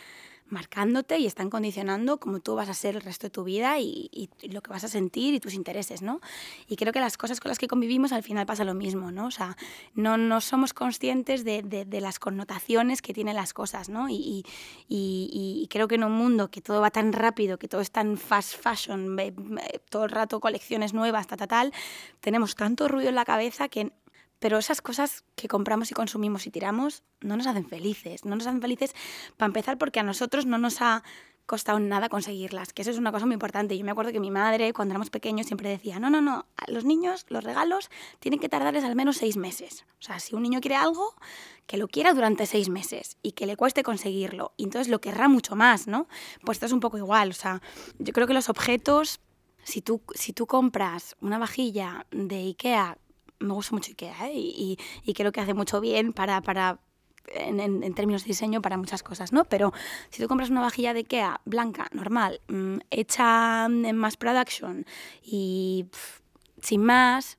marcándote 0.50 1.18
y 1.18 1.26
están 1.26 1.48
condicionando 1.48 2.18
cómo 2.18 2.40
tú 2.40 2.54
vas 2.54 2.68
a 2.68 2.74
ser 2.74 2.96
el 2.96 3.02
resto 3.02 3.26
de 3.26 3.30
tu 3.30 3.44
vida 3.44 3.78
y, 3.78 4.30
lo 4.42 4.62
que 4.62 4.70
vas 4.70 4.84
a 4.84 4.88
sentir 4.88 5.34
y 5.34 5.40
tus 5.40 5.54
intereses, 5.54 6.02
¿no? 6.02 6.20
Y 6.66 6.76
creo 6.76 6.92
que 6.92 7.00
las 7.00 7.16
cosas 7.16 7.40
con 7.40 7.50
las 7.50 7.58
que 7.58 7.68
convivimos 7.68 8.12
al 8.12 8.22
final 8.22 8.46
pasa 8.46 8.64
lo 8.64 8.74
mismo, 8.74 9.12
¿no? 9.12 9.26
O 9.26 9.30
sea, 9.30 9.56
no, 9.94 10.16
no 10.16 10.40
somos 10.40 10.74
conscientes 10.74 11.44
de, 11.44 11.62
de, 11.62 11.84
de 11.84 12.00
las 12.00 12.18
connotaciones 12.18 13.00
que 13.00 13.14
tienen 13.14 13.36
las 13.36 13.52
cosas, 13.52 13.88
¿no? 13.88 14.08
Y, 14.08 14.44
y, 14.88 15.68
creo 15.70 15.86
que 15.86 15.94
en 15.94 16.04
un 16.04 16.12
mundo 16.12 16.50
que 16.50 16.60
todo 16.60 16.80
va 16.80 16.90
tan 16.90 17.12
rápido, 17.12 17.58
que 17.58 17.68
todo 17.68 17.80
es 17.80 17.92
tan 17.92 18.16
fast 18.16 18.56
fashion, 18.60 19.16
todo 19.88 20.04
el 20.04 20.10
rato 20.10 20.40
colecciones 20.40 20.92
nuevas, 20.94 21.28
ta, 21.28 21.36
ta, 21.36 21.46
tal, 21.46 21.72
tenemos 22.18 22.56
tanto 22.56 22.88
ruido 22.88 23.08
en 23.08 23.14
la 23.14 23.24
cabeza 23.24 23.68
que 23.68 23.92
pero 24.40 24.58
esas 24.58 24.82
cosas 24.82 25.24
que 25.36 25.46
compramos 25.46 25.90
y 25.90 25.94
consumimos 25.94 26.46
y 26.46 26.50
tiramos 26.50 27.04
no 27.20 27.36
nos 27.36 27.46
hacen 27.46 27.66
felices. 27.66 28.24
No 28.24 28.34
nos 28.34 28.46
hacen 28.46 28.60
felices, 28.60 28.94
para 29.36 29.46
empezar, 29.46 29.78
porque 29.78 30.00
a 30.00 30.02
nosotros 30.02 30.46
no 30.46 30.58
nos 30.58 30.80
ha 30.80 31.04
costado 31.50 31.80
nada 31.80 32.08
conseguirlas, 32.08 32.72
que 32.72 32.82
eso 32.82 32.92
es 32.92 32.98
una 32.98 33.10
cosa 33.10 33.26
muy 33.26 33.34
importante. 33.34 33.76
Yo 33.76 33.84
me 33.84 33.90
acuerdo 33.90 34.12
que 34.12 34.20
mi 34.20 34.30
madre, 34.30 34.72
cuando 34.72 34.92
éramos 34.92 35.10
pequeños, 35.10 35.48
siempre 35.48 35.68
decía, 35.68 35.98
no, 35.98 36.08
no, 36.08 36.20
no, 36.20 36.46
a 36.56 36.70
los 36.70 36.84
niños 36.84 37.26
los 37.28 37.42
regalos 37.42 37.90
tienen 38.20 38.38
que 38.38 38.48
tardarles 38.48 38.84
al 38.84 38.94
menos 38.94 39.16
seis 39.16 39.36
meses. 39.36 39.84
O 39.98 40.02
sea, 40.02 40.20
si 40.20 40.36
un 40.36 40.44
niño 40.44 40.60
quiere 40.60 40.76
algo, 40.76 41.16
que 41.66 41.76
lo 41.76 41.88
quiera 41.88 42.14
durante 42.14 42.46
seis 42.46 42.68
meses 42.68 43.16
y 43.20 43.32
que 43.32 43.46
le 43.46 43.56
cueste 43.56 43.82
conseguirlo. 43.82 44.52
Y 44.56 44.62
entonces 44.62 44.88
lo 44.88 45.00
querrá 45.00 45.26
mucho 45.26 45.56
más, 45.56 45.88
¿no? 45.88 46.06
Pues 46.44 46.56
esto 46.56 46.66
es 46.66 46.72
un 46.72 46.78
poco 46.78 46.98
igual. 46.98 47.30
O 47.30 47.34
sea, 47.34 47.60
yo 47.98 48.12
creo 48.12 48.28
que 48.28 48.34
los 48.34 48.48
objetos, 48.48 49.18
si 49.64 49.82
tú, 49.82 50.02
si 50.14 50.32
tú 50.32 50.46
compras 50.46 51.16
una 51.20 51.38
vajilla 51.38 52.06
de 52.12 52.36
Ikea, 52.36 52.96
me 53.40 53.54
gusta 53.54 53.74
mucho 53.74 53.90
Ikea, 53.90 54.28
¿eh? 54.28 54.32
y, 54.34 54.78
creo 55.14 55.32
que 55.32 55.40
hace 55.40 55.54
mucho 55.54 55.80
bien 55.80 56.12
para, 56.12 56.40
para 56.42 56.78
en, 57.26 57.94
términos 57.94 58.22
de 58.24 58.28
diseño 58.28 58.62
para 58.62 58.76
muchas 58.76 59.02
cosas, 59.02 59.32
¿no? 59.32 59.44
Pero 59.44 59.72
si 60.10 60.22
tú 60.22 60.28
compras 60.28 60.50
una 60.50 60.60
vajilla 60.60 60.92
de 60.92 61.00
Ikea 61.00 61.40
blanca, 61.44 61.88
normal, 61.92 62.40
mm, 62.48 62.78
hecha 62.90 63.66
en 63.66 63.96
mass 63.96 64.16
production 64.16 64.86
y 65.22 65.86
sin 66.60 66.84
más, 66.84 67.38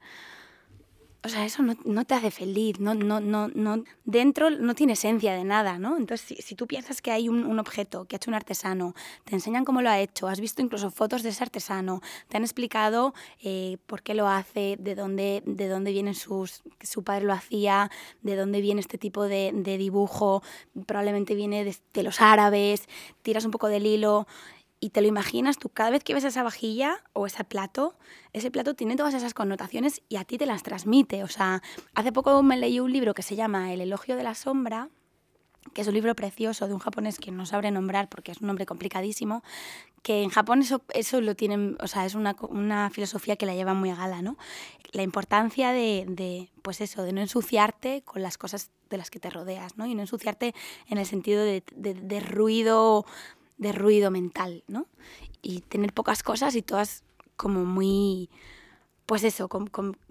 o 1.24 1.30
sea, 1.30 1.46
eso 1.46 1.62
no, 1.62 1.76
no, 1.86 2.04
te 2.06 2.16
hace 2.16 2.32
feliz, 2.32 2.80
no, 2.80 2.96
no, 2.96 3.20
no, 3.20 3.48
no, 3.50 3.84
dentro 4.06 4.50
no 4.50 4.74
tiene 4.74 4.94
esencia 4.94 5.34
de 5.34 5.44
nada, 5.44 5.78
¿no? 5.78 5.98
Entonces, 5.98 6.28
si, 6.28 6.36
si 6.42 6.56
tú 6.56 6.66
piensas 6.66 7.02
que 7.02 7.12
hay 7.12 7.30
un, 7.30 7.46
un, 7.46 7.60
objeto 7.60 8.06
que 8.06 8.16
ha 8.16 8.18
hecho 8.18 8.32
un 8.32 8.36
artesano, 8.36 8.96
te 9.24 9.36
enseñan 9.36 9.64
cómo 9.64 9.84
lo 9.84 9.90
ha 9.92 10.00
hecho, 10.00 10.28
has 10.28 10.40
visto 10.40 10.64
incluso 10.64 10.90
fotos 10.90 11.22
de 11.22 11.30
ese 11.30 11.44
artesano, 11.44 12.02
te 12.28 12.38
han 12.38 12.44
explicado 12.44 13.14
eh, 13.44 13.78
por 13.86 14.02
qué 14.02 14.16
lo 14.16 14.28
hace, 14.28 14.78
de 14.80 14.96
dónde, 14.96 15.44
de 15.46 15.68
dónde 15.68 15.92
vienen 15.92 16.16
sus, 16.16 16.64
su 16.82 17.04
padre 17.04 17.26
lo 17.26 17.34
hacía, 17.34 17.92
de 18.24 18.36
dónde 18.36 18.62
viene 18.62 18.82
este 18.82 18.98
tipo 18.98 19.26
de, 19.26 19.52
de 19.54 19.78
dibujo, 19.78 20.42
probablemente 20.88 21.36
viene 21.36 21.64
de, 21.64 21.76
de 21.94 22.04
los 22.04 22.20
árabes, 22.20 22.88
tiras 23.22 23.46
un 23.46 23.52
poco 23.52 23.68
del 23.68 23.86
hilo, 23.86 24.26
y 24.84 24.90
te 24.90 25.02
lo 25.02 25.08
imaginas 25.08 25.60
tú, 25.60 25.70
cada 25.70 25.92
vez 25.92 26.04
que 26.04 26.16
ves 26.16 26.24
esa 26.24 26.42
vajilla 26.42 27.04
o 27.14 27.28
ese 27.28 27.44
plato, 27.44 27.96
ese 28.34 28.50
plato 28.50 28.74
tiene 28.74 28.96
todas 28.96 29.14
esas 29.14 29.36
connotaciones 29.36 30.02
y 30.10 30.16
a 30.16 30.26
ti 30.26 30.40
te 30.40 30.48
las 30.48 30.64
transmite. 30.64 31.24
O 31.24 31.28
sea, 31.28 31.62
hace 31.94 32.12
poco 32.12 32.42
me 32.42 32.58
leí 32.58 32.80
un 32.80 32.92
libro 32.92 33.14
que 33.14 33.22
se 33.22 33.36
llama 33.36 33.72
El 33.72 33.82
elogio 33.82 34.16
de 34.16 34.24
la 34.24 34.34
sombra, 34.34 34.90
que 35.76 35.82
es 35.82 35.88
un 35.88 35.94
libro 35.94 36.16
precioso 36.16 36.68
de 36.68 36.74
un 36.74 36.80
japonés 36.80 37.20
que 37.20 37.30
no 37.32 37.46
sabré 37.46 37.70
nombrar 37.70 38.10
porque 38.10 38.32
es 38.32 38.42
un 38.42 38.48
nombre 38.48 38.66
complicadísimo, 38.66 39.44
que 40.02 40.24
en 40.24 40.30
Japón 40.30 40.62
eso, 40.62 40.82
eso 40.96 41.22
lo 41.22 41.36
tienen, 41.36 41.78
o 41.80 41.86
sea, 41.86 42.08
es 42.08 42.16
una, 42.16 42.36
una 42.50 42.90
filosofía 42.90 43.36
que 43.36 43.46
la 43.46 43.54
llevan 43.54 43.78
muy 43.78 43.92
a 43.92 43.96
gala, 43.96 44.24
¿no? 44.24 44.36
La 44.94 45.04
importancia 45.04 45.72
de, 45.74 46.06
de, 46.10 46.50
pues 46.64 46.82
eso, 46.82 47.04
de 47.04 47.14
no 47.14 47.22
ensuciarte 47.22 48.02
con 48.02 48.24
las 48.24 48.40
cosas 48.40 48.72
de 48.90 48.98
las 48.98 49.12
que 49.12 49.20
te 49.20 49.30
rodeas, 49.30 49.78
¿no? 49.78 49.86
Y 49.86 49.94
no 49.94 50.02
ensuciarte 50.02 50.56
en 50.88 50.98
el 50.98 51.06
sentido 51.06 51.44
de, 51.44 51.64
de, 51.76 51.94
de 51.94 52.20
ruido 52.20 53.06
de 53.62 53.72
ruido 53.72 54.10
mental, 54.10 54.64
¿no? 54.68 54.88
Y 55.44 55.62
tener 55.62 55.94
pocas 55.94 56.24
cosas 56.24 56.56
y 56.56 56.64
todas 56.64 57.04
como 57.36 57.64
muy, 57.64 58.30
pues 59.06 59.24
eso, 59.24 59.50
con, 59.50 59.68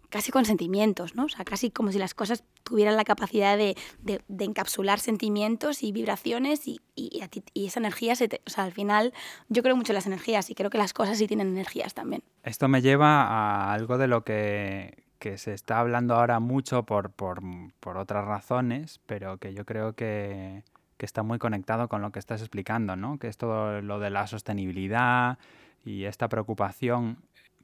casi 0.09 0.31
con 0.31 0.45
sentimientos, 0.45 1.17
¿no? 1.17 1.25
O 1.25 1.29
sea, 1.29 1.45
casi 1.45 1.73
como 1.73 1.91
si 1.91 1.99
las 1.99 2.15
cosas 2.15 2.45
tuvieran 2.63 2.97
la 2.97 3.03
capacidad 3.03 3.59
de, 3.59 3.77
de, 4.03 4.45
encapsular 4.45 5.01
sentimientos 5.01 5.83
y 5.83 5.91
vibraciones 5.91 6.69
y, 6.69 6.81
y, 6.95 7.23
esa 7.67 7.81
energía, 7.81 8.15
se 8.15 8.41
o 8.47 8.51
sea, 8.51 8.63
al 8.63 8.73
final 8.73 9.13
yo 9.49 9.65
creo 9.65 9.75
mucho 9.75 9.91
en 9.91 9.97
las 9.97 10.07
energías 10.07 10.49
y 10.49 10.55
creo 10.55 10.71
que 10.71 10.79
las 10.79 10.93
cosas 10.93 11.19
sí 11.19 11.27
tienen 11.27 11.49
energías 11.49 11.93
también. 11.93 12.23
Esto 12.45 12.69
me 12.69 12.83
lleva 12.83 13.25
a 13.25 13.73
algo 13.73 13.99
de 13.99 14.07
lo 14.07 14.23
que, 14.23 15.03
que 15.19 15.39
se 15.39 15.55
está 15.55 15.81
hablando 15.81 16.15
ahora 16.15 16.39
mucho 16.39 16.85
por, 16.85 17.11
por, 17.11 17.41
por 17.81 17.97
otras 17.97 18.25
razones, 18.25 19.01
pero 19.07 19.39
que 19.39 19.55
yo 19.55 19.67
creo 19.67 19.95
que 19.95 20.63
que 21.01 21.07
está 21.07 21.23
muy 21.23 21.39
conectado 21.39 21.89
con 21.89 22.03
lo 22.03 22.13
que 22.13 22.19
estás 22.19 22.43
explicando, 22.43 22.95
¿no? 22.95 23.19
Que 23.19 23.29
es 23.29 23.39
todo 23.39 23.81
lo 23.81 23.99
de 24.01 24.11
la 24.11 24.27
sostenibilidad 24.27 25.39
y 25.83 26.05
esta 26.05 26.29
preocupación 26.29 27.17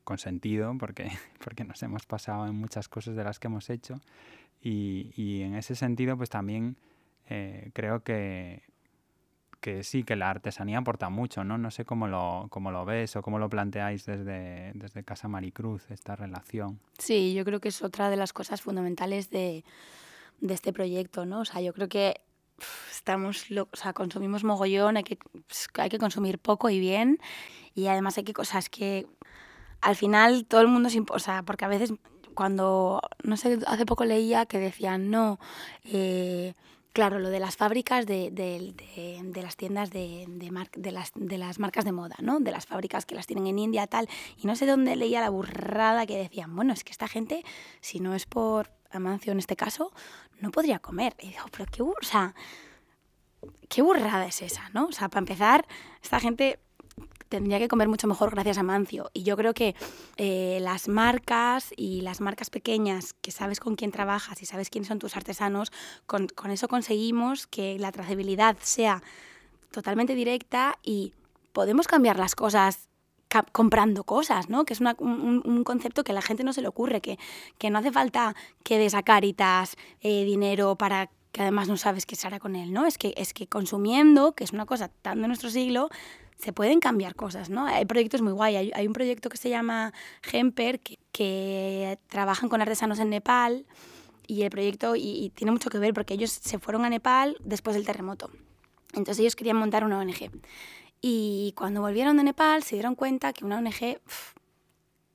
con 0.04 0.16
sentido, 0.16 0.74
porque, 0.78 1.10
porque 1.44 1.62
nos 1.62 1.82
hemos 1.82 2.06
pasado 2.06 2.46
en 2.46 2.54
muchas 2.54 2.88
cosas 2.88 3.14
de 3.14 3.24
las 3.24 3.38
que 3.38 3.48
hemos 3.48 3.68
hecho. 3.68 4.00
Y, 4.62 5.12
y 5.16 5.42
en 5.42 5.54
ese 5.54 5.74
sentido, 5.74 6.16
pues 6.16 6.30
también 6.30 6.76
eh, 7.28 7.72
creo 7.74 8.02
que, 8.02 8.62
que 9.60 9.84
sí, 9.84 10.02
que 10.02 10.16
la 10.16 10.30
artesanía 10.30 10.78
aporta 10.78 11.10
mucho, 11.10 11.44
¿no? 11.44 11.58
No 11.58 11.70
sé 11.70 11.84
cómo 11.84 12.08
lo, 12.08 12.46
cómo 12.48 12.70
lo 12.70 12.86
ves 12.86 13.16
o 13.16 13.22
cómo 13.22 13.38
lo 13.38 13.50
planteáis 13.50 14.06
desde, 14.06 14.72
desde 14.72 15.04
Casa 15.04 15.28
Maricruz, 15.28 15.90
esta 15.90 16.16
relación. 16.16 16.80
Sí, 16.96 17.34
yo 17.34 17.44
creo 17.44 17.60
que 17.60 17.68
es 17.68 17.82
otra 17.82 18.08
de 18.08 18.16
las 18.16 18.32
cosas 18.32 18.62
fundamentales 18.62 19.28
de, 19.28 19.62
de 20.40 20.54
este 20.54 20.72
proyecto, 20.72 21.26
¿no? 21.26 21.40
O 21.40 21.44
sea, 21.44 21.60
yo 21.60 21.74
creo 21.74 21.90
que 21.90 22.22
estamos, 22.90 23.46
o 23.50 23.76
sea, 23.76 23.92
consumimos 23.92 24.44
mogollón, 24.44 24.96
hay 24.96 25.04
que, 25.04 25.16
pues, 25.16 25.68
hay 25.74 25.88
que 25.88 25.98
consumir 25.98 26.38
poco 26.38 26.70
y 26.70 26.78
bien, 26.78 27.18
y 27.74 27.86
además 27.86 28.18
hay 28.18 28.24
que 28.24 28.32
cosas 28.32 28.68
que 28.68 29.06
al 29.80 29.96
final 29.96 30.46
todo 30.46 30.60
el 30.60 30.68
mundo, 30.68 30.88
o 31.10 31.18
sea, 31.18 31.42
porque 31.42 31.64
a 31.64 31.68
veces 31.68 31.92
cuando, 32.34 33.00
no 33.22 33.36
sé, 33.36 33.58
hace 33.66 33.86
poco 33.86 34.04
leía 34.04 34.46
que 34.46 34.58
decían, 34.58 35.10
no, 35.10 35.38
eh, 35.84 36.54
claro, 36.92 37.18
lo 37.18 37.28
de 37.28 37.40
las 37.40 37.56
fábricas 37.56 38.06
de, 38.06 38.30
de, 38.30 38.74
de, 39.22 39.42
las 39.42 39.56
tiendas 39.56 39.90
de, 39.90 40.24
de, 40.28 40.92
las, 40.92 41.12
de 41.14 41.38
las 41.38 41.58
marcas 41.58 41.84
de 41.84 41.92
moda, 41.92 42.16
¿no? 42.22 42.40
De 42.40 42.50
las 42.50 42.64
fábricas 42.64 43.04
que 43.04 43.14
las 43.14 43.26
tienen 43.26 43.46
en 43.46 43.58
India, 43.58 43.86
tal. 43.86 44.08
Y 44.38 44.46
no 44.46 44.56
sé 44.56 44.64
dónde 44.64 44.96
leía 44.96 45.20
la 45.20 45.28
burrada 45.28 46.06
que 46.06 46.16
decían, 46.16 46.56
bueno, 46.56 46.72
es 46.72 46.84
que 46.84 46.92
esta 46.92 47.06
gente, 47.06 47.44
si 47.80 48.00
no 48.00 48.14
es 48.14 48.24
por 48.24 48.70
Amancio 48.90 49.32
en 49.32 49.38
este 49.38 49.56
caso, 49.56 49.92
no 50.40 50.50
podría 50.50 50.78
comer. 50.78 51.14
Y 51.20 51.28
digo, 51.28 51.44
pero 51.50 51.66
qué, 51.66 51.82
sea, 52.06 52.34
qué 53.68 53.82
burrada 53.82 54.26
es 54.26 54.42
esa, 54.42 54.68
¿no? 54.72 54.86
O 54.86 54.92
sea, 54.92 55.08
para 55.08 55.20
empezar, 55.20 55.66
esta 56.02 56.20
gente 56.20 56.58
tendría 57.28 57.58
que 57.58 57.68
comer 57.68 57.88
mucho 57.88 58.06
mejor 58.06 58.30
gracias 58.30 58.58
a 58.58 58.62
Mancio. 58.62 59.10
Y 59.12 59.22
yo 59.22 59.36
creo 59.36 59.54
que 59.54 59.74
eh, 60.16 60.58
las 60.60 60.88
marcas 60.88 61.72
y 61.76 62.00
las 62.02 62.20
marcas 62.20 62.50
pequeñas, 62.50 63.14
que 63.14 63.30
sabes 63.30 63.60
con 63.60 63.76
quién 63.76 63.90
trabajas 63.90 64.42
y 64.42 64.46
sabes 64.46 64.70
quiénes 64.70 64.88
son 64.88 64.98
tus 64.98 65.16
artesanos, 65.16 65.72
con, 66.06 66.28
con 66.28 66.50
eso 66.50 66.68
conseguimos 66.68 67.46
que 67.46 67.78
la 67.78 67.92
trazabilidad 67.92 68.56
sea 68.60 69.02
totalmente 69.70 70.14
directa 70.14 70.78
y 70.82 71.12
podemos 71.52 71.86
cambiar 71.88 72.18
las 72.18 72.34
cosas 72.34 72.88
comprando 73.42 74.04
cosas, 74.04 74.48
¿no? 74.48 74.64
Que 74.64 74.74
es 74.74 74.80
un, 74.80 75.62
concepto 75.64 76.04
que 76.04 76.12
a 76.12 76.14
la 76.14 76.22
gente 76.22 76.44
no 76.44 76.52
se 76.52 76.62
le 76.62 76.68
ocurre, 76.68 77.00
que, 77.00 77.18
que 77.58 77.70
no 77.70 77.78
hace 77.78 77.92
falta 77.92 78.34
que 78.62 78.78
des 78.78 78.94
a 78.94 79.02
Caritas 79.02 79.76
eh, 80.00 80.24
dinero 80.24 80.76
para 80.76 81.10
que 81.32 81.42
además 81.42 81.68
no 81.68 81.76
sabes 81.76 82.06
qué 82.06 82.16
se 82.16 82.26
hará 82.26 82.38
con 82.40 82.56
él, 82.56 82.72
¿no? 82.72 82.86
Es 82.86 82.96
que, 82.96 83.12
es 83.16 83.34
que 83.34 83.46
consumiendo, 83.46 84.34
que 84.34 84.44
es 84.44 84.52
una 84.52 84.64
cosa 84.64 84.88
tan 84.88 85.20
de 85.20 85.28
nuestro 85.28 85.50
siglo, 85.50 85.90
se 86.38 86.52
pueden 86.52 86.80
cambiar 86.80 87.14
cosas, 87.14 87.50
¿no? 87.50 87.66
Hay 87.66 87.84
proyectos 87.84 88.22
muy 88.22 88.32
guay. 88.32 88.72
Hay, 88.72 88.86
un 88.86 88.92
proyecto 88.92 89.28
que 89.28 89.36
se 89.36 89.50
llama 89.50 89.92
Gemper, 90.22 90.80
que, 90.80 90.98
que, 91.12 91.98
trabajan 92.08 92.48
con 92.48 92.62
artesanos 92.62 92.98
en 93.00 93.10
Nepal, 93.10 93.66
y 94.26 94.42
el 94.42 94.50
proyecto, 94.50 94.96
y 94.96 95.30
tiene 95.34 95.52
mucho 95.52 95.70
que 95.70 95.78
ver 95.78 95.94
porque 95.94 96.14
ellos 96.14 96.30
se 96.30 96.58
fueron 96.58 96.84
a 96.84 96.90
Nepal 96.90 97.36
después 97.44 97.76
del 97.76 97.86
terremoto. 97.86 98.30
Entonces 98.94 99.20
ellos 99.20 99.36
querían 99.36 99.56
montar 99.56 99.84
una 99.84 99.98
ONG. 99.98 100.30
Y 101.00 101.54
cuando 101.56 101.80
volvieron 101.80 102.16
de 102.16 102.24
Nepal 102.24 102.62
se 102.62 102.76
dieron 102.76 102.94
cuenta 102.94 103.32
que 103.32 103.44
una 103.44 103.58
ONG 103.58 103.98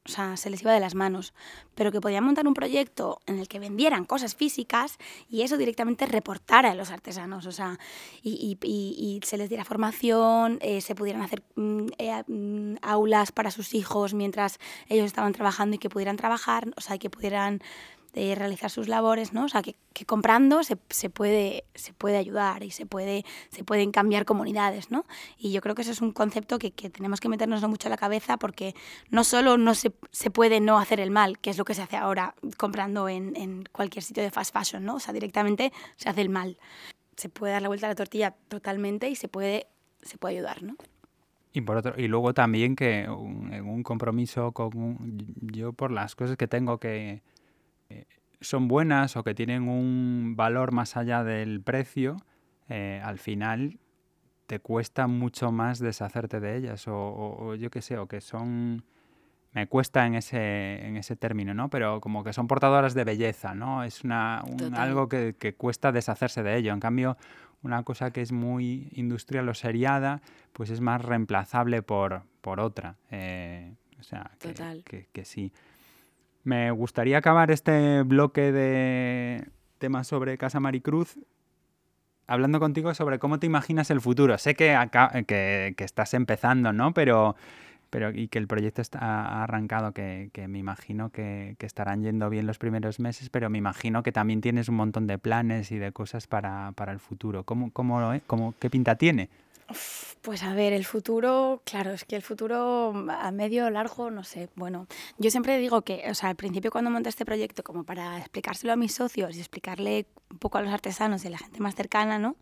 o 0.03 0.09
sea, 0.09 0.35
se 0.35 0.49
les 0.49 0.61
iba 0.63 0.73
de 0.73 0.79
las 0.79 0.95
manos, 0.95 1.31
pero 1.75 1.91
que 1.91 2.01
podían 2.01 2.23
montar 2.23 2.47
un 2.47 2.55
proyecto 2.55 3.19
en 3.27 3.37
el 3.37 3.47
que 3.47 3.59
vendieran 3.59 4.05
cosas 4.05 4.35
físicas 4.35 4.97
y 5.29 5.43
eso 5.43 5.57
directamente 5.57 6.07
reportara 6.07 6.71
a 6.71 6.75
los 6.75 6.89
artesanos, 6.89 7.45
o 7.45 7.51
sea, 7.51 7.77
y, 8.23 8.57
y, 8.63 8.67
y 8.67 9.19
se 9.23 9.37
les 9.37 9.47
diera 9.49 9.63
formación, 9.63 10.57
eh, 10.61 10.81
se 10.81 10.95
pudieran 10.95 11.21
hacer 11.21 11.43
mm, 11.55 11.85
eh, 11.99 12.23
mm, 12.25 12.77
aulas 12.81 13.31
para 13.31 13.51
sus 13.51 13.75
hijos 13.75 14.15
mientras 14.15 14.57
ellos 14.89 15.05
estaban 15.05 15.33
trabajando 15.33 15.75
y 15.75 15.79
que 15.79 15.89
pudieran 15.89 16.17
trabajar, 16.17 16.67
o 16.75 16.81
sea, 16.81 16.97
que 16.97 17.11
pudieran 17.11 17.61
de 18.13 18.35
realizar 18.35 18.69
sus 18.69 18.87
labores, 18.87 19.33
¿no? 19.33 19.45
O 19.45 19.49
sea, 19.49 19.61
que, 19.61 19.75
que 19.93 20.05
comprando 20.05 20.63
se, 20.63 20.77
se, 20.89 21.09
puede, 21.09 21.63
se 21.75 21.93
puede 21.93 22.17
ayudar 22.17 22.63
y 22.63 22.71
se, 22.71 22.85
puede, 22.85 23.23
se 23.49 23.63
pueden 23.63 23.91
cambiar 23.91 24.25
comunidades, 24.25 24.91
¿no? 24.91 25.05
Y 25.37 25.51
yo 25.51 25.61
creo 25.61 25.75
que 25.75 25.83
eso 25.83 25.91
es 25.91 26.01
un 26.01 26.11
concepto 26.11 26.59
que, 26.59 26.71
que 26.71 26.89
tenemos 26.89 27.19
que 27.19 27.29
meternos 27.29 27.61
mucho 27.67 27.87
a 27.87 27.91
la 27.91 27.97
cabeza 27.97 28.37
porque 28.37 28.75
no 29.09 29.23
solo 29.23 29.57
no 29.57 29.75
se, 29.75 29.93
se, 30.11 30.29
puede 30.29 30.59
no 30.59 30.77
hacer 30.77 30.99
el 30.99 31.11
mal, 31.11 31.39
que 31.39 31.49
es 31.49 31.57
lo 31.57 31.65
que 31.65 31.73
se 31.73 31.81
hace 31.81 31.97
ahora 31.97 32.35
comprando 32.57 33.07
en, 33.07 33.35
en 33.35 33.63
cualquier 33.71 34.03
sitio 34.03 34.23
de 34.23 34.31
fast 34.31 34.53
fashion, 34.53 34.83
¿no? 34.83 34.95
O 34.95 34.99
sea, 34.99 35.13
directamente 35.13 35.71
se 35.95 36.09
hace 36.09 36.21
el 36.21 36.29
mal. 36.29 36.57
Se 37.15 37.29
puede 37.29 37.53
dar 37.53 37.61
la 37.61 37.67
vuelta 37.69 37.87
a 37.87 37.89
la 37.89 37.95
tortilla 37.95 38.35
totalmente 38.49 39.09
y 39.09 39.15
se 39.15 39.27
puede, 39.27 39.67
se 40.01 40.17
puede 40.17 40.35
ayudar, 40.35 40.63
¿no? 40.63 40.75
Y, 41.53 41.61
por 41.61 41.77
otro, 41.77 41.93
y 41.97 42.07
luego 42.07 42.33
también 42.33 42.75
que 42.75 43.09
un, 43.09 43.53
en 43.53 43.67
un 43.67 43.83
compromiso 43.83 44.53
con 44.53 44.77
un, 44.77 45.27
yo 45.41 45.73
por 45.73 45.91
las 45.91 46.15
cosas 46.15 46.37
que 46.37 46.47
tengo 46.47 46.77
que, 46.77 47.21
son 48.39 48.67
buenas 48.67 49.15
o 49.17 49.23
que 49.23 49.33
tienen 49.33 49.67
un 49.67 50.35
valor 50.35 50.71
más 50.71 50.97
allá 50.97 51.23
del 51.23 51.61
precio, 51.61 52.17
eh, 52.69 53.01
al 53.03 53.19
final 53.19 53.79
te 54.47 54.59
cuesta 54.59 55.07
mucho 55.07 55.51
más 55.51 55.79
deshacerte 55.79 56.39
de 56.39 56.57
ellas 56.57 56.87
o, 56.87 56.95
o, 56.95 57.47
o 57.47 57.55
yo 57.55 57.69
qué 57.69 57.81
sé, 57.81 57.97
o 57.97 58.07
que 58.07 58.21
son 58.21 58.83
me 59.53 59.67
cuesta 59.67 60.05
en 60.05 60.15
ese, 60.15 60.85
en 60.85 60.97
ese 60.97 61.15
término, 61.15 61.53
¿no? 61.53 61.69
Pero 61.69 61.99
como 61.99 62.23
que 62.23 62.31
son 62.31 62.47
portadoras 62.47 62.93
de 62.93 63.03
belleza, 63.03 63.53
¿no? 63.53 63.83
Es 63.83 64.03
una, 64.03 64.43
un, 64.47 64.73
algo 64.75 65.09
que, 65.09 65.35
que, 65.37 65.55
cuesta 65.55 65.91
deshacerse 65.91 66.41
de 66.41 66.55
ello. 66.55 66.71
En 66.71 66.79
cambio, 66.79 67.17
una 67.61 67.83
cosa 67.83 68.11
que 68.11 68.21
es 68.21 68.31
muy 68.31 68.89
industrial 68.93 69.49
o 69.49 69.53
seriada, 69.53 70.21
pues 70.53 70.69
es 70.69 70.79
más 70.79 71.03
reemplazable 71.03 71.81
por, 71.81 72.23
por 72.39 72.59
otra. 72.61 72.95
Eh, 73.09 73.73
o 73.99 74.03
sea, 74.03 74.31
que, 74.39 75.09
que, 75.11 75.25
sí. 75.25 75.51
Me 76.43 76.71
gustaría 76.71 77.17
acabar 77.17 77.51
este 77.51 78.03
bloque 78.03 78.51
de 78.51 79.47
temas 79.77 80.07
sobre 80.07 80.37
Casa 80.37 80.59
Maricruz 80.59 81.17
hablando 82.27 82.59
contigo 82.59 82.93
sobre 82.93 83.19
cómo 83.19 83.39
te 83.39 83.45
imaginas 83.45 83.91
el 83.91 83.99
futuro. 83.99 84.37
Sé 84.37 84.55
que, 84.55 84.77
que, 85.27 85.73
que 85.75 85.83
estás 85.83 86.13
empezando, 86.13 86.71
¿no? 86.71 86.93
Pero 86.93 87.35
pero 87.91 88.09
y 88.09 88.29
que 88.29 88.39
el 88.39 88.47
proyecto 88.47 88.81
está, 88.81 88.99
ha 88.99 89.43
arrancado, 89.43 89.91
que, 89.91 90.31
me 90.47 90.57
imagino 90.57 91.09
que, 91.11 91.57
estarán 91.59 92.01
yendo 92.01 92.29
bien 92.29 92.47
los 92.47 92.57
primeros 92.57 92.99
meses, 92.99 93.29
pero 93.29 93.49
me 93.49 93.57
imagino 93.57 94.01
que 94.01 94.13
también 94.13 94.39
tienes 94.41 94.69
un 94.69 94.75
montón 94.75 95.07
de 95.07 95.19
planes 95.19 95.71
y 95.71 95.77
de 95.77 95.91
cosas 95.91 96.25
para, 96.25 96.73
el 96.87 96.99
futuro. 96.99 97.43
¿Cómo, 97.43 97.69
cómo, 97.71 98.13
cómo, 98.25 98.55
¿Qué 98.59 98.69
pinta 98.69 98.95
tiene? 98.95 99.29
Pues 100.21 100.43
a 100.43 100.53
ver, 100.53 100.73
el 100.73 100.85
futuro, 100.85 101.61
claro, 101.65 101.91
es 101.91 102.05
que 102.05 102.15
el 102.15 102.21
futuro 102.21 102.93
a 103.09 103.31
medio 103.31 103.69
largo, 103.69 104.11
no 104.11 104.23
sé. 104.23 104.49
Bueno, 104.55 104.87
yo 105.17 105.31
siempre 105.31 105.57
digo 105.57 105.81
que, 105.81 106.03
o 106.09 106.13
sea, 106.13 106.29
al 106.29 106.35
principio 106.35 106.71
cuando 106.71 106.91
monté 106.91 107.09
este 107.09 107.25
proyecto, 107.25 107.63
como 107.63 107.83
para 107.83 108.19
explicárselo 108.19 108.73
a 108.73 108.75
mis 108.75 108.93
socios 108.93 109.35
y 109.35 109.39
explicarle 109.39 110.05
un 110.29 110.37
poco 110.37 110.59
a 110.59 110.61
los 110.61 110.71
artesanos 110.71 111.23
y 111.23 111.27
a 111.27 111.31
la 111.31 111.39
gente 111.39 111.59
más 111.59 111.75
cercana, 111.75 112.19
¿no? 112.19 112.35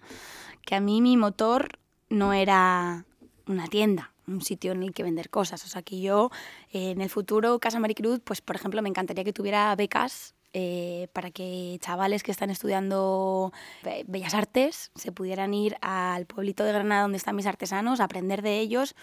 Que 0.65 0.75
a 0.75 0.81
mí 0.81 1.01
mi 1.01 1.15
motor 1.15 1.79
no 2.09 2.33
era 2.33 3.05
una 3.47 3.67
tienda, 3.67 4.13
un 4.27 4.41
sitio 4.41 4.73
en 4.73 4.83
el 4.83 4.93
que 4.93 5.03
vender 5.03 5.29
cosas. 5.29 5.63
O 5.63 5.67
sea, 5.67 5.81
que 5.81 6.01
yo 6.01 6.31
eh, 6.71 6.91
en 6.91 7.01
el 7.01 7.09
futuro, 7.09 7.59
Casa 7.59 7.79
Maricruz, 7.79 8.19
pues 8.23 8.41
por 8.41 8.55
ejemplo, 8.55 8.81
me 8.81 8.89
encantaría 8.89 9.23
que 9.23 9.33
tuviera 9.33 9.75
becas 9.75 10.35
eh, 10.53 11.07
para 11.13 11.31
que 11.31 11.77
chavales 11.81 12.23
que 12.23 12.31
están 12.31 12.49
estudiando 12.49 13.53
Bellas 14.07 14.33
Artes 14.33 14.91
se 14.95 15.11
pudieran 15.11 15.53
ir 15.53 15.77
al 15.81 16.25
pueblito 16.25 16.63
de 16.63 16.73
Granada 16.73 17.03
donde 17.03 17.17
están 17.17 17.35
mis 17.35 17.45
artesanos, 17.45 17.99
aprender 17.99 18.41
de 18.41 18.59
ellos, 18.59 18.95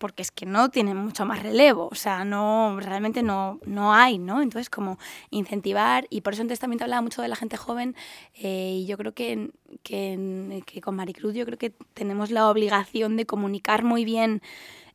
porque 0.00 0.22
es 0.22 0.30
que 0.30 0.46
no 0.46 0.70
tienen 0.70 0.96
mucho 0.96 1.26
más 1.26 1.42
relevo, 1.42 1.88
o 1.92 1.94
sea, 1.94 2.24
no, 2.24 2.80
realmente 2.80 3.22
no, 3.22 3.60
no 3.66 3.92
hay, 3.92 4.18
¿no? 4.18 4.40
Entonces, 4.40 4.70
como 4.70 4.98
incentivar, 5.28 6.06
y 6.08 6.22
por 6.22 6.32
eso 6.32 6.40
antes 6.40 6.58
también 6.58 6.78
te 6.78 6.84
hablaba 6.84 7.02
mucho 7.02 7.20
de 7.20 7.28
la 7.28 7.36
gente 7.36 7.58
joven, 7.58 7.94
eh, 8.34 8.78
y 8.80 8.86
yo 8.86 8.96
creo 8.96 9.12
que, 9.12 9.50
que, 9.82 10.62
que, 10.64 10.80
con 10.80 10.96
Maricruz 10.96 11.34
yo 11.34 11.44
creo 11.44 11.58
que 11.58 11.74
tenemos 11.92 12.30
la 12.30 12.48
obligación 12.48 13.18
de 13.18 13.26
comunicar 13.26 13.84
muy 13.84 14.06
bien 14.06 14.40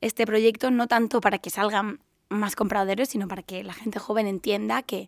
este 0.01 0.25
proyecto, 0.25 0.71
no 0.71 0.87
tanto 0.87 1.21
para 1.21 1.37
que 1.37 1.51
salgan 1.51 1.99
más 2.29 2.55
compradores, 2.55 3.09
sino 3.09 3.27
para 3.27 3.43
que 3.43 3.63
la 3.63 3.73
gente 3.73 3.99
joven 3.99 4.25
entienda 4.25 4.81
que, 4.81 5.07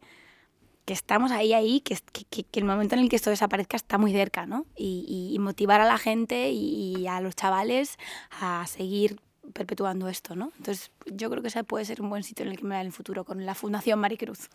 que 0.88 0.94
estamos 0.94 1.32
ahí, 1.32 1.52
ahí, 1.52 1.82
que, 1.82 1.98
que, 2.30 2.46
el 2.54 2.64
momento 2.64 2.96
en 2.96 3.02
el 3.02 3.10
que 3.10 3.18
esto 3.18 3.30
desaparezca 3.30 3.76
está 3.76 3.98
muy 3.98 4.14
cerca, 4.14 4.46
¿no? 4.46 4.66
Y, 4.74 5.36
motivar 5.42 5.82
a 5.82 5.86
la 5.86 5.98
gente 5.98 6.52
y 6.52 7.06
a 7.08 7.20
los 7.20 7.36
chavales 7.36 7.98
a 8.40 8.66
seguir 8.68 9.20
perpetuando 9.52 10.08
esto, 10.08 10.38
¿no? 10.38 10.54
Entonces, 10.58 10.94
yo 11.06 11.30
creo 11.30 11.42
que 11.42 11.50
ese 11.50 11.66
puede 11.66 11.84
ser 11.84 12.02
un 12.02 12.10
buen 12.10 12.24
sitio 12.24 12.46
en 12.46 12.52
el 12.52 12.58
que 12.58 12.64
me 12.64 12.80
en 12.80 12.88
el 12.88 12.94
futuro, 12.94 13.26
con 13.26 13.46
la 13.46 13.54
Fundación 13.54 14.00
Maricruz, 14.00 14.50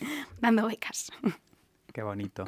dando 0.40 0.68
becas. 0.68 1.10
Qué 1.92 2.04
bonito. 2.04 2.44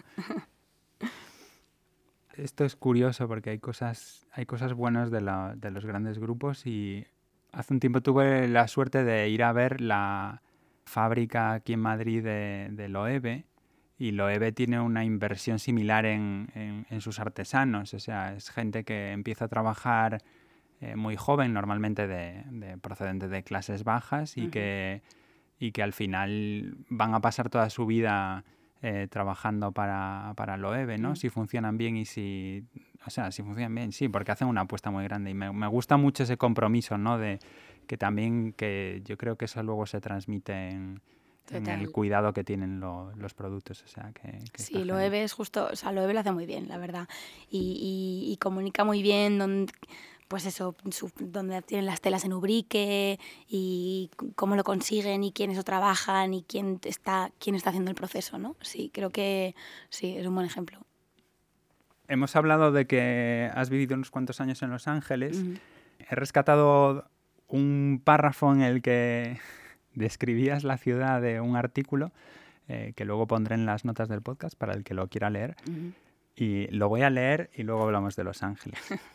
Esto 2.36 2.64
es 2.64 2.76
curioso 2.76 3.26
porque 3.26 3.50
hay 3.50 3.58
cosas, 3.58 4.28
hay 4.30 4.46
cosas 4.46 4.74
buenas 4.74 5.10
de 5.10 5.20
los 5.20 5.84
grandes 5.84 6.20
grupos 6.20 6.66
y 6.66 7.04
hace 7.50 7.74
un 7.74 7.80
tiempo 7.80 8.00
tuve 8.00 8.46
la 8.46 8.68
suerte 8.68 9.02
de 9.02 9.28
ir 9.28 9.42
a 9.42 9.52
ver 9.52 9.80
la 9.80 10.40
fábrica 10.84 11.52
aquí 11.52 11.72
en 11.72 11.80
Madrid 11.80 12.22
de, 12.22 12.68
de 12.70 12.88
Loewe 12.88 13.44
y 13.98 14.10
Loewe 14.10 14.52
tiene 14.52 14.80
una 14.80 15.04
inversión 15.04 15.58
similar 15.58 16.04
en, 16.04 16.50
en, 16.54 16.86
en, 16.90 17.00
sus 17.00 17.20
artesanos, 17.20 17.94
o 17.94 17.98
sea, 18.00 18.34
es 18.34 18.50
gente 18.50 18.84
que 18.84 19.12
empieza 19.12 19.44
a 19.44 19.48
trabajar 19.48 20.22
eh, 20.80 20.96
muy 20.96 21.16
joven, 21.16 21.52
normalmente 21.52 22.06
de, 22.06 22.42
de, 22.50 22.76
procedente 22.78 23.28
de 23.28 23.42
clases 23.42 23.84
bajas 23.84 24.36
y, 24.36 24.48
que, 24.48 25.02
y 25.58 25.72
que 25.72 25.82
al 25.82 25.92
final 25.92 26.76
van 26.88 27.14
a 27.14 27.20
pasar 27.20 27.48
toda 27.48 27.70
su 27.70 27.86
vida 27.86 28.44
eh, 28.82 29.06
trabajando 29.08 29.72
para, 29.72 30.34
para 30.36 30.56
Loewe, 30.56 30.98
¿no? 30.98 31.16
Si 31.16 31.30
funcionan 31.30 31.78
bien 31.78 31.96
y 31.96 32.04
si... 32.04 32.64
O 33.06 33.10
sea, 33.10 33.30
si 33.30 33.42
funcionan 33.42 33.74
bien, 33.74 33.92
sí, 33.92 34.08
porque 34.08 34.32
hacen 34.32 34.48
una 34.48 34.62
apuesta 34.62 34.90
muy 34.90 35.04
grande 35.04 35.30
y 35.30 35.34
me, 35.34 35.52
me 35.52 35.66
gusta 35.68 35.96
mucho 35.96 36.24
ese 36.24 36.36
compromiso, 36.36 36.98
¿no? 36.98 37.18
De 37.18 37.38
que 37.84 37.96
también, 37.96 38.52
que 38.52 39.02
yo 39.04 39.16
creo 39.16 39.36
que 39.36 39.46
eso 39.46 39.62
luego 39.62 39.86
se 39.86 40.00
transmite 40.00 40.70
en, 40.70 41.00
en 41.50 41.68
el 41.68 41.90
cuidado 41.90 42.32
que 42.32 42.44
tienen 42.44 42.80
los 42.80 43.34
productos. 43.34 43.82
O 43.82 43.88
sea, 43.88 44.12
que, 44.12 44.40
sí, 44.54 44.84
Loewe 44.84 45.22
es 45.22 45.32
justo, 45.32 45.68
o 45.72 45.76
sea, 45.76 45.92
Loewe 45.92 46.14
lo 46.14 46.20
hace 46.20 46.32
muy 46.32 46.46
bien, 46.46 46.68
la 46.68 46.78
verdad. 46.78 47.08
Y, 47.50 48.24
y, 48.28 48.32
y 48.32 48.36
comunica 48.38 48.84
muy 48.84 49.02
bien 49.02 49.38
donde, 49.38 49.72
pues 50.28 50.46
eso, 50.46 50.74
donde 51.18 51.62
tienen 51.62 51.86
las 51.86 52.00
telas 52.00 52.24
en 52.24 52.32
Ubrique 52.32 53.20
y 53.46 54.10
cómo 54.34 54.56
lo 54.56 54.64
consiguen 54.64 55.22
y 55.22 55.32
quiénes 55.32 55.56
lo 55.56 55.64
trabajan 55.64 56.34
y 56.34 56.42
quién 56.42 56.80
está, 56.84 57.30
quién 57.38 57.54
está 57.54 57.70
haciendo 57.70 57.90
el 57.90 57.94
proceso, 57.94 58.38
¿no? 58.38 58.56
Sí, 58.60 58.90
creo 58.92 59.10
que 59.10 59.54
sí, 59.90 60.16
es 60.16 60.26
un 60.26 60.34
buen 60.34 60.46
ejemplo. 60.46 60.80
Hemos 62.08 62.36
hablado 62.36 62.72
de 62.72 62.86
que 62.86 63.50
has 63.54 63.70
vivido 63.70 63.94
unos 63.94 64.10
cuantos 64.10 64.40
años 64.40 64.62
en 64.62 64.70
Los 64.70 64.88
Ángeles. 64.88 65.42
He 65.98 66.14
rescatado 66.14 67.08
un 67.54 68.02
párrafo 68.02 68.52
en 68.52 68.62
el 68.62 68.82
que 68.82 69.38
describías 69.94 70.64
la 70.64 70.76
ciudad 70.76 71.22
de 71.22 71.40
un 71.40 71.56
artículo 71.56 72.12
eh, 72.66 72.92
que 72.96 73.04
luego 73.04 73.26
pondré 73.26 73.54
en 73.54 73.64
las 73.64 73.84
notas 73.84 74.08
del 74.08 74.22
podcast 74.22 74.56
para 74.56 74.74
el 74.74 74.82
que 74.82 74.94
lo 74.94 75.08
quiera 75.08 75.30
leer. 75.30 75.56
Y 76.34 76.66
lo 76.68 76.88
voy 76.88 77.02
a 77.02 77.10
leer 77.10 77.50
y 77.54 77.62
luego 77.62 77.84
hablamos 77.84 78.16
de 78.16 78.24
Los 78.24 78.42
Ángeles. 78.42 78.80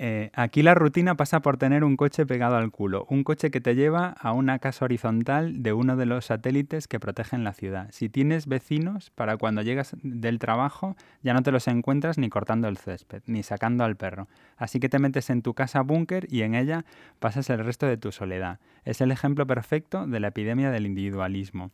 Eh, 0.00 0.30
aquí 0.32 0.62
la 0.62 0.74
rutina 0.74 1.16
pasa 1.16 1.40
por 1.40 1.56
tener 1.56 1.82
un 1.82 1.96
coche 1.96 2.24
pegado 2.24 2.54
al 2.54 2.70
culo, 2.70 3.04
un 3.10 3.24
coche 3.24 3.50
que 3.50 3.60
te 3.60 3.74
lleva 3.74 4.10
a 4.10 4.30
una 4.30 4.60
casa 4.60 4.84
horizontal 4.84 5.60
de 5.60 5.72
uno 5.72 5.96
de 5.96 6.06
los 6.06 6.26
satélites 6.26 6.86
que 6.86 7.00
protegen 7.00 7.42
la 7.42 7.52
ciudad. 7.52 7.88
Si 7.90 8.08
tienes 8.08 8.46
vecinos, 8.46 9.10
para 9.10 9.36
cuando 9.36 9.60
llegas 9.60 9.96
del 10.04 10.38
trabajo 10.38 10.96
ya 11.24 11.34
no 11.34 11.42
te 11.42 11.50
los 11.50 11.66
encuentras 11.66 12.16
ni 12.16 12.28
cortando 12.28 12.68
el 12.68 12.76
césped, 12.76 13.22
ni 13.26 13.42
sacando 13.42 13.82
al 13.82 13.96
perro. 13.96 14.28
Así 14.56 14.78
que 14.78 14.88
te 14.88 15.00
metes 15.00 15.30
en 15.30 15.42
tu 15.42 15.54
casa 15.54 15.80
búnker 15.80 16.28
y 16.32 16.42
en 16.42 16.54
ella 16.54 16.84
pasas 17.18 17.50
el 17.50 17.64
resto 17.64 17.86
de 17.86 17.96
tu 17.96 18.12
soledad. 18.12 18.60
Es 18.84 19.00
el 19.00 19.10
ejemplo 19.10 19.48
perfecto 19.48 20.06
de 20.06 20.20
la 20.20 20.28
epidemia 20.28 20.70
del 20.70 20.86
individualismo. 20.86 21.72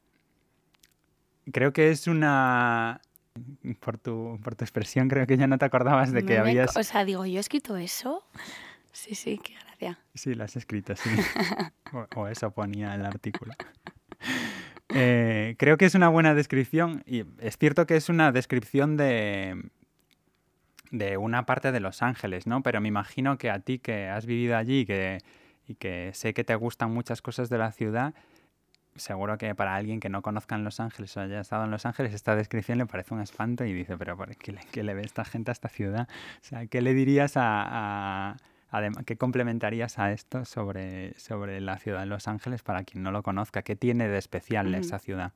Creo 1.52 1.74
que 1.74 1.90
es 1.90 2.06
una 2.06 3.02
por 3.80 3.98
tu, 3.98 4.38
por 4.42 4.54
tu 4.54 4.64
expresión 4.64 5.08
creo 5.08 5.26
que 5.26 5.36
ya 5.36 5.46
no 5.46 5.58
te 5.58 5.64
acordabas 5.64 6.12
de 6.12 6.24
que 6.24 6.38
habías... 6.38 6.76
O 6.76 6.82
sea, 6.82 7.04
digo, 7.04 7.26
¿yo 7.26 7.38
he 7.38 7.40
escrito 7.40 7.76
eso? 7.76 8.24
Sí, 8.92 9.14
sí, 9.14 9.40
qué 9.42 9.54
gracia. 9.54 9.98
Sí, 10.14 10.34
lo 10.34 10.44
has 10.44 10.56
escrito, 10.56 10.94
sí. 10.94 11.10
o, 12.16 12.28
eso 12.28 12.50
ponía 12.52 12.94
el 12.94 13.04
artículo. 13.04 13.54
Eh, 14.96 15.56
creo 15.58 15.78
que 15.78 15.86
es 15.86 15.94
una 15.94 16.08
buena 16.08 16.34
descripción 16.34 17.02
y 17.06 17.24
es 17.40 17.56
cierto 17.56 17.86
que 17.86 17.96
es 17.96 18.10
una 18.10 18.30
descripción 18.32 18.98
de, 18.98 19.70
de 20.90 21.16
una 21.16 21.46
parte 21.46 21.72
de 21.72 21.80
Los 21.80 22.02
Ángeles, 22.02 22.46
¿no? 22.46 22.62
Pero 22.62 22.80
me 22.80 22.88
imagino 22.88 23.38
que 23.38 23.50
a 23.50 23.58
ti 23.58 23.78
que 23.78 24.08
has 24.08 24.26
vivido 24.26 24.56
allí 24.56 24.84
que, 24.84 25.18
y 25.66 25.74
que 25.74 26.10
sé 26.12 26.34
que 26.34 26.44
te 26.44 26.54
gustan 26.54 26.92
muchas 26.92 27.22
cosas 27.22 27.48
de 27.48 27.58
la 27.58 27.72
ciudad, 27.72 28.14
seguro 28.96 29.38
que 29.38 29.54
para 29.54 29.74
alguien 29.74 30.00
que 30.00 30.08
no 30.08 30.22
conozca 30.22 30.54
en 30.54 30.64
Los 30.64 30.80
Ángeles 30.80 31.16
o 31.16 31.20
haya 31.20 31.40
estado 31.40 31.64
en 31.64 31.70
Los 31.70 31.86
Ángeles, 31.86 32.14
esta 32.14 32.36
descripción 32.36 32.78
le 32.78 32.86
parece 32.86 33.14
un 33.14 33.20
espanto 33.20 33.64
y 33.64 33.72
dice, 33.72 33.96
pero 33.96 34.16
¿qué 34.38 34.52
le, 34.52 34.60
qué 34.70 34.82
le 34.82 34.94
ve 34.94 35.02
esta 35.02 35.24
gente 35.24 35.50
a 35.50 35.52
esta 35.52 35.68
ciudad? 35.68 36.08
O 36.42 36.44
sea, 36.44 36.66
¿qué 36.66 36.80
le 36.80 36.94
dirías 36.94 37.32
a, 37.36 38.36
qué 39.06 39.16
complementarías 39.16 39.98
a 39.98 40.12
esto 40.12 40.44
sobre, 40.44 41.18
sobre 41.18 41.60
la 41.60 41.78
ciudad 41.78 42.00
de 42.00 42.06
Los 42.06 42.28
Ángeles 42.28 42.62
para 42.62 42.84
quien 42.84 43.02
no 43.02 43.10
lo 43.10 43.22
conozca? 43.22 43.62
¿Qué 43.62 43.76
tiene 43.76 44.08
de 44.08 44.18
especial 44.18 44.74
esa 44.74 44.98
ciudad? 44.98 45.32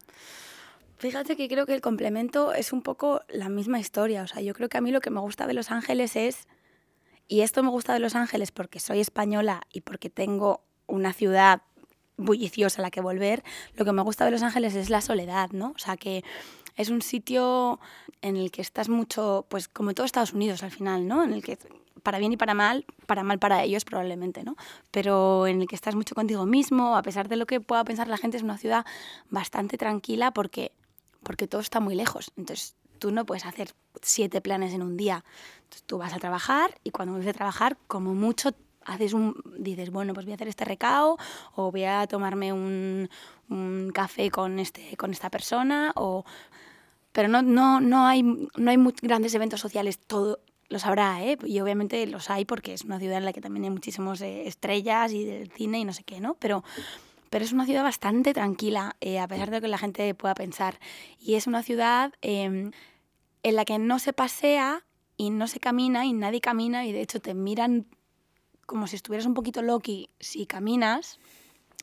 Fíjate 0.99 1.37
que 1.37 1.49
creo 1.49 1.65
que 1.65 1.75
el 1.75 1.81
complemento 1.81 2.53
es 2.53 2.73
un 2.73 2.83
poco 2.83 3.23
la 3.29 3.49
misma 3.49 3.79
historia. 3.79 4.23
O 4.23 4.27
sea, 4.27 4.43
yo 4.43 4.53
creo 4.55 4.69
que 4.69 4.79
a 4.79 4.81
mí 4.81 4.91
lo 4.91 5.01
que 5.01 5.11
me 5.11 5.21
gusta 5.21 5.47
de 5.47 5.55
Los 5.55 5.71
Ángeles 5.71 6.17
es, 6.17 6.49
y 7.29 7.43
esto 7.43 7.63
me 7.63 7.71
gusta 7.71 7.93
de 7.93 8.01
Los 8.01 8.17
Ángeles 8.17 8.51
porque 8.51 8.81
soy 8.81 8.99
española 8.99 9.63
y 9.73 9.83
porque 9.83 10.11
tengo 10.11 10.65
una 10.89 11.13
ciudad 11.13 11.63
bulliciosa 12.19 12.83
a 12.83 12.83
la 12.83 12.91
que 12.91 13.01
volver. 13.01 13.43
Lo 13.77 13.87
que 13.87 13.93
me 13.93 14.03
gusta 14.03 14.27
de 14.27 14.31
Los 14.31 14.43
Ángeles 14.43 14.75
es 14.75 14.91
la 14.91 15.01
soledad, 15.01 15.51
¿no? 15.53 15.73
O 15.75 15.79
sea, 15.79 15.97
que 15.97 16.23
es 16.77 16.91
un 16.91 17.01
sitio 17.01 17.81
en 18.21 18.37
el 18.37 18.51
que 18.51 18.61
estás 18.61 18.89
mucho, 18.89 19.47
pues 19.49 19.69
como 19.69 19.95
todo 19.95 20.05
Estados 20.05 20.33
Unidos 20.33 20.63
al 20.63 20.71
final, 20.71 21.09
¿no? 21.09 21.25
En 21.25 21.33
el 21.33 21.43
que 21.43 21.59
para 22.03 22.19
bien 22.19 22.33
y 22.33 22.37
para 22.37 22.55
mal, 22.55 22.85
para 23.07 23.23
mal 23.23 23.39
para 23.39 23.63
ellos 23.65 23.85
probablemente, 23.85 24.45
¿no? 24.45 24.57
Pero 24.91 25.47
en 25.47 25.61
el 25.61 25.69
que 25.69 25.75
estás 25.75 25.95
mucho 25.95 26.15
contigo 26.15 26.47
mismo, 26.47 26.97
a 26.97 27.03
pesar 27.03 27.29
de 27.29 27.37
lo 27.37 27.47
que 27.47 27.61
pueda 27.61 27.85
pensar 27.85 28.09
la 28.09 28.17
gente, 28.17 28.37
es 28.37 28.43
una 28.43 28.59
ciudad 28.59 28.85
bastante 29.31 29.79
tranquila 29.79 30.31
porque, 30.31 30.73
porque 31.23 31.47
todo 31.47 31.61
está 31.61 31.81
muy 31.81 31.95
lejos. 31.95 32.31
Entonces 32.37 32.77
tú 32.99 33.11
no 33.11 33.25
puedes 33.27 33.47
hacer 33.47 33.73
siete 34.03 34.41
planes 34.41 34.73
en 34.73 34.83
un 34.83 34.97
día. 34.97 35.25
Tú 35.87 35.99
vas 35.99 36.13
a 36.13 36.19
trabajar 36.19 36.79
y 36.85 36.91
cuando 36.91 37.13
vuelves 37.13 37.35
a 37.35 37.37
trabajar, 37.37 37.77
como 37.87 38.15
mucho 38.15 38.53
haces 38.89 39.13
un, 39.13 39.35
dices, 39.59 39.91
bueno, 39.91 40.15
pues 40.15 40.27
voy 40.27 40.33
a 40.33 40.35
hacer 40.35 40.49
este 40.49 40.65
recao 40.65 41.19
o 41.55 41.71
voy 41.71 41.85
a 41.85 42.07
tomarme 42.07 42.53
un, 42.53 43.09
un 43.49 43.91
café 43.95 44.31
con, 44.31 44.59
este, 44.59 44.97
con 44.97 45.13
esta 45.13 45.31
persona 45.31 45.93
o... 45.95 46.25
Pero 47.13 47.29
no, 47.29 47.43
no, 47.43 47.81
no 47.81 48.07
hay, 48.07 48.23
no 48.23 48.71
hay 48.71 48.77
muy 48.77 48.95
grandes 49.03 49.35
eventos 49.35 49.61
sociales 49.61 49.99
todo, 49.99 50.41
los 50.69 50.85
habrá, 50.85 51.25
¿eh? 51.25 51.39
Y 51.45 51.59
obviamente 51.61 52.07
los 52.07 52.31
hay 52.31 52.45
porque 52.45 52.75
es 52.75 52.85
una 52.85 52.99
ciudad 52.99 53.19
en 53.19 53.25
la 53.25 53.33
que 53.33 53.41
también 53.41 53.65
hay 53.65 53.71
muchísimas 53.71 54.21
eh, 54.21 54.47
estrellas 54.47 55.13
y 55.13 55.25
del 55.25 55.51
cine 55.51 55.81
y 55.81 55.85
no 55.85 55.93
sé 55.93 56.05
qué, 56.05 56.21
¿no? 56.21 56.35
Pero, 56.35 56.63
pero 57.31 57.45
es 57.45 57.53
una 57.53 57.65
ciudad 57.65 57.83
bastante 57.83 58.35
tranquila, 58.35 58.97
eh, 59.01 59.19
a 59.19 59.27
pesar 59.27 59.51
de 59.51 59.57
lo 59.57 59.61
que 59.63 59.69
la 59.69 59.79
gente 59.79 60.15
pueda 60.15 60.35
pensar. 60.35 60.79
Y 61.19 61.35
es 61.35 61.47
una 61.47 61.63
ciudad 61.63 62.13
em, 62.21 62.73
en 63.43 63.57
la 63.57 63.65
que 63.65 63.79
no 63.79 63.99
se 63.99 64.13
pasea 64.13 64.85
y 65.17 65.31
no 65.31 65.49
se 65.49 65.59
camina 65.59 66.05
y 66.05 66.13
nadie 66.13 66.41
camina 66.41 66.87
y 66.87 66.93
de 66.93 67.01
hecho 67.01 67.21
te 67.21 67.35
miran 67.35 67.87
como 68.69 68.87
si 68.87 68.97
estuvieras 68.97 69.25
un 69.25 69.33
poquito 69.33 69.63
loqui 69.63 70.11
si 70.21 70.45
caminas. 70.45 71.19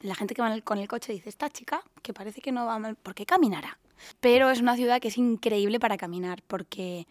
La 0.02 0.14
gente 0.14 0.36
que 0.36 0.44
va 0.44 0.62
con 0.62 0.78
el 0.78 0.88
coche 0.88 1.14
dice, 1.14 1.30
esta 1.30 1.50
chica, 1.50 1.82
que 2.04 2.14
parece 2.14 2.42
que 2.42 2.52
no 2.52 2.68
va 2.68 2.78
mal, 2.78 2.96
¿por 2.96 3.16
qué 3.16 3.26
caminará? 3.26 3.80
Pero 4.20 4.52
es 4.52 4.62
una 4.62 4.76
ciudad 4.76 5.02
que 5.02 5.08
es 5.08 5.18
increíble 5.18 5.80
para 5.80 5.98
caminar 5.98 6.44
porque 6.44 7.08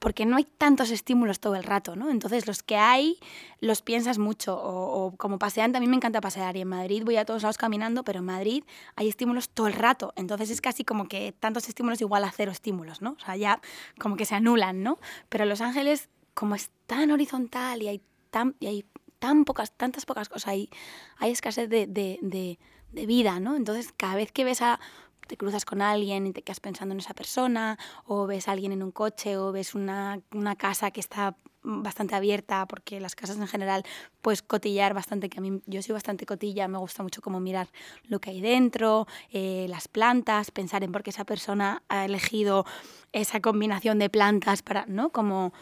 porque 0.00 0.26
no 0.26 0.36
hay 0.36 0.42
tantos 0.42 0.90
estímulos 0.90 1.38
todo 1.38 1.54
el 1.54 1.62
rato, 1.62 1.94
¿no? 1.94 2.10
Entonces 2.10 2.48
los 2.48 2.64
que 2.64 2.76
hay 2.76 3.20
los 3.60 3.82
piensas 3.82 4.18
mucho 4.18 4.58
o, 4.60 5.14
como 5.16 5.38
paseante, 5.38 5.78
a 5.78 5.80
mí 5.80 5.86
me 5.86 5.94
encanta 5.94 6.20
pasear 6.20 6.56
y 6.56 6.62
en 6.62 6.68
Madrid 6.68 7.04
voy 7.04 7.18
a 7.18 7.24
todos 7.24 7.42
lados 7.42 7.56
caminando, 7.56 8.02
pero 8.02 8.18
en 8.18 8.24
Madrid 8.24 8.64
hay 8.96 9.08
estímulos 9.08 9.50
todo 9.50 9.68
el 9.68 9.74
rato, 9.74 10.12
entonces 10.16 10.50
es 10.50 10.60
casi 10.60 10.82
como 10.82 11.06
que 11.06 11.32
tantos 11.38 11.68
estímulos 11.68 12.00
igual 12.00 12.24
a 12.24 12.32
cero 12.32 12.50
estímulos, 12.50 13.00
¿no? 13.00 13.12
O 13.12 13.24
sea, 13.24 13.36
ya 13.36 13.60
como 14.00 14.16
que 14.16 14.24
se 14.24 14.34
anulan, 14.34 14.82
¿no? 14.82 14.98
Pero 15.28 15.44
Los 15.44 15.60
Ángeles, 15.60 16.08
como 16.34 16.56
es 16.56 16.72
tan 16.88 17.12
horizontal 17.12 17.80
y 17.80 17.86
hay 17.86 18.02
tan, 18.32 18.56
y 18.58 18.66
hay 18.66 18.84
tan 19.22 19.44
pocas, 19.44 19.70
tantas 19.70 20.04
pocas 20.04 20.28
cosas, 20.28 20.48
hay, 20.48 20.68
hay 21.16 21.30
escasez 21.30 21.68
de, 21.68 21.86
de, 21.86 23.06
vida, 23.06 23.38
¿no? 23.38 23.54
Entonces 23.54 23.94
cada 23.96 24.16
vez 24.16 24.32
que 24.32 24.42
ves 24.42 24.60
a 24.62 24.80
te 25.28 25.36
cruzas 25.36 25.64
con 25.64 25.80
alguien 25.80 26.26
y 26.26 26.32
te 26.32 26.42
quedas 26.42 26.58
pensando 26.58 26.92
en 26.92 26.98
esa 26.98 27.14
persona, 27.14 27.78
o 28.04 28.26
ves 28.26 28.48
a 28.48 28.52
alguien 28.52 28.72
en 28.72 28.82
un 28.82 28.90
coche, 28.90 29.36
o 29.36 29.52
ves 29.52 29.76
una, 29.76 30.20
una 30.32 30.56
casa 30.56 30.90
que 30.90 30.98
está 30.98 31.36
bastante 31.62 32.16
abierta, 32.16 32.66
porque 32.66 32.98
las 32.98 33.14
casas 33.14 33.36
en 33.36 33.46
general 33.46 33.84
puedes 34.22 34.42
cotillar 34.42 34.92
bastante, 34.92 35.28
que 35.28 35.38
a 35.38 35.40
mí 35.40 35.62
yo 35.66 35.80
soy 35.82 35.92
bastante 35.92 36.26
cotilla, 36.26 36.66
me 36.66 36.78
gusta 36.78 37.04
mucho 37.04 37.22
como 37.22 37.38
mirar 37.38 37.68
lo 38.08 38.20
que 38.20 38.30
hay 38.30 38.40
dentro, 38.40 39.06
eh, 39.30 39.66
las 39.68 39.86
plantas, 39.86 40.50
pensar 40.50 40.82
en 40.82 40.90
por 40.90 41.04
qué 41.04 41.10
esa 41.10 41.24
persona 41.24 41.84
ha 41.88 42.04
elegido 42.04 42.66
esa 43.12 43.40
combinación 43.40 44.00
de 44.00 44.10
plantas 44.10 44.62
para, 44.62 44.84
¿no? 44.86 45.10
Como 45.10 45.52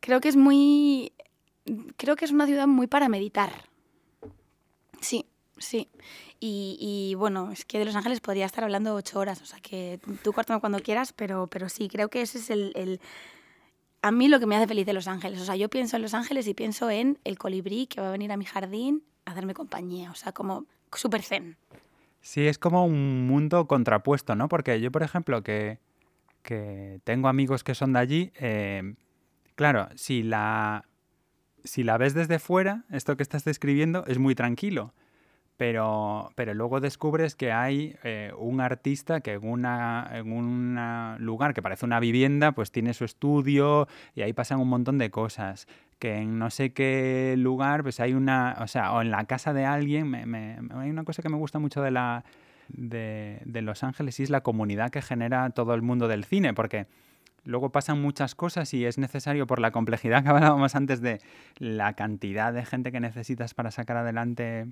creo 0.00 0.20
que 0.20 0.28
es 0.28 0.36
muy, 0.36 1.12
creo 1.96 2.16
que 2.16 2.24
es 2.24 2.30
una 2.30 2.46
ciudad 2.46 2.66
muy 2.66 2.86
para 2.86 3.08
meditar. 3.08 3.52
Sí, 5.00 5.26
sí. 5.58 5.88
Y, 6.38 7.14
bueno, 7.16 7.50
es 7.50 7.64
que 7.64 7.78
de 7.78 7.84
Los 7.84 7.96
Ángeles 7.96 8.20
podría 8.20 8.46
estar 8.46 8.62
hablando 8.62 8.94
ocho 8.94 9.18
horas, 9.18 9.40
o 9.40 9.46
sea 9.46 9.58
que 9.60 9.98
tú 10.22 10.32
córtame 10.32 10.60
cuando 10.60 10.78
quieras, 10.80 11.12
pero, 11.12 11.46
pero 11.46 11.68
sí, 11.68 11.88
creo 11.88 12.08
que 12.08 12.20
ese 12.20 12.38
es 12.38 12.50
el, 12.50 12.72
el, 12.76 13.00
A 14.02 14.12
mí 14.12 14.28
lo 14.28 14.38
que 14.38 14.46
me 14.46 14.54
hace 14.54 14.66
feliz 14.66 14.86
de 14.86 14.92
Los 14.92 15.08
Ángeles, 15.08 15.40
o 15.40 15.44
sea, 15.44 15.56
yo 15.56 15.68
pienso 15.68 15.96
en 15.96 16.02
Los 16.02 16.14
Ángeles 16.14 16.46
y 16.46 16.54
pienso 16.54 16.90
en 16.90 17.18
el 17.24 17.38
colibrí 17.38 17.86
que 17.86 18.00
va 18.00 18.08
a 18.08 18.12
venir 18.12 18.30
a 18.32 18.36
mi 18.36 18.44
jardín 18.44 19.02
a 19.24 19.32
hacerme 19.32 19.54
compañía, 19.54 20.10
o 20.10 20.14
sea, 20.14 20.32
como 20.32 20.66
súper 20.92 21.22
zen. 21.22 21.56
Sí, 22.20 22.46
es 22.46 22.58
como 22.58 22.84
un 22.84 23.26
mundo 23.26 23.66
contrapuesto, 23.66 24.34
¿no? 24.34 24.48
Porque 24.48 24.80
yo, 24.80 24.92
por 24.92 25.02
ejemplo, 25.02 25.42
que, 25.42 25.78
que 26.42 27.00
tengo 27.04 27.28
amigos 27.28 27.64
que 27.64 27.74
son 27.74 27.94
de 27.94 27.98
allí, 27.98 28.32
eh, 28.38 28.94
claro, 29.54 29.88
si 29.94 30.22
la, 30.22 30.84
si 31.66 31.82
la 31.82 31.98
ves 31.98 32.14
desde 32.14 32.38
fuera, 32.38 32.84
esto 32.90 33.16
que 33.16 33.22
estás 33.22 33.44
describiendo 33.44 34.04
es 34.06 34.18
muy 34.18 34.34
tranquilo 34.34 34.94
pero, 35.56 36.32
pero 36.34 36.54
luego 36.54 36.80
descubres 36.80 37.34
que 37.34 37.52
hay 37.52 37.96
eh, 38.04 38.32
un 38.38 38.60
artista 38.60 39.20
que 39.20 39.34
en, 39.34 39.48
una, 39.48 40.08
en 40.12 40.32
un 40.32 41.16
lugar 41.18 41.54
que 41.54 41.62
parece 41.62 41.86
una 41.86 41.98
vivienda, 41.98 42.52
pues 42.52 42.70
tiene 42.70 42.92
su 42.92 43.04
estudio 43.04 43.88
y 44.14 44.22
ahí 44.22 44.32
pasan 44.32 44.60
un 44.60 44.68
montón 44.68 44.98
de 44.98 45.10
cosas. 45.10 45.66
Que 45.98 46.18
en 46.18 46.38
no 46.38 46.50
sé 46.50 46.72
qué 46.72 47.34
lugar, 47.38 47.82
pues 47.82 48.00
hay 48.00 48.12
una, 48.12 48.56
o 48.60 48.66
sea, 48.66 48.92
o 48.92 49.00
en 49.00 49.10
la 49.10 49.24
casa 49.24 49.54
de 49.54 49.64
alguien, 49.64 50.14
hay 50.74 50.90
una 50.90 51.04
cosa 51.04 51.22
que 51.22 51.30
me 51.30 51.36
gusta 51.36 51.58
mucho 51.58 51.82
de 51.82 51.90
la... 51.90 52.24
De, 52.68 53.42
de 53.44 53.62
Los 53.62 53.84
Ángeles 53.84 54.18
y 54.18 54.24
es 54.24 54.30
la 54.30 54.40
comunidad 54.40 54.90
que 54.90 55.00
genera 55.00 55.50
todo 55.50 55.72
el 55.74 55.82
mundo 55.82 56.08
del 56.08 56.24
cine, 56.24 56.52
porque 56.52 56.88
luego 57.46 57.70
pasan 57.70 58.00
muchas 58.00 58.34
cosas 58.34 58.72
y 58.74 58.84
es 58.84 58.98
necesario, 58.98 59.46
por 59.46 59.60
la 59.60 59.70
complejidad 59.70 60.22
que 60.22 60.28
hablábamos 60.30 60.74
antes 60.74 61.00
de 61.00 61.20
la 61.58 61.94
cantidad 61.94 62.52
de 62.52 62.64
gente 62.64 62.92
que 62.92 63.00
necesitas 63.00 63.54
para 63.54 63.70
sacar 63.70 63.96
adelante 63.96 64.66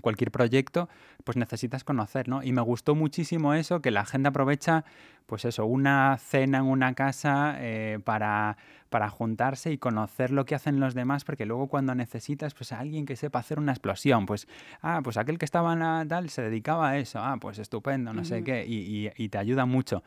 cualquier 0.00 0.30
proyecto, 0.30 0.88
pues 1.24 1.36
necesitas 1.36 1.84
conocer, 1.84 2.28
¿no? 2.28 2.42
Y 2.42 2.52
me 2.52 2.62
gustó 2.62 2.94
muchísimo 2.94 3.54
eso, 3.54 3.80
que 3.80 3.90
la 3.90 4.04
gente 4.04 4.28
aprovecha, 4.28 4.84
pues 5.26 5.44
eso, 5.44 5.66
una 5.66 6.18
cena 6.18 6.58
en 6.58 6.64
una 6.64 6.94
casa 6.94 7.56
eh, 7.58 7.98
para, 8.04 8.56
para 8.90 9.08
juntarse 9.08 9.72
y 9.72 9.78
conocer 9.78 10.30
lo 10.30 10.44
que 10.44 10.54
hacen 10.54 10.80
los 10.80 10.94
demás, 10.94 11.24
porque 11.24 11.46
luego 11.46 11.68
cuando 11.68 11.94
necesitas, 11.94 12.54
pues 12.54 12.72
a 12.72 12.80
alguien 12.80 13.06
que 13.06 13.16
sepa 13.16 13.38
hacer 13.38 13.58
una 13.58 13.72
explosión, 13.72 14.26
pues, 14.26 14.48
ah, 14.82 15.00
pues 15.02 15.16
aquel 15.16 15.38
que 15.38 15.44
estaba 15.44 15.72
en 15.72 15.80
la 15.80 16.04
tal 16.08 16.28
se 16.28 16.42
dedicaba 16.42 16.90
a 16.90 16.98
eso, 16.98 17.20
ah, 17.20 17.38
pues 17.40 17.58
estupendo, 17.58 18.12
no 18.12 18.24
sé 18.24 18.42
qué, 18.42 18.66
y, 18.66 19.10
y, 19.16 19.28
te 19.28 19.38
ayuda 19.38 19.64
mucho. 19.64 20.02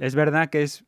Es 0.00 0.14
verdad 0.14 0.48
que 0.48 0.62
es 0.62 0.84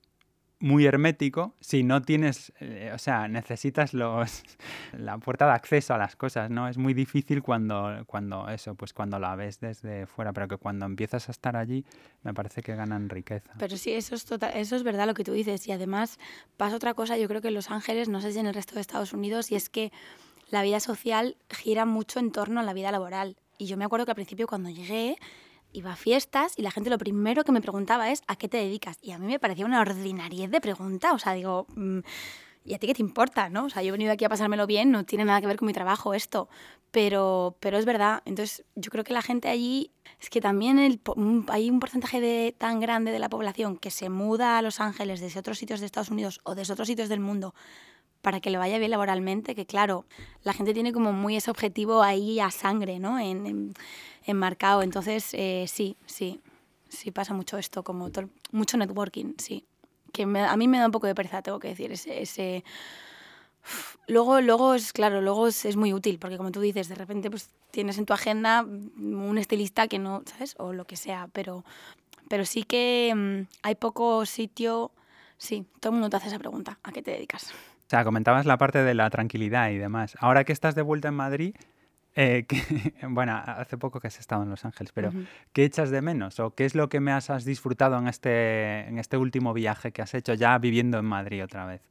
muy 0.65 0.87
hermético 0.87 1.55
si 1.61 1.83
no 1.83 2.01
tienes, 2.01 2.51
eh, 2.59 2.91
o 2.95 2.99
sea, 2.99 3.29
necesitas 3.29 3.93
los, 3.93 4.43
la 4.99 5.19
puerta 5.19 5.45
de 5.45 5.53
acceso 5.53 5.93
a 5.93 5.99
las 5.99 6.17
cosas, 6.17 6.51
¿no? 6.51 6.69
Es 6.69 6.79
muy 6.79 6.95
difícil 6.95 7.43
cuando, 7.43 8.03
cuando 8.07 8.49
eso, 8.49 8.75
pues 8.75 8.95
cuando 8.95 9.19
la 9.19 9.37
ves 9.37 9.61
desde 9.61 10.07
fuera, 10.07 10.33
pero 10.33 10.49
que 10.49 10.57
cuando 10.57 10.87
empiezas 10.87 11.29
a 11.29 11.33
estar 11.33 11.55
allí 11.55 11.85
me 12.23 12.33
parece 12.33 12.63
que 12.63 12.75
ganan 12.75 13.11
riqueza. 13.11 13.53
Pero 13.59 13.77
sí, 13.77 13.93
eso 13.93 14.15
es, 14.15 14.25
total, 14.25 14.53
eso 14.55 14.75
es 14.75 14.83
verdad 14.85 15.07
lo 15.07 15.13
que 15.13 15.23
tú 15.23 15.33
dices 15.33 15.69
y 15.69 15.73
además 15.73 16.19
pasa 16.57 16.77
otra 16.77 16.95
cosa, 16.95 17.19
yo 17.19 17.29
creo 17.29 17.43
que 17.43 17.49
en 17.49 17.55
Los 17.55 17.71
Ángeles, 17.71 18.09
no 18.09 18.23
sé 18.23 18.33
si 18.33 18.39
en 18.39 18.47
el 18.47 18.55
resto 18.55 18.75
de 18.75 18.81
Estados 18.81 19.13
Unidos, 19.13 19.53
y 19.53 19.57
es 19.57 19.69
que 19.69 19.93
la 20.49 20.63
vida 20.63 20.81
social 20.81 21.37
gira 21.51 21.85
mucho 21.85 22.21
en 22.21 22.33
torno 22.33 22.61
a 22.61 22.63
la 22.63 22.73
vida 22.73 22.91
laboral. 22.91 23.37
Y 23.59 23.67
yo 23.67 23.77
me 23.77 23.85
acuerdo 23.85 24.07
que 24.07 24.13
al 24.13 24.17
principio 24.17 24.47
cuando 24.47 24.71
llegué 24.71 25.19
iba 25.75 25.93
a 25.93 25.97
fiestas 25.97 26.55
y 26.57 26.63
la 26.63 26.71
gente 26.71 26.89
lo 26.89 26.97
primero 26.97 27.45
que 27.45 27.53
me 27.53 27.61
preguntaba 27.61 28.11
es 28.11 28.23
¿a 28.27 28.37
qué 28.37 28.49
te 28.49 28.57
dedicas? 28.57 28.97
Y 29.03 29.11
a 29.11 29.19
mí 29.19 29.27
me 29.27 29.39
parecía 29.39 29.67
una 29.67 29.81
ordinariedad 29.81 30.49
de 30.49 30.61
pregunta, 30.61 31.13
o 31.13 31.19
sea, 31.19 31.35
digo, 31.35 31.67
mm, 31.75 31.99
¿y 32.65 32.75
a 32.75 32.79
ti 32.79 32.87
qué 32.87 32.95
te 32.95 33.03
importa? 33.03 33.49
¿no? 33.51 33.67
O 33.67 33.71
sea, 33.71 33.83
yo 33.83 33.89
he 33.89 33.93
venido 33.93 34.13
aquí 34.13 34.25
a 34.25 34.29
pasármelo 34.29 34.67
bien, 34.67 34.91
no 34.91 35.05
tiene 35.05 35.25
nada 35.25 35.41
que 35.41 35.47
ver 35.47 35.57
con 35.57 35.67
mi 35.67 35.73
trabajo 35.73 36.15
esto, 36.15 36.49
pero, 36.91 37.57
pero 37.61 37.77
es 37.77 37.85
verdad. 37.85 38.23
Entonces, 38.25 38.65
yo 38.75 38.91
creo 38.91 39.05
que 39.05 39.13
la 39.13 39.23
gente 39.23 39.49
allí, 39.49 39.93
es 40.21 40.31
que 40.31 40.41
también 40.41 40.79
el, 40.79 41.01
hay 41.49 41.71
un 41.71 41.81
porcentaje 41.81 42.21
de, 42.21 42.55
tan 42.57 42.81
grande 42.81 43.11
de 43.13 43.19
la 43.19 43.29
población 43.29 43.77
que 43.77 43.91
se 43.91 44.09
muda 44.09 44.59
a 44.59 44.63
Los 44.63 44.81
Ángeles 44.81 45.21
desde 45.21 45.41
otros 45.41 45.59
sitios 45.59 45.81
de 45.81 45.87
Estados 45.87 46.11
Unidos 46.11 46.41
o 46.45 46.55
desde 46.55 46.73
otros 46.73 46.89
sitios 46.89 47.09
del 47.09 47.21
mundo 47.21 47.55
para 48.25 48.41
que 48.41 48.51
le 48.51 48.57
vaya 48.59 48.79
bien 48.79 48.91
laboralmente, 48.91 49.55
que 49.55 49.67
claro, 49.67 50.07
la 50.43 50.55
gente 50.55 50.73
tiene 50.73 50.93
como 50.93 51.13
muy 51.13 51.37
ese 51.37 51.51
objetivo 51.51 52.03
ahí 52.03 52.41
a 52.41 52.51
sangre, 52.51 52.99
¿no? 52.99 53.21
en, 53.21 53.75
enmarcado. 54.25 54.83
Entonces, 54.83 55.29
eh, 55.35 55.67
sí, 55.69 55.97
sí, 56.07 56.41
sí 56.89 57.11
pasa 57.11 57.35
mucho 57.35 57.59
esto, 57.59 57.85
como 57.85 58.11
mucho 58.51 58.77
networking, 58.79 59.35
sí. 59.39 59.65
Que 60.11 60.23
a 60.23 60.57
mí 60.57 60.69
me 60.69 60.79
da 60.79 60.87
un 60.87 60.93
poco 60.93 61.07
de 61.07 61.15
pereza, 61.15 61.43
tengo 61.43 61.61
que 61.61 61.69
decir, 61.69 61.93
ese... 61.93 62.23
ese 62.23 62.65
Luego, 64.07 64.43
luego 64.43 64.75
es 64.75 64.93
claro, 64.93 65.23
luego 65.23 65.49
es, 65.49 65.77
muy 65.77 65.95
útil, 65.95 66.19
porque 66.19 66.37
como 66.37 66.53
tú 66.53 66.61
dices, 66.61 66.89
de 66.89 66.95
repente 66.95 67.31
pues 67.31 67.49
tienes 67.71 67.97
en 67.97 68.05
tu 68.05 68.13
agenda 68.13 68.63
un 68.63 69.39
estilista 69.39 69.89
que 69.89 69.99
no, 69.99 70.23
¿sabes? 70.27 70.55
O 70.59 70.75
lo 70.75 70.87
que 70.87 70.97
sea, 70.97 71.31
pero, 71.33 71.65
pero 72.29 72.45
sí 72.45 72.65
que 72.65 73.11
mm, 73.17 73.49
hay 73.63 73.75
poco 73.77 74.27
sitio, 74.27 74.91
sí, 75.39 75.65
todo 75.81 75.93
el 75.93 75.95
mundo 75.95 76.11
te 76.11 76.17
hace 76.19 76.29
esa 76.29 76.39
pregunta, 76.39 76.79
¿a 76.83 76.93
qué 76.93 77.01
te 77.01 77.13
dedicas? 77.13 77.55
O 77.87 77.91
sea, 77.91 78.05
comentabas 78.05 78.47
la 78.47 78.57
parte 78.57 78.83
de 78.83 78.95
la 78.95 79.11
tranquilidad 79.11 79.71
y 79.71 79.79
demás. 79.79 80.17
Ahora 80.21 80.45
que 80.45 80.53
estás 80.53 80.75
de 80.75 80.83
vuelta 80.83 81.09
en 81.09 81.15
Madrid, 81.15 81.55
eh, 82.17 82.47
bueno, 83.09 83.37
hace 83.37 83.77
poco 83.77 84.01
que 84.01 84.07
has 84.07 84.19
estado 84.19 84.43
en 84.43 84.51
Los 84.51 84.65
Ángeles, 84.65 84.93
pero 84.93 85.13
¿qué 85.53 85.65
echas 85.65 85.91
de 85.91 86.01
menos? 86.01 86.41
¿O 86.41 86.55
qué 86.55 86.65
es 86.65 86.75
lo 86.75 86.89
que 86.89 87.01
me 87.01 87.13
has, 87.13 87.45
disfrutado 87.45 87.99
en 87.99 88.09
este, 88.09 88.87
en 88.89 88.99
este 88.99 89.17
último 89.17 89.53
viaje 89.53 89.93
que 89.93 90.03
has 90.03 90.15
hecho 90.15 90.35
ya 90.35 90.57
viviendo 90.59 90.99
en 90.99 91.05
Madrid 91.05 91.45
otra 91.45 91.67
vez? 91.67 91.83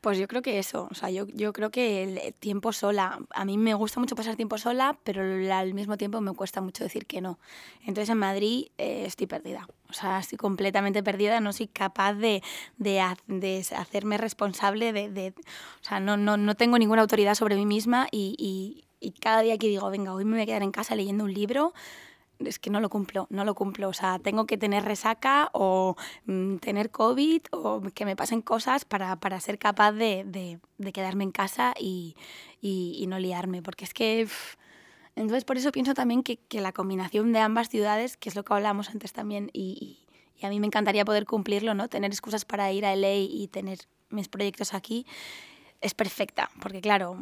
Pues 0.00 0.16
yo 0.16 0.28
creo 0.28 0.42
que 0.42 0.58
eso, 0.60 0.86
o 0.90 0.94
sea, 0.94 1.10
yo, 1.10 1.26
yo 1.26 1.52
creo 1.52 1.70
que 1.70 2.04
el 2.04 2.34
tiempo 2.34 2.72
sola, 2.72 3.18
a 3.30 3.44
mí 3.44 3.58
me 3.58 3.74
gusta 3.74 3.98
mucho 3.98 4.14
pasar 4.14 4.36
tiempo 4.36 4.56
sola, 4.56 4.96
pero 5.02 5.22
al 5.52 5.74
mismo 5.74 5.96
tiempo 5.96 6.20
me 6.20 6.32
cuesta 6.34 6.60
mucho 6.60 6.84
decir 6.84 7.04
que 7.06 7.20
no. 7.20 7.38
Entonces 7.80 8.08
en 8.10 8.18
Madrid 8.18 8.66
eh, 8.78 9.04
estoy 9.06 9.26
perdida, 9.26 9.66
o 9.90 9.92
sea, 9.92 10.20
estoy 10.20 10.38
completamente 10.38 11.02
perdida, 11.02 11.40
no 11.40 11.52
soy 11.52 11.66
capaz 11.66 12.14
de, 12.14 12.42
de, 12.76 13.04
de 13.26 13.66
hacerme 13.76 14.18
responsable 14.18 14.92
de, 14.92 15.34
o 15.80 15.84
sea, 15.84 15.98
no, 15.98 16.16
no, 16.16 16.36
no 16.36 16.54
tengo 16.54 16.78
ninguna 16.78 17.02
autoridad 17.02 17.34
sobre 17.34 17.56
mí 17.56 17.66
misma 17.66 18.06
y, 18.12 18.84
y 19.00 19.12
cada 19.12 19.42
día 19.42 19.58
que 19.58 19.68
digo, 19.68 19.90
venga, 19.90 20.12
hoy 20.14 20.24
me 20.24 20.32
voy 20.32 20.42
a 20.42 20.46
quedar 20.46 20.62
en 20.62 20.72
casa 20.72 20.94
leyendo 20.94 21.24
un 21.24 21.32
libro, 21.34 21.72
es 22.38 22.58
que 22.58 22.70
no 22.70 22.80
lo 22.80 22.88
cumplo, 22.88 23.26
no 23.30 23.44
lo 23.44 23.54
cumplo. 23.54 23.88
O 23.88 23.92
sea, 23.92 24.18
tengo 24.18 24.46
que 24.46 24.56
tener 24.56 24.84
resaca 24.84 25.50
o 25.52 25.96
mm, 26.26 26.56
tener 26.56 26.90
COVID 26.90 27.42
o 27.52 27.82
que 27.94 28.04
me 28.04 28.16
pasen 28.16 28.42
cosas 28.42 28.84
para, 28.84 29.16
para 29.16 29.40
ser 29.40 29.58
capaz 29.58 29.92
de, 29.92 30.24
de, 30.24 30.92
quedarme 30.92 31.24
en 31.24 31.32
casa 31.32 31.74
y, 31.78 32.16
y, 32.60 33.06
no 33.08 33.18
liarme. 33.18 33.62
Porque 33.62 33.84
es 33.84 33.94
que... 33.94 34.26
entonces, 35.16 35.44
por 35.44 35.56
eso 35.56 35.72
pienso 35.72 35.94
también 35.94 36.22
que, 36.22 36.36
que, 36.36 36.60
la 36.60 36.72
combinación 36.72 37.32
de 37.32 37.40
ambas 37.40 37.68
ciudades, 37.68 38.16
que 38.16 38.28
es 38.28 38.36
lo 38.36 38.44
que 38.44 38.54
hablábamos 38.54 38.90
antes 38.90 39.12
también, 39.12 39.50
y, 39.52 40.06
y, 40.40 40.46
a 40.46 40.50
mí 40.50 40.60
me 40.60 40.66
encantaría 40.66 41.04
poder 41.04 41.26
cumplirlo, 41.26 41.74
¿no? 41.74 41.88
Tener 41.88 42.10
excusas 42.10 42.44
para 42.44 42.70
ir 42.72 42.86
a 42.86 42.94
LA 42.94 43.14
y 43.14 43.48
tener 43.48 43.78
mis 44.10 44.28
proyectos 44.28 44.72
aquí, 44.74 45.06
es 45.80 45.94
perfecta, 45.94 46.50
porque 46.60 46.80
claro, 46.80 47.16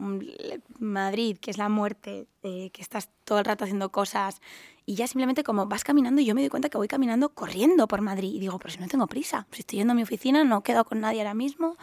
Madrid, 0.78 1.36
que 1.38 1.50
es 1.50 1.58
la 1.58 1.68
muerte, 1.68 2.26
eh, 2.42 2.70
que 2.70 2.80
estás 2.80 3.10
todo 3.24 3.38
el 3.38 3.44
rato 3.44 3.64
haciendo 3.64 3.90
cosas 3.90 4.40
y 4.86 4.94
ya 4.94 5.06
simplemente 5.06 5.42
como 5.42 5.66
vas 5.66 5.84
caminando 5.84 6.22
y 6.22 6.24
yo 6.24 6.34
me 6.34 6.40
doy 6.40 6.48
cuenta 6.48 6.68
que 6.68 6.78
voy 6.78 6.88
caminando 6.88 7.28
corriendo 7.30 7.86
por 7.86 8.00
Madrid 8.00 8.32
y 8.32 8.38
digo, 8.38 8.58
pero 8.58 8.72
si 8.72 8.78
no 8.78 8.88
tengo 8.88 9.06
prisa, 9.08 9.46
si 9.50 9.60
estoy 9.60 9.78
yendo 9.78 9.92
a 9.92 9.94
mi 9.94 10.04
oficina, 10.04 10.42
no 10.44 10.58
he 10.58 10.62
quedado 10.62 10.84
con 10.84 11.00
nadie 11.00 11.20
ahora 11.20 11.34
mismo, 11.34 11.76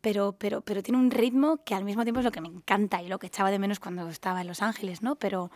pero, 0.00 0.32
pero, 0.32 0.62
pero 0.62 0.82
tiene 0.82 0.98
un 0.98 1.10
ritmo 1.10 1.62
que 1.64 1.74
al 1.74 1.84
mismo 1.84 2.02
tiempo 2.02 2.20
es 2.20 2.24
lo 2.24 2.32
que 2.32 2.40
me 2.40 2.48
encanta 2.48 3.02
y 3.02 3.08
lo 3.08 3.18
que 3.18 3.28
echaba 3.28 3.50
de 3.50 3.58
menos 3.58 3.78
cuando 3.78 4.08
estaba 4.08 4.40
en 4.40 4.48
Los 4.48 4.62
Ángeles, 4.62 5.02
¿no? 5.02 5.16
Pero 5.16 5.50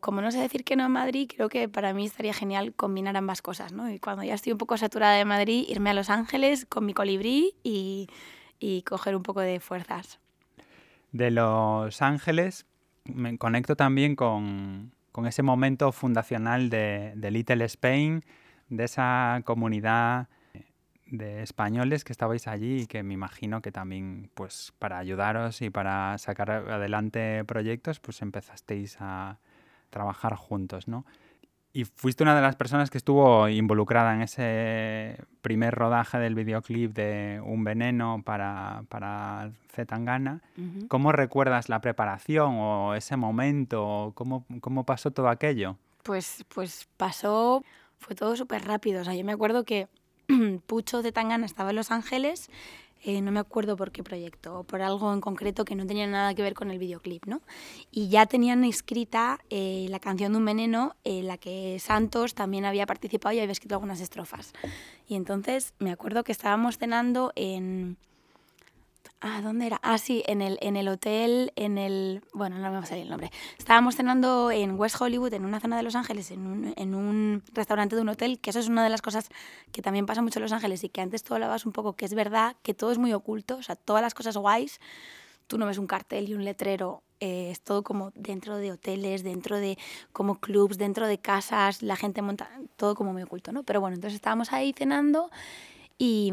como 0.00 0.20
no 0.20 0.30
sé 0.30 0.38
decir 0.38 0.64
que 0.64 0.76
no 0.76 0.84
a 0.84 0.88
Madrid, 0.88 1.30
creo 1.32 1.48
que 1.48 1.68
para 1.68 1.92
mí 1.92 2.06
estaría 2.06 2.32
genial 2.32 2.72
combinar 2.72 3.16
ambas 3.16 3.42
cosas, 3.42 3.72
¿no? 3.72 3.90
Y 3.90 3.98
cuando 3.98 4.24
ya 4.24 4.34
estoy 4.34 4.52
un 4.52 4.58
poco 4.58 4.76
saturada 4.76 5.14
de 5.14 5.24
Madrid, 5.24 5.66
irme 5.68 5.90
a 5.90 5.94
Los 5.94 6.08
Ángeles 6.10 6.66
con 6.66 6.86
mi 6.86 6.94
colibrí 6.94 7.54
y 7.62 8.08
y 8.58 8.82
coger 8.82 9.16
un 9.16 9.22
poco 9.22 9.40
de 9.40 9.60
fuerzas. 9.60 10.18
De 11.12 11.30
Los 11.30 12.02
Ángeles 12.02 12.66
me 13.04 13.36
conecto 13.38 13.76
también 13.76 14.16
con, 14.16 14.92
ese 15.26 15.42
momento 15.42 15.90
fundacional 15.90 16.70
de, 16.70 17.14
Little 17.30 17.64
Spain, 17.64 18.24
de 18.68 18.84
esa 18.84 19.40
comunidad 19.44 20.28
de 21.06 21.42
españoles 21.42 22.04
que 22.04 22.12
estabais 22.12 22.46
allí 22.46 22.82
y 22.82 22.86
que 22.86 23.02
me 23.02 23.14
imagino 23.14 23.62
que 23.62 23.72
también 23.72 24.30
pues 24.34 24.74
para 24.78 24.98
ayudaros 24.98 25.62
y 25.62 25.70
para 25.70 26.18
sacar 26.18 26.50
adelante 26.50 27.44
proyectos 27.46 27.98
pues 27.98 28.20
empezasteis 28.20 28.98
a 29.00 29.38
trabajar 29.88 30.34
juntos, 30.36 30.86
¿no? 30.86 31.06
Y 31.78 31.84
fuiste 31.84 32.24
una 32.24 32.34
de 32.34 32.42
las 32.42 32.56
personas 32.56 32.90
que 32.90 32.98
estuvo 32.98 33.48
involucrada 33.48 34.12
en 34.12 34.22
ese 34.22 35.16
primer 35.42 35.72
rodaje 35.76 36.18
del 36.18 36.34
videoclip 36.34 36.92
de 36.92 37.40
Un 37.44 37.62
veneno 37.62 38.20
para, 38.24 38.82
para 38.88 39.52
Zetangana. 39.72 40.42
¿Cómo 40.88 41.12
recuerdas 41.12 41.68
la 41.68 41.80
preparación 41.80 42.56
o 42.58 42.96
ese 42.96 43.16
momento? 43.16 44.10
¿Cómo, 44.16 44.44
cómo 44.60 44.82
pasó 44.82 45.12
todo 45.12 45.28
aquello? 45.28 45.76
Pues, 46.02 46.44
pues 46.52 46.88
pasó, 46.96 47.62
fue 47.96 48.16
todo 48.16 48.34
súper 48.34 48.64
rápido. 48.66 49.02
O 49.02 49.04
sea, 49.04 49.14
yo 49.14 49.24
me 49.24 49.30
acuerdo 49.30 49.62
que 49.62 49.86
Pucho 50.66 51.00
Zetangana 51.00 51.46
estaba 51.46 51.70
en 51.70 51.76
Los 51.76 51.92
Ángeles 51.92 52.50
eh, 53.04 53.20
no 53.20 53.30
me 53.30 53.40
acuerdo 53.40 53.76
por 53.76 53.92
qué 53.92 54.02
proyecto, 54.02 54.60
o 54.60 54.64
por 54.64 54.82
algo 54.82 55.12
en 55.12 55.20
concreto 55.20 55.64
que 55.64 55.74
no 55.74 55.86
tenía 55.86 56.06
nada 56.06 56.34
que 56.34 56.42
ver 56.42 56.54
con 56.54 56.70
el 56.70 56.78
videoclip, 56.78 57.26
¿no? 57.26 57.40
Y 57.90 58.08
ya 58.08 58.26
tenían 58.26 58.64
escrita 58.64 59.38
eh, 59.50 59.86
la 59.88 60.00
canción 60.00 60.32
de 60.32 60.38
un 60.38 60.44
veneno, 60.44 60.96
en 61.04 61.26
la 61.26 61.38
que 61.38 61.78
Santos 61.78 62.34
también 62.34 62.64
había 62.64 62.86
participado 62.86 63.34
y 63.34 63.40
había 63.40 63.52
escrito 63.52 63.76
algunas 63.76 64.00
estrofas. 64.00 64.52
Y 65.06 65.14
entonces 65.14 65.74
me 65.78 65.92
acuerdo 65.92 66.24
que 66.24 66.32
estábamos 66.32 66.78
cenando 66.78 67.32
en, 67.36 67.96
Ah, 69.20 69.40
¿dónde 69.42 69.66
era? 69.66 69.80
Ah, 69.82 69.98
sí, 69.98 70.22
en 70.28 70.40
el, 70.42 70.58
en 70.60 70.76
el 70.76 70.86
hotel, 70.86 71.52
en 71.56 71.76
el... 71.76 72.22
Bueno, 72.32 72.56
no 72.58 72.62
me 72.70 72.76
va 72.76 72.84
a 72.84 72.86
salir 72.86 73.02
el 73.02 73.10
nombre. 73.10 73.32
Estábamos 73.58 73.96
cenando 73.96 74.52
en 74.52 74.78
West 74.78 75.00
Hollywood, 75.00 75.34
en 75.34 75.44
una 75.44 75.58
zona 75.58 75.76
de 75.76 75.82
Los 75.82 75.96
Ángeles, 75.96 76.30
en 76.30 76.46
un, 76.46 76.72
en 76.76 76.94
un 76.94 77.42
restaurante 77.52 77.96
de 77.96 78.02
un 78.02 78.10
hotel, 78.10 78.38
que 78.38 78.50
eso 78.50 78.60
es 78.60 78.68
una 78.68 78.84
de 78.84 78.90
las 78.90 79.02
cosas 79.02 79.28
que 79.72 79.82
también 79.82 80.06
pasa 80.06 80.22
mucho 80.22 80.38
en 80.38 80.44
Los 80.44 80.52
Ángeles 80.52 80.84
y 80.84 80.88
que 80.88 81.00
antes 81.00 81.24
tú 81.24 81.34
hablabas 81.34 81.66
un 81.66 81.72
poco, 81.72 81.94
que 81.94 82.04
es 82.04 82.14
verdad 82.14 82.54
que 82.62 82.74
todo 82.74 82.92
es 82.92 82.98
muy 82.98 83.12
oculto, 83.12 83.56
o 83.56 83.62
sea, 83.62 83.74
todas 83.74 84.02
las 84.02 84.14
cosas 84.14 84.36
guays, 84.36 84.78
tú 85.48 85.58
no 85.58 85.66
ves 85.66 85.78
un 85.78 85.88
cartel 85.88 86.28
y 86.28 86.34
un 86.34 86.44
letrero, 86.44 87.02
eh, 87.18 87.50
es 87.50 87.60
todo 87.60 87.82
como 87.82 88.12
dentro 88.14 88.56
de 88.56 88.70
hoteles, 88.70 89.24
dentro 89.24 89.56
de 89.56 89.78
como 90.12 90.38
clubs, 90.38 90.78
dentro 90.78 91.08
de 91.08 91.18
casas, 91.18 91.82
la 91.82 91.96
gente 91.96 92.22
monta, 92.22 92.48
todo 92.76 92.94
como 92.94 93.12
muy 93.12 93.22
oculto, 93.22 93.50
¿no? 93.50 93.64
Pero 93.64 93.80
bueno, 93.80 93.96
entonces 93.96 94.14
estábamos 94.14 94.52
ahí 94.52 94.72
cenando 94.72 95.28
y, 95.98 96.32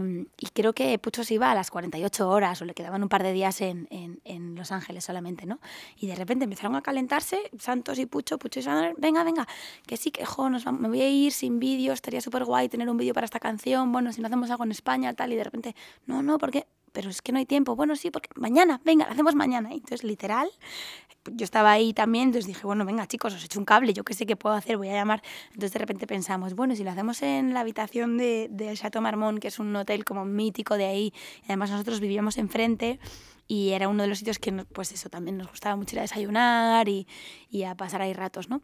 creo 0.53 0.73
que 0.73 0.97
Pucho 0.99 1.23
se 1.23 1.33
iba 1.33 1.51
a 1.51 1.55
las 1.55 1.71
48 1.71 2.29
horas 2.29 2.61
o 2.61 2.65
le 2.65 2.75
quedaban 2.75 3.01
un 3.01 3.09
par 3.09 3.23
de 3.23 3.33
días 3.33 3.61
en, 3.61 3.87
en, 3.89 4.55
Los 4.55 4.71
Ángeles 4.71 5.03
solamente, 5.03 5.47
¿no? 5.47 5.59
Y 5.97 6.07
de 6.07 6.15
repente 6.15 6.43
empezaron 6.43 6.75
a 6.75 6.81
calentarse, 6.81 7.49
Santos 7.57 7.97
y 7.97 8.05
Pucho, 8.05 8.37
Pucho 8.37 8.59
y 8.59 8.63
Santos, 8.63 8.93
venga, 8.99 9.23
venga, 9.23 9.47
que 9.87 9.97
sí, 9.97 10.11
que 10.11 10.23
jo, 10.23 10.49
nos 10.49 10.65
me 10.71 10.87
voy 10.87 11.01
a 11.01 11.09
ir 11.09 11.31
sin 11.31 11.59
vídeo, 11.59 11.93
estaría 11.93 12.21
súper 12.21 12.45
guay 12.45 12.69
tener 12.69 12.89
un 12.89 12.97
vídeo 12.97 13.13
para 13.13 13.25
esta 13.25 13.39
canción, 13.39 13.91
bueno, 13.91 14.13
si 14.13 14.21
no 14.21 14.27
hacemos 14.27 14.51
algo 14.51 14.63
en 14.63 14.71
España, 14.71 15.13
tal, 15.13 15.33
y 15.33 15.35
de 15.35 15.43
repente, 15.43 15.75
no, 16.05 16.21
no, 16.21 16.37
porque 16.37 16.67
pero 16.95 17.09
es 17.09 17.21
que 17.21 17.33
no 17.33 17.39
hay 17.39 17.45
tiempo. 17.45 17.75
Bueno, 17.75 17.97
sí, 17.97 18.09
porque 18.09 18.29
mañana, 18.35 18.79
venga, 18.85 19.05
lo 19.05 19.11
hacemos 19.11 19.35
mañana. 19.35 19.73
Y 19.73 19.75
entonces, 19.75 20.05
literal, 20.05 20.49
yo 21.31 21.43
estaba 21.43 21.71
ahí 21.71 21.93
también, 21.93 22.25
entonces 22.25 22.47
dije, 22.47 22.65
bueno, 22.65 22.85
venga, 22.85 23.07
chicos, 23.07 23.33
os 23.33 23.43
echo 23.43 23.59
un 23.59 23.65
cable, 23.65 23.93
yo 23.93 24.03
qué 24.03 24.13
sé 24.13 24.25
qué 24.25 24.35
puedo 24.35 24.55
hacer, 24.55 24.77
voy 24.77 24.89
a 24.89 24.93
llamar. 24.93 25.21
Entonces, 25.47 25.73
de 25.73 25.79
repente 25.79 26.07
pensamos, 26.07 26.53
bueno, 26.55 26.75
si 26.75 26.83
lo 26.83 26.91
hacemos 26.91 27.21
en 27.21 27.53
la 27.53 27.61
habitación 27.61 28.17
de, 28.17 28.47
de 28.51 28.73
Chateau 28.75 29.01
Marmont, 29.01 29.39
que 29.39 29.47
es 29.47 29.59
un 29.59 29.75
hotel 29.75 30.05
como 30.05 30.25
mítico 30.25 30.77
de 30.77 30.85
ahí, 30.85 31.13
y 31.41 31.45
además 31.45 31.71
nosotros 31.71 31.99
vivíamos 31.99 32.37
enfrente, 32.37 32.99
y 33.47 33.71
era 33.71 33.87
uno 33.87 34.03
de 34.03 34.09
los 34.09 34.19
sitios 34.19 34.39
que, 34.39 34.51
pues 34.51 34.91
eso, 34.91 35.09
también 35.09 35.37
nos 35.37 35.49
gustaba 35.49 35.75
mucho 35.75 35.95
ir 35.95 35.99
a 35.99 36.01
desayunar 36.03 36.89
y, 36.89 37.07
y 37.49 37.63
a 37.63 37.75
pasar 37.75 38.01
ahí 38.01 38.13
ratos, 38.13 38.49
¿no? 38.49 38.61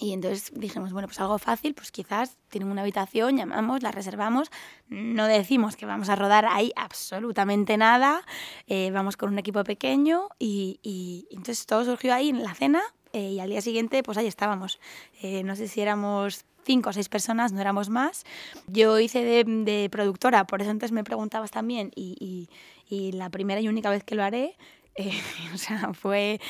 Y 0.00 0.12
entonces 0.12 0.52
dijimos, 0.54 0.92
bueno, 0.92 1.08
pues 1.08 1.20
algo 1.20 1.38
fácil, 1.38 1.74
pues 1.74 1.90
quizás 1.90 2.36
tienen 2.48 2.70
una 2.70 2.82
habitación, 2.82 3.36
llamamos, 3.36 3.82
la 3.82 3.90
reservamos, 3.90 4.50
no 4.88 5.26
decimos 5.26 5.76
que 5.76 5.86
vamos 5.86 6.08
a 6.08 6.16
rodar 6.16 6.46
ahí 6.46 6.72
absolutamente 6.76 7.76
nada, 7.76 8.22
eh, 8.68 8.90
vamos 8.92 9.16
con 9.16 9.30
un 9.30 9.38
equipo 9.38 9.64
pequeño 9.64 10.28
y, 10.38 10.78
y, 10.82 11.26
entonces 11.30 11.66
todo 11.66 11.84
surgió 11.84 12.14
ahí 12.14 12.28
en 12.28 12.44
la 12.44 12.54
cena 12.54 12.80
eh, 13.12 13.30
y 13.32 13.40
al 13.40 13.50
día 13.50 13.60
siguiente 13.60 14.02
pues 14.04 14.18
ahí 14.18 14.26
estábamos. 14.26 14.78
Eh, 15.20 15.42
no 15.42 15.56
sé 15.56 15.66
si 15.66 15.80
éramos 15.80 16.44
cinco 16.64 16.90
o 16.90 16.92
seis 16.92 17.08
personas, 17.08 17.52
no 17.52 17.60
éramos 17.60 17.88
más. 17.88 18.24
Yo 18.68 19.00
hice 19.00 19.24
de, 19.24 19.44
de 19.44 19.88
productora, 19.90 20.46
por 20.46 20.62
eso 20.62 20.70
antes 20.70 20.92
me 20.92 21.02
preguntabas 21.02 21.50
también 21.50 21.90
y, 21.96 22.48
y, 22.90 23.12
la 23.12 23.30
primera 23.30 23.60
y 23.60 23.68
única 23.68 23.90
vez 23.90 24.04
que 24.04 24.14
lo 24.14 24.22
haré, 24.22 24.56
o 25.54 25.58
sea, 25.58 25.92
fue 25.92 26.40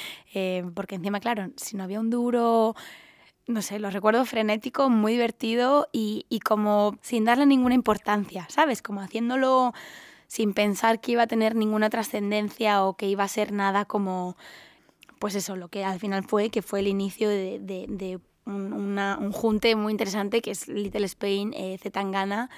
porque 0.74 0.94
encima, 0.96 1.20
claro, 1.20 1.50
si 1.56 1.76
no 1.76 1.84
había 1.84 2.00
un 2.00 2.10
duro 2.10 2.74
no 3.48 3.62
sé, 3.62 3.78
lo 3.78 3.90
recuerdo 3.90 4.24
frenético, 4.24 4.90
muy 4.90 5.12
divertido 5.12 5.88
y, 5.90 6.26
y, 6.28 6.40
como 6.40 6.96
sin 7.02 7.24
darle 7.24 7.46
ninguna 7.46 7.74
importancia, 7.74 8.46
¿sabes? 8.50 8.82
Como 8.82 9.00
haciéndolo 9.00 9.72
sin 10.28 10.52
pensar 10.52 11.00
que 11.00 11.12
iba 11.12 11.22
a 11.22 11.26
tener 11.26 11.56
ninguna 11.56 11.90
trascendencia 11.90 12.84
o 12.84 12.96
que 12.96 13.06
iba 13.06 13.24
a 13.24 13.28
ser 13.28 13.50
nada 13.50 13.86
como, 13.86 14.36
pues 15.18 15.34
eso, 15.34 15.56
lo 15.56 15.68
que 15.68 15.84
al 15.84 15.98
final 15.98 16.22
fue, 16.22 16.50
que 16.50 16.62
fue 16.62 16.80
el 16.80 16.86
inicio 16.86 17.28
de, 17.28 17.58
de, 17.58 17.86
de 17.88 18.20
un, 18.44 18.72
una, 18.72 19.18
un, 19.18 19.32
junte 19.32 19.74
muy 19.74 19.92
interesante 19.92 20.42
que 20.42 20.50
es 20.50 20.68
Little 20.68 21.06
Spain, 21.06 21.54
eh, 21.54 21.78
Zetangana, 21.82 22.50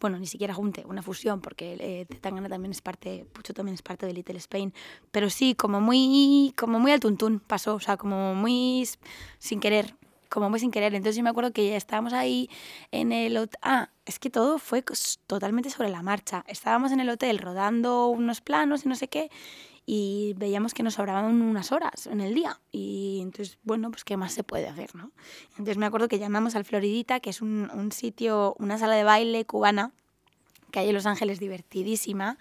bueno, 0.00 0.18
ni 0.18 0.26
siquiera 0.26 0.52
junte, 0.52 0.84
una 0.86 1.00
fusión, 1.00 1.40
porque 1.40 1.76
eh, 1.80 2.06
Zetangana 2.12 2.50
también 2.50 2.72
es 2.72 2.82
parte, 2.82 3.26
Pucho 3.32 3.54
también 3.54 3.74
es 3.74 3.82
parte 3.82 4.04
de 4.04 4.12
Little 4.12 4.36
Spain, 4.36 4.74
pero 5.10 5.30
sí, 5.30 5.54
como 5.54 5.80
muy, 5.80 6.52
como 6.58 6.78
muy 6.78 6.92
al 6.92 7.00
tuntún 7.00 7.40
pasó, 7.40 7.76
o 7.76 7.80
sea, 7.80 7.96
como 7.96 8.34
muy 8.34 8.86
sin 9.38 9.60
querer, 9.60 9.96
como 10.34 10.50
muy 10.50 10.58
sin 10.58 10.72
querer. 10.72 10.94
Entonces 10.94 11.16
yo 11.16 11.22
me 11.22 11.30
acuerdo 11.30 11.52
que 11.52 11.70
ya 11.70 11.76
estábamos 11.76 12.12
ahí 12.12 12.50
en 12.90 13.12
el. 13.12 13.48
Ah, 13.62 13.88
es 14.04 14.18
que 14.18 14.30
todo 14.30 14.58
fue 14.58 14.84
totalmente 15.28 15.70
sobre 15.70 15.90
la 15.90 16.02
marcha. 16.02 16.44
Estábamos 16.48 16.90
en 16.90 16.98
el 16.98 17.08
hotel 17.08 17.38
rodando 17.38 18.08
unos 18.08 18.40
planos 18.40 18.84
y 18.84 18.88
no 18.88 18.96
sé 18.96 19.08
qué 19.08 19.30
y 19.86 20.32
veíamos 20.38 20.72
que 20.72 20.82
nos 20.82 20.94
sobraban 20.94 21.40
unas 21.40 21.70
horas 21.70 22.06
en 22.06 22.20
el 22.20 22.34
día. 22.34 22.58
Y 22.72 23.20
entonces, 23.22 23.58
bueno, 23.62 23.90
pues 23.90 24.02
qué 24.02 24.16
más 24.16 24.32
se 24.32 24.42
puede 24.42 24.66
hacer, 24.66 24.94
¿no? 24.94 25.12
Entonces 25.50 25.76
me 25.76 25.86
acuerdo 25.86 26.08
que 26.08 26.18
llamamos 26.18 26.56
al 26.56 26.64
Floridita, 26.64 27.20
que 27.20 27.30
es 27.30 27.40
un, 27.42 27.70
un 27.72 27.92
sitio, 27.92 28.56
una 28.58 28.78
sala 28.78 28.94
de 28.96 29.04
baile 29.04 29.44
cubana 29.44 29.92
que 30.72 30.80
hay 30.80 30.88
en 30.88 30.94
Los 30.94 31.06
Ángeles 31.06 31.38
divertidísima, 31.38 32.36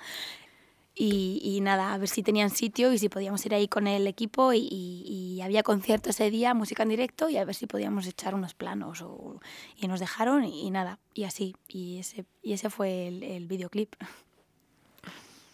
y, 0.95 1.59
nada, 1.61 1.93
a 1.93 1.97
ver 1.97 2.07
si 2.07 2.21
tenían 2.21 2.51
sitio 2.51 2.93
y 2.93 2.99
si 2.99 3.09
podíamos 3.09 3.43
ir 3.47 3.55
ahí 3.55 3.67
con 3.67 3.87
el 3.87 4.05
equipo 4.05 4.51
y, 4.53 5.39
había 5.43 5.63
concierto 5.63 6.11
ese 6.11 6.29
día, 6.29 6.53
música 6.53 6.83
en 6.83 6.89
directo 6.89 7.27
y 7.29 7.37
a 7.37 7.43
ver 7.43 7.55
si 7.55 7.65
podíamos 7.65 8.07
echar 8.07 8.33
unos 8.33 8.53
planos 8.53 9.01
o, 9.01 9.41
y 9.75 9.87
nos 9.87 9.99
dejaron 9.99 10.45
y, 10.45 10.69
nada, 10.71 10.99
y 11.13 11.25
así, 11.25 11.55
y 11.67 11.99
ese, 11.99 12.25
y 12.41 12.53
ese 12.53 12.69
fue 12.69 13.07
el, 13.07 13.47
videoclip. 13.47 13.95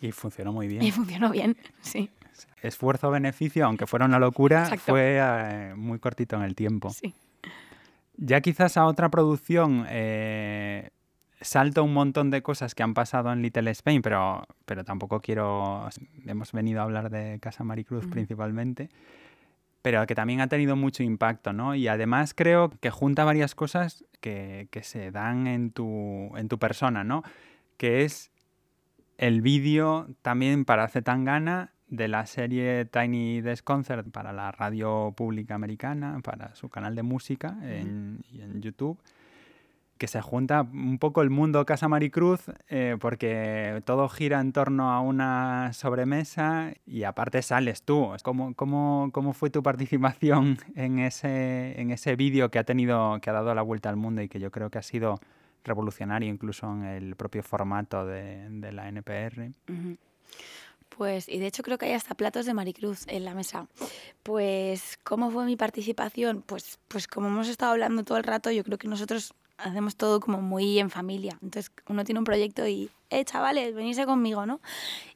Y 0.01 0.11
funcionó 0.11 0.53
muy 0.53 0.67
bien. 0.67 0.83
Y 0.83 0.91
funcionó 0.91 1.31
bien, 1.31 1.57
sí. 1.81 2.09
Esfuerzo-beneficio, 2.61 3.65
aunque 3.65 3.87
fuera 3.87 4.05
una 4.05 4.19
locura, 4.19 4.65
fue 4.77 5.17
eh, 5.19 5.73
muy 5.75 5.99
cortito 5.99 6.35
en 6.35 6.43
el 6.43 6.55
tiempo. 6.55 6.89
Sí. 6.89 7.13
Ya 8.17 8.41
quizás 8.41 8.75
a 8.77 8.85
otra 8.85 9.09
producción 9.09 9.85
eh, 9.89 10.89
salto 11.41 11.83
un 11.83 11.93
montón 11.93 12.29
de 12.29 12.41
cosas 12.41 12.75
que 12.75 12.83
han 12.83 12.93
pasado 12.93 13.31
en 13.31 13.41
Little 13.41 13.71
Spain, 13.71 14.01
pero, 14.01 14.47
pero 14.65 14.83
tampoco 14.83 15.21
quiero... 15.21 15.87
Hemos 16.25 16.51
venido 16.51 16.81
a 16.81 16.83
hablar 16.83 17.09
de 17.09 17.39
Casa 17.39 17.63
Maricruz 17.63 18.07
principalmente, 18.07 18.89
pero 19.81 20.05
que 20.05 20.15
también 20.15 20.41
ha 20.41 20.47
tenido 20.47 20.75
mucho 20.75 21.03
impacto, 21.03 21.53
¿no? 21.53 21.75
Y 21.75 21.87
además 21.87 22.33
creo 22.33 22.69
que 22.81 22.89
junta 22.89 23.23
varias 23.23 23.55
cosas 23.55 24.03
que, 24.19 24.67
que 24.71 24.83
se 24.83 25.11
dan 25.11 25.47
en 25.47 25.71
tu, 25.71 26.35
en 26.35 26.49
tu 26.49 26.59
persona, 26.59 27.03
¿no? 27.03 27.23
Que 27.77 28.03
es 28.03 28.31
el 29.17 29.41
vídeo 29.41 30.07
también 30.21 30.65
para 30.65 30.87
Zetangana 30.87 31.73
de 31.87 32.07
la 32.07 32.25
serie 32.25 32.85
Tiny 32.85 33.41
Desk 33.41 33.63
Concert 33.63 34.11
para 34.11 34.31
la 34.31 34.51
radio 34.51 35.13
pública 35.15 35.55
americana, 35.55 36.19
para 36.23 36.53
su 36.55 36.69
canal 36.69 36.95
de 36.95 37.03
música 37.03 37.57
en, 37.63 38.21
en 38.33 38.61
YouTube 38.61 38.99
que 39.99 40.07
se 40.07 40.21
junta 40.21 40.61
un 40.61 40.97
poco 40.97 41.21
el 41.21 41.29
mundo 41.29 41.65
Casa 41.65 41.89
Maricruz, 41.89 42.45
eh, 42.69 42.95
porque 42.99 43.83
todo 43.85 44.07
gira 44.07 44.39
en 44.39 44.53
torno 44.53 44.91
a 44.91 45.01
una 45.01 45.73
sobremesa 45.73 46.73
y 46.87 47.03
aparte 47.03 47.41
sales 47.41 47.83
tú. 47.83 48.13
¿Cómo, 48.23 48.55
cómo, 48.55 49.09
cómo 49.11 49.33
fue 49.33 49.49
tu 49.49 49.61
participación 49.61 50.57
en 50.75 50.99
ese, 50.99 51.79
en 51.79 51.91
ese 51.91 52.15
vídeo 52.15 52.49
que 52.49 52.59
ha 52.59 52.63
tenido, 52.63 53.19
que 53.21 53.29
ha 53.29 53.33
dado 53.33 53.53
la 53.53 53.61
vuelta 53.61 53.89
al 53.89 53.97
mundo 53.97 54.21
y 54.21 54.29
que 54.29 54.39
yo 54.39 54.49
creo 54.51 54.69
que 54.69 54.77
ha 54.77 54.83
sido 54.83 55.19
revolucionario 55.65 56.29
incluso 56.29 56.71
en 56.71 56.85
el 56.85 57.15
propio 57.17 57.43
formato 57.43 58.05
de, 58.05 58.71
la 58.71 58.87
NPR? 58.87 59.51
Pues, 60.87 61.27
y 61.27 61.39
de 61.39 61.47
hecho 61.47 61.61
creo 61.61 61.77
que 61.77 61.87
hay 61.87 61.93
hasta 61.93 62.15
platos 62.15 62.45
de 62.45 62.53
Maricruz 62.53 63.05
en 63.07 63.25
la 63.25 63.33
mesa. 63.33 63.67
Pues, 64.23 64.97
¿cómo 65.03 65.29
fue 65.29 65.45
mi 65.45 65.57
participación? 65.57 66.41
Pues, 66.41 66.79
pues 66.87 67.07
como 67.07 67.27
hemos 67.27 67.49
estado 67.49 67.73
hablando 67.73 68.05
todo 68.05 68.17
el 68.17 68.23
rato, 68.23 68.49
yo 68.49 68.63
creo 68.63 68.77
que 68.77 68.87
nosotros 68.87 69.33
hacemos 69.63 69.95
todo 69.95 70.19
como 70.19 70.41
muy 70.41 70.79
en 70.79 70.89
familia. 70.89 71.37
Entonces 71.41 71.71
uno 71.87 72.03
tiene 72.03 72.19
un 72.19 72.25
proyecto 72.25 72.67
y, 72.67 72.89
eh, 73.09 73.25
chavales, 73.25 73.73
venirse 73.73 74.05
conmigo, 74.05 74.45
¿no? 74.45 74.59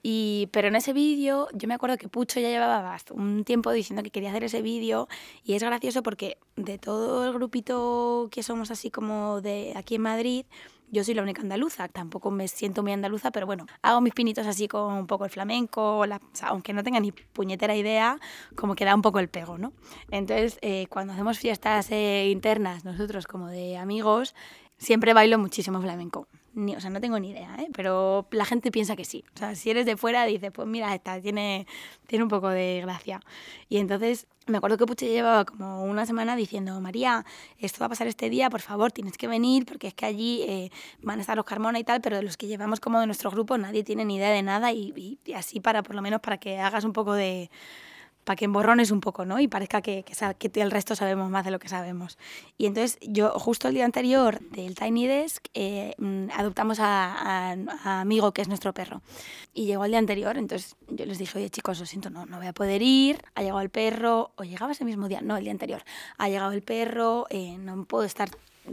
Y, 0.01 0.49
pero 0.51 0.67
en 0.67 0.75
ese 0.75 0.93
vídeo, 0.93 1.47
yo 1.53 1.67
me 1.67 1.73
acuerdo 1.73 1.97
que 1.97 2.07
Pucho 2.07 2.39
ya 2.39 2.49
llevaba 2.49 2.97
un 3.11 3.43
tiempo 3.43 3.71
diciendo 3.71 4.03
que 4.03 4.09
quería 4.09 4.29
hacer 4.29 4.43
ese 4.43 4.61
vídeo 4.61 5.07
y 5.43 5.53
es 5.53 5.63
gracioso 5.63 6.03
porque 6.03 6.37
de 6.55 6.77
todo 6.77 7.25
el 7.25 7.33
grupito 7.33 8.29
que 8.31 8.43
somos 8.43 8.71
así 8.71 8.89
como 8.89 9.41
de 9.41 9.73
aquí 9.75 9.95
en 9.95 10.01
Madrid, 10.01 10.45
yo 10.93 11.03
soy 11.03 11.15
la 11.15 11.23
única 11.23 11.41
andaluza, 11.41 11.87
tampoco 11.87 12.29
me 12.29 12.47
siento 12.47 12.83
muy 12.83 12.91
andaluza, 12.91 13.31
pero 13.31 13.47
bueno, 13.47 13.65
hago 13.81 13.99
mis 13.99 14.13
pinitos 14.13 14.45
así 14.45 14.67
con 14.67 14.93
un 14.93 15.07
poco 15.07 15.25
el 15.25 15.31
flamenco, 15.31 16.05
aunque 16.43 16.71
no 16.71 16.83
tenga 16.83 16.99
ni 16.99 17.11
puñetera 17.11 17.75
idea, 17.75 18.19
como 18.55 18.75
que 18.75 18.85
da 18.85 18.93
un 18.93 19.01
poco 19.01 19.17
el 19.17 19.27
pego, 19.27 19.57
¿no? 19.57 19.73
Entonces, 20.11 20.59
eh, 20.61 20.85
cuando 20.89 21.13
hacemos 21.13 21.39
fiestas 21.39 21.89
eh, 21.89 22.29
internas, 22.29 22.85
nosotros 22.85 23.25
como 23.25 23.47
de 23.47 23.75
amigos, 23.75 24.35
siempre 24.77 25.15
bailo 25.15 25.39
muchísimo 25.39 25.81
flamenco 25.81 26.27
ni, 26.53 26.75
o 26.75 26.79
sea, 26.79 26.89
no 26.89 27.01
tengo 27.01 27.19
ni 27.19 27.31
idea, 27.31 27.55
¿eh? 27.59 27.67
pero 27.73 28.27
la 28.31 28.45
gente 28.45 28.71
piensa 28.71 28.95
que 28.95 29.05
sí. 29.05 29.23
O 29.35 29.37
sea, 29.37 29.55
si 29.55 29.69
eres 29.69 29.85
de 29.85 29.97
fuera, 29.97 30.25
dice, 30.25 30.51
pues 30.51 30.67
mira, 30.67 30.93
esta 30.93 31.19
tiene, 31.21 31.67
tiene 32.07 32.23
un 32.23 32.29
poco 32.29 32.49
de 32.49 32.81
gracia. 32.81 33.19
Y 33.69 33.77
entonces 33.77 34.27
me 34.45 34.57
acuerdo 34.57 34.77
que 34.77 34.85
Puche 34.85 35.07
llevaba 35.07 35.45
como 35.45 35.83
una 35.83 36.05
semana 36.05 36.35
diciendo, 36.35 36.79
María, 36.81 37.25
esto 37.59 37.79
va 37.79 37.85
a 37.87 37.89
pasar 37.89 38.07
este 38.07 38.29
día, 38.29 38.49
por 38.49 38.61
favor, 38.61 38.91
tienes 38.91 39.17
que 39.17 39.27
venir, 39.27 39.65
porque 39.65 39.87
es 39.87 39.93
que 39.93 40.05
allí 40.05 40.43
eh, 40.43 40.71
van 41.01 41.19
a 41.19 41.21
estar 41.21 41.37
los 41.37 41.45
Carmona 41.45 41.79
y 41.79 41.83
tal, 41.83 42.01
pero 42.01 42.17
de 42.17 42.23
los 42.23 42.37
que 42.37 42.47
llevamos 42.47 42.79
como 42.79 42.99
de 42.99 43.05
nuestro 43.05 43.31
grupo 43.31 43.57
nadie 43.57 43.83
tiene 43.83 44.05
ni 44.05 44.17
idea 44.17 44.29
de 44.29 44.43
nada 44.43 44.71
y, 44.71 45.19
y 45.25 45.33
así 45.33 45.59
para, 45.59 45.81
por 45.83 45.95
lo 45.95 46.01
menos, 46.01 46.19
para 46.21 46.37
que 46.37 46.59
hagas 46.59 46.83
un 46.83 46.93
poco 46.93 47.13
de 47.13 47.49
para 48.23 48.35
que 48.35 48.45
emborrones 48.45 48.91
un 48.91 49.01
poco, 49.01 49.25
¿no? 49.25 49.39
Y 49.39 49.47
parezca 49.47 49.81
que, 49.81 50.03
que, 50.03 50.61
el 50.61 50.71
resto 50.71 50.95
sabemos 50.95 51.29
más 51.29 51.45
de 51.45 51.51
lo 51.51 51.59
que 51.59 51.69
sabemos. 51.69 52.17
Y 52.57 52.65
entonces 52.65 52.97
yo, 53.01 53.31
justo 53.39 53.67
el 53.67 53.73
día 53.73 53.85
anterior 53.85 54.39
del 54.49 54.75
Tiny 54.75 55.07
Desk, 55.07 55.45
eh, 55.53 55.93
mm, 55.97 56.27
adoptamos 56.35 56.79
a, 56.79 57.55
Amigo, 57.83 58.33
que 58.33 58.41
es 58.41 58.47
nuestro 58.47 58.73
perro. 58.73 59.01
Y 59.53 59.65
llegó 59.65 59.85
el 59.85 59.91
día 59.91 59.99
anterior, 59.99 60.37
entonces 60.37 60.75
yo 60.89 61.05
les 61.05 61.17
dije, 61.17 61.37
oye 61.37 61.49
chicos, 61.49 61.79
lo 61.79 61.85
siento, 61.85 62.09
no, 62.09 62.25
no 62.25 62.37
voy 62.37 62.47
a 62.47 62.53
poder 62.53 62.81
ir, 62.81 63.23
ha 63.35 63.41
llegado 63.41 63.61
el 63.61 63.69
perro, 63.69 64.31
o 64.35 64.43
llegaba 64.43 64.71
ese 64.71 64.85
mismo 64.85 65.07
día, 65.07 65.21
no, 65.21 65.37
el 65.37 65.43
día 65.43 65.51
anterior, 65.51 65.83
ha 66.17 66.29
llegado 66.29 66.51
el 66.51 66.61
perro, 66.61 67.25
eh, 67.29 67.57
no 67.57 67.85
puedo 67.85 68.03
estar 68.03 68.29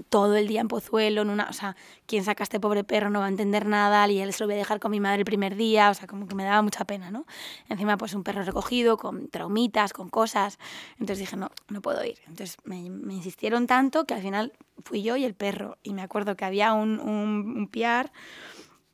todo 0.08 0.36
el 0.36 0.46
día 0.46 0.60
en 0.60 0.68
Pozuelo, 0.68 1.22
en 1.22 1.30
una, 1.30 1.48
o 1.48 1.52
sea, 1.52 1.76
quien 2.06 2.24
saca 2.24 2.42
este 2.42 2.60
pobre 2.60 2.84
perro 2.84 3.10
no 3.10 3.20
va 3.20 3.26
a 3.26 3.28
entender 3.28 3.66
nada, 3.66 4.06
y 4.08 4.20
él 4.20 4.32
se 4.32 4.40
lo 4.40 4.46
voy 4.46 4.54
a 4.54 4.58
dejar 4.58 4.80
con 4.80 4.90
mi 4.90 5.00
madre 5.00 5.20
el 5.20 5.24
primer 5.24 5.56
día, 5.56 5.90
o 5.90 5.94
sea, 5.94 6.06
como 6.06 6.26
que 6.26 6.34
me 6.34 6.44
daba 6.44 6.62
mucha 6.62 6.84
pena, 6.84 7.10
¿no? 7.10 7.26
Encima, 7.68 7.96
pues 7.96 8.14
un 8.14 8.22
perro 8.22 8.42
recogido, 8.42 8.96
con 8.96 9.28
traumitas, 9.28 9.92
con 9.92 10.08
cosas, 10.08 10.58
entonces 10.92 11.18
dije, 11.18 11.36
no, 11.36 11.50
no 11.68 11.80
puedo 11.80 12.04
ir. 12.04 12.18
Entonces 12.26 12.56
me, 12.64 12.88
me 12.90 13.14
insistieron 13.14 13.66
tanto 13.66 14.04
que 14.04 14.14
al 14.14 14.22
final 14.22 14.52
fui 14.84 15.02
yo 15.02 15.16
y 15.16 15.24
el 15.24 15.34
perro, 15.34 15.78
y 15.82 15.92
me 15.92 16.02
acuerdo 16.02 16.36
que 16.36 16.44
había 16.44 16.72
un, 16.72 17.00
un, 17.00 17.54
un 17.56 17.68
piar 17.68 18.12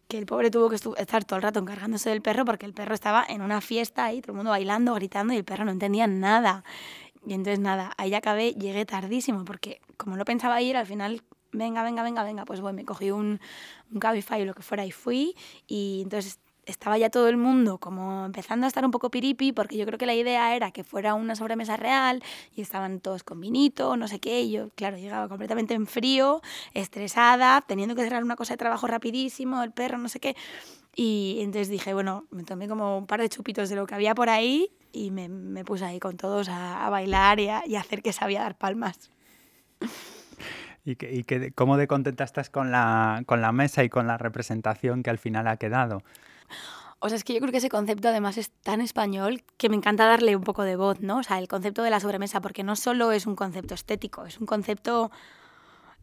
que 0.08 0.18
el 0.18 0.26
pobre 0.26 0.50
tuvo 0.50 0.70
que 0.70 0.76
estar 0.76 1.24
todo 1.24 1.36
el 1.36 1.42
rato 1.42 1.58
encargándose 1.58 2.10
del 2.10 2.22
perro 2.22 2.44
porque 2.44 2.66
el 2.66 2.72
perro 2.72 2.94
estaba 2.94 3.24
en 3.28 3.42
una 3.42 3.60
fiesta 3.60 4.04
ahí, 4.04 4.20
todo 4.20 4.32
el 4.32 4.36
mundo 4.36 4.50
bailando, 4.50 4.94
gritando 4.94 5.32
y 5.32 5.36
el 5.36 5.44
perro 5.44 5.64
no 5.64 5.72
entendía 5.72 6.06
nada. 6.06 6.62
Y 7.26 7.34
entonces 7.34 7.58
nada, 7.58 7.92
ahí 7.98 8.14
acabé, 8.14 8.52
llegué 8.52 8.86
tardísimo 8.86 9.44
porque 9.44 9.80
como 9.96 10.16
no 10.16 10.24
pensaba 10.24 10.62
ir, 10.62 10.76
al 10.76 10.86
final, 10.86 11.22
venga, 11.52 11.82
venga, 11.82 12.02
venga, 12.02 12.22
venga, 12.22 12.44
pues 12.44 12.60
voy, 12.60 12.72
me 12.72 12.84
cogí 12.84 13.10
un, 13.10 13.40
un 13.92 14.00
Cabify 14.00 14.42
o 14.42 14.44
lo 14.44 14.54
que 14.54 14.62
fuera 14.62 14.86
y 14.86 14.92
fui 14.92 15.34
y 15.66 16.02
entonces 16.04 16.38
estaba 16.66 16.98
ya 16.98 17.10
todo 17.10 17.28
el 17.28 17.36
mundo 17.36 17.78
como 17.78 18.26
empezando 18.26 18.66
a 18.66 18.68
estar 18.68 18.84
un 18.84 18.90
poco 18.90 19.10
piripi 19.10 19.52
porque 19.52 19.76
yo 19.76 19.86
creo 19.86 19.98
que 19.98 20.06
la 20.06 20.14
idea 20.14 20.54
era 20.54 20.72
que 20.72 20.84
fuera 20.84 21.14
una 21.14 21.36
sobremesa 21.36 21.76
real 21.76 22.22
y 22.54 22.60
estaban 22.60 23.00
todos 23.00 23.22
con 23.22 23.40
vinito, 23.40 23.96
no 23.96 24.08
sé 24.08 24.18
qué, 24.18 24.48
yo 24.50 24.70
claro, 24.74 24.96
llegaba 24.96 25.28
completamente 25.28 25.74
en 25.74 25.86
frío, 25.86 26.42
estresada, 26.74 27.62
teniendo 27.66 27.94
que 27.94 28.02
cerrar 28.02 28.22
una 28.22 28.36
cosa 28.36 28.54
de 28.54 28.58
trabajo 28.58 28.86
rapidísimo, 28.86 29.62
el 29.62 29.72
perro, 29.72 29.98
no 29.98 30.08
sé 30.08 30.20
qué. 30.20 30.36
Y 30.94 31.38
entonces 31.40 31.68
dije, 31.68 31.92
bueno, 31.94 32.24
me 32.30 32.42
tomé 32.42 32.68
como 32.68 32.98
un 32.98 33.06
par 33.06 33.20
de 33.20 33.28
chupitos 33.28 33.68
de 33.68 33.76
lo 33.76 33.86
que 33.86 33.94
había 33.94 34.14
por 34.14 34.28
ahí 34.28 34.70
y 34.96 35.10
me, 35.10 35.28
me 35.28 35.64
puse 35.64 35.84
ahí 35.84 36.00
con 36.00 36.16
todos 36.16 36.48
a, 36.48 36.88
bailar 36.88 37.38
y 37.38 37.48
a, 37.48 37.62
y 37.66 37.76
a, 37.76 37.80
hacer 37.80 38.02
que 38.02 38.12
sabía 38.12 38.40
dar 38.40 38.56
palmas. 38.56 39.10
¿Y, 40.84 40.96
que, 40.96 41.12
y 41.12 41.24
que, 41.24 41.52
cómo 41.52 41.76
de 41.76 41.86
contenta 41.86 42.24
estás 42.24 42.48
con 42.48 42.70
la, 42.70 43.22
con 43.26 43.40
la 43.40 43.52
mesa 43.52 43.84
y 43.84 43.88
con 43.88 44.06
la 44.06 44.16
representación 44.16 45.02
que 45.02 45.10
al 45.10 45.18
final 45.18 45.48
ha 45.48 45.56
quedado? 45.56 46.02
O 46.98 47.08
sea, 47.08 47.16
es 47.16 47.24
que 47.24 47.34
yo 47.34 47.40
creo 47.40 47.52
que 47.52 47.58
ese 47.58 47.68
concepto 47.68 48.08
además 48.08 48.38
es 48.38 48.50
tan 48.50 48.80
español 48.80 49.42
que 49.58 49.68
me 49.68 49.76
encanta 49.76 50.06
darle 50.06 50.34
un 50.34 50.44
poco 50.44 50.62
de 50.62 50.76
voz, 50.76 51.00
¿no? 51.00 51.18
O 51.18 51.22
sea, 51.22 51.38
el 51.38 51.48
concepto 51.48 51.82
de 51.82 51.90
la 51.90 52.00
sobremesa, 52.00 52.40
porque 52.40 52.64
no 52.64 52.74
solo 52.74 53.12
es 53.12 53.26
un 53.26 53.36
concepto 53.36 53.74
estético, 53.74 54.24
es 54.24 54.40
un 54.40 54.46
concepto... 54.46 55.10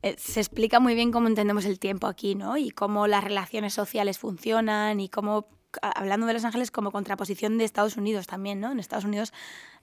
Eh, 0.03 0.15
se 0.19 0.41
explica 0.41 0.79
muy 0.79 0.95
bien 0.95 1.11
cómo 1.11 1.29
entendemos 1.29 1.65
el 1.65 1.79
tiempo 1.79 2.07
aquí, 2.07 2.35
¿no? 2.35 2.57
Y 2.57 2.71
cómo 2.71 3.07
las 3.07 3.23
relaciones 3.23 3.73
sociales 3.73 4.19
funcionan 4.19 4.99
y 4.99 5.09
cómo 5.09 5.47
hablando 5.81 6.27
de 6.27 6.33
Los 6.33 6.45
Ángeles 6.45 6.71
como 6.71 6.91
contraposición 6.91 7.57
de 7.57 7.65
Estados 7.65 7.97
Unidos 7.97 8.27
también, 8.27 8.59
¿no? 8.59 8.71
En 8.71 8.79
Estados 8.79 9.05
Unidos 9.05 9.33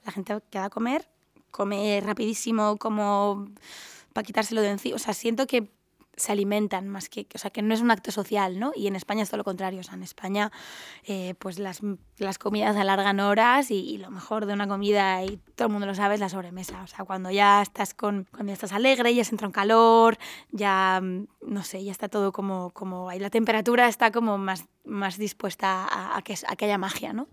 la 0.04 0.12
gente 0.12 0.38
queda 0.50 0.66
a 0.66 0.70
comer, 0.70 1.08
come 1.50 2.00
rapidísimo 2.00 2.76
como 2.76 3.48
para 4.12 4.24
quitárselo 4.24 4.60
de 4.62 4.70
encima. 4.70 4.96
O 4.96 4.98
sea, 4.98 5.14
siento 5.14 5.46
que 5.46 5.70
se 6.20 6.32
alimentan 6.32 6.88
más 6.88 7.08
que, 7.08 7.26
o 7.34 7.38
sea, 7.38 7.50
que 7.50 7.62
no 7.62 7.74
es 7.74 7.80
un 7.80 7.90
acto 7.90 8.12
social, 8.12 8.58
¿no? 8.58 8.72
Y 8.74 8.86
en 8.86 8.96
España 8.96 9.22
es 9.22 9.30
todo 9.30 9.38
lo 9.38 9.44
contrario, 9.44 9.80
o 9.80 9.82
sea, 9.82 9.94
en 9.94 10.02
España 10.02 10.52
eh, 11.04 11.34
pues 11.38 11.58
las, 11.58 11.80
las, 12.18 12.38
comidas 12.38 12.76
alargan 12.76 13.20
horas 13.20 13.70
y, 13.70 13.98
lo 13.98 14.10
mejor 14.10 14.46
de 14.46 14.52
una 14.52 14.68
comida, 14.68 15.24
y 15.24 15.38
todo 15.56 15.68
el 15.68 15.72
mundo 15.72 15.86
lo 15.86 15.94
sabe, 15.94 16.14
es 16.14 16.20
la 16.20 16.28
sobremesa, 16.28 16.82
o 16.82 16.86
sea, 16.86 17.04
cuando 17.04 17.30
ya 17.30 17.62
estás 17.62 17.94
con, 17.94 18.26
cuando 18.30 18.50
ya 18.50 18.54
estás 18.54 18.72
alegre, 18.72 19.14
ya 19.14 19.24
se 19.24 19.34
entra 19.34 19.46
un 19.46 19.52
calor, 19.52 20.18
ya, 20.50 21.00
mm, 21.02 21.26
no 21.46 21.62
sé, 21.62 21.82
ya 21.84 21.92
está 21.92 22.08
todo 22.08 22.32
como, 22.32 22.70
como 22.70 23.08
ahí 23.08 23.18
la 23.18 23.30
temperatura 23.30 23.88
está 23.88 24.10
como 24.10 24.38
más, 24.38 24.66
más 24.84 25.18
dispuesta 25.18 25.86
a, 26.16 26.20
que, 26.22 26.34
a 26.46 26.56
que 26.56 26.64
haya 26.64 26.78
magia, 26.78 27.12
¿no? 27.12 27.28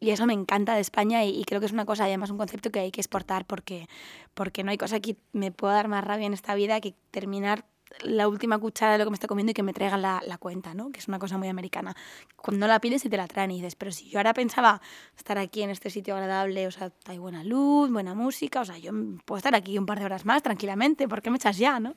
Y 0.00 0.10
eso 0.10 0.26
me 0.26 0.32
encanta 0.34 0.74
de 0.74 0.80
España 0.80 1.24
y, 1.24 1.44
creo 1.44 1.60
que 1.60 1.66
es 1.66 1.72
una 1.72 1.84
cosa, 1.84 2.04
además 2.04 2.30
un 2.30 2.38
concepto 2.38 2.70
que 2.70 2.80
hay 2.80 2.90
que 2.90 3.00
exportar 3.00 3.46
porque, 3.46 3.88
porque 4.34 4.64
no 4.64 4.70
hay 4.70 4.78
cosa 4.78 5.00
que 5.00 5.16
me 5.32 5.50
pueda 5.50 5.74
dar 5.74 5.88
más 5.88 6.04
rabia 6.04 6.26
en 6.26 6.34
esta 6.34 6.54
vida 6.54 6.80
que 6.80 6.94
terminar 7.10 7.64
la 8.02 8.28
última 8.28 8.58
cuchara 8.58 8.92
de 8.92 8.98
lo 8.98 9.04
que 9.04 9.10
me 9.10 9.14
está 9.14 9.26
comiendo 9.26 9.50
y 9.50 9.54
que 9.54 9.62
me 9.62 9.72
traigan 9.72 10.02
la, 10.02 10.38
cuenta, 10.38 10.74
¿no? 10.74 10.90
Que 10.90 10.98
es 10.98 11.08
una 11.08 11.18
cosa 11.18 11.38
muy 11.38 11.48
americana. 11.48 11.96
Cuando 12.36 12.66
la 12.66 12.80
pides 12.80 13.04
y 13.04 13.08
te 13.08 13.16
la 13.16 13.26
traen 13.26 13.50
y 13.50 13.56
dices, 13.56 13.74
pero 13.74 13.92
si 13.92 14.08
yo 14.08 14.18
ahora 14.18 14.34
pensaba 14.34 14.80
estar 15.16 15.38
aquí 15.38 15.62
en 15.62 15.70
este 15.70 15.90
sitio 15.90 16.14
agradable, 16.14 16.66
o 16.66 16.70
sea, 16.70 16.92
hay 17.06 17.18
buena 17.18 17.44
luz, 17.44 17.90
buena 17.90 18.14
música, 18.14 18.60
o 18.60 18.64
sea, 18.64 18.78
yo 18.78 18.92
puedo 19.24 19.38
estar 19.38 19.54
aquí 19.54 19.78
un 19.78 19.86
par 19.86 19.98
de 19.98 20.04
horas 20.04 20.24
más 20.24 20.42
tranquilamente, 20.42 21.08
¿por 21.08 21.22
qué 21.22 21.30
me 21.30 21.36
echas 21.36 21.58
ya, 21.58 21.80
no? 21.80 21.94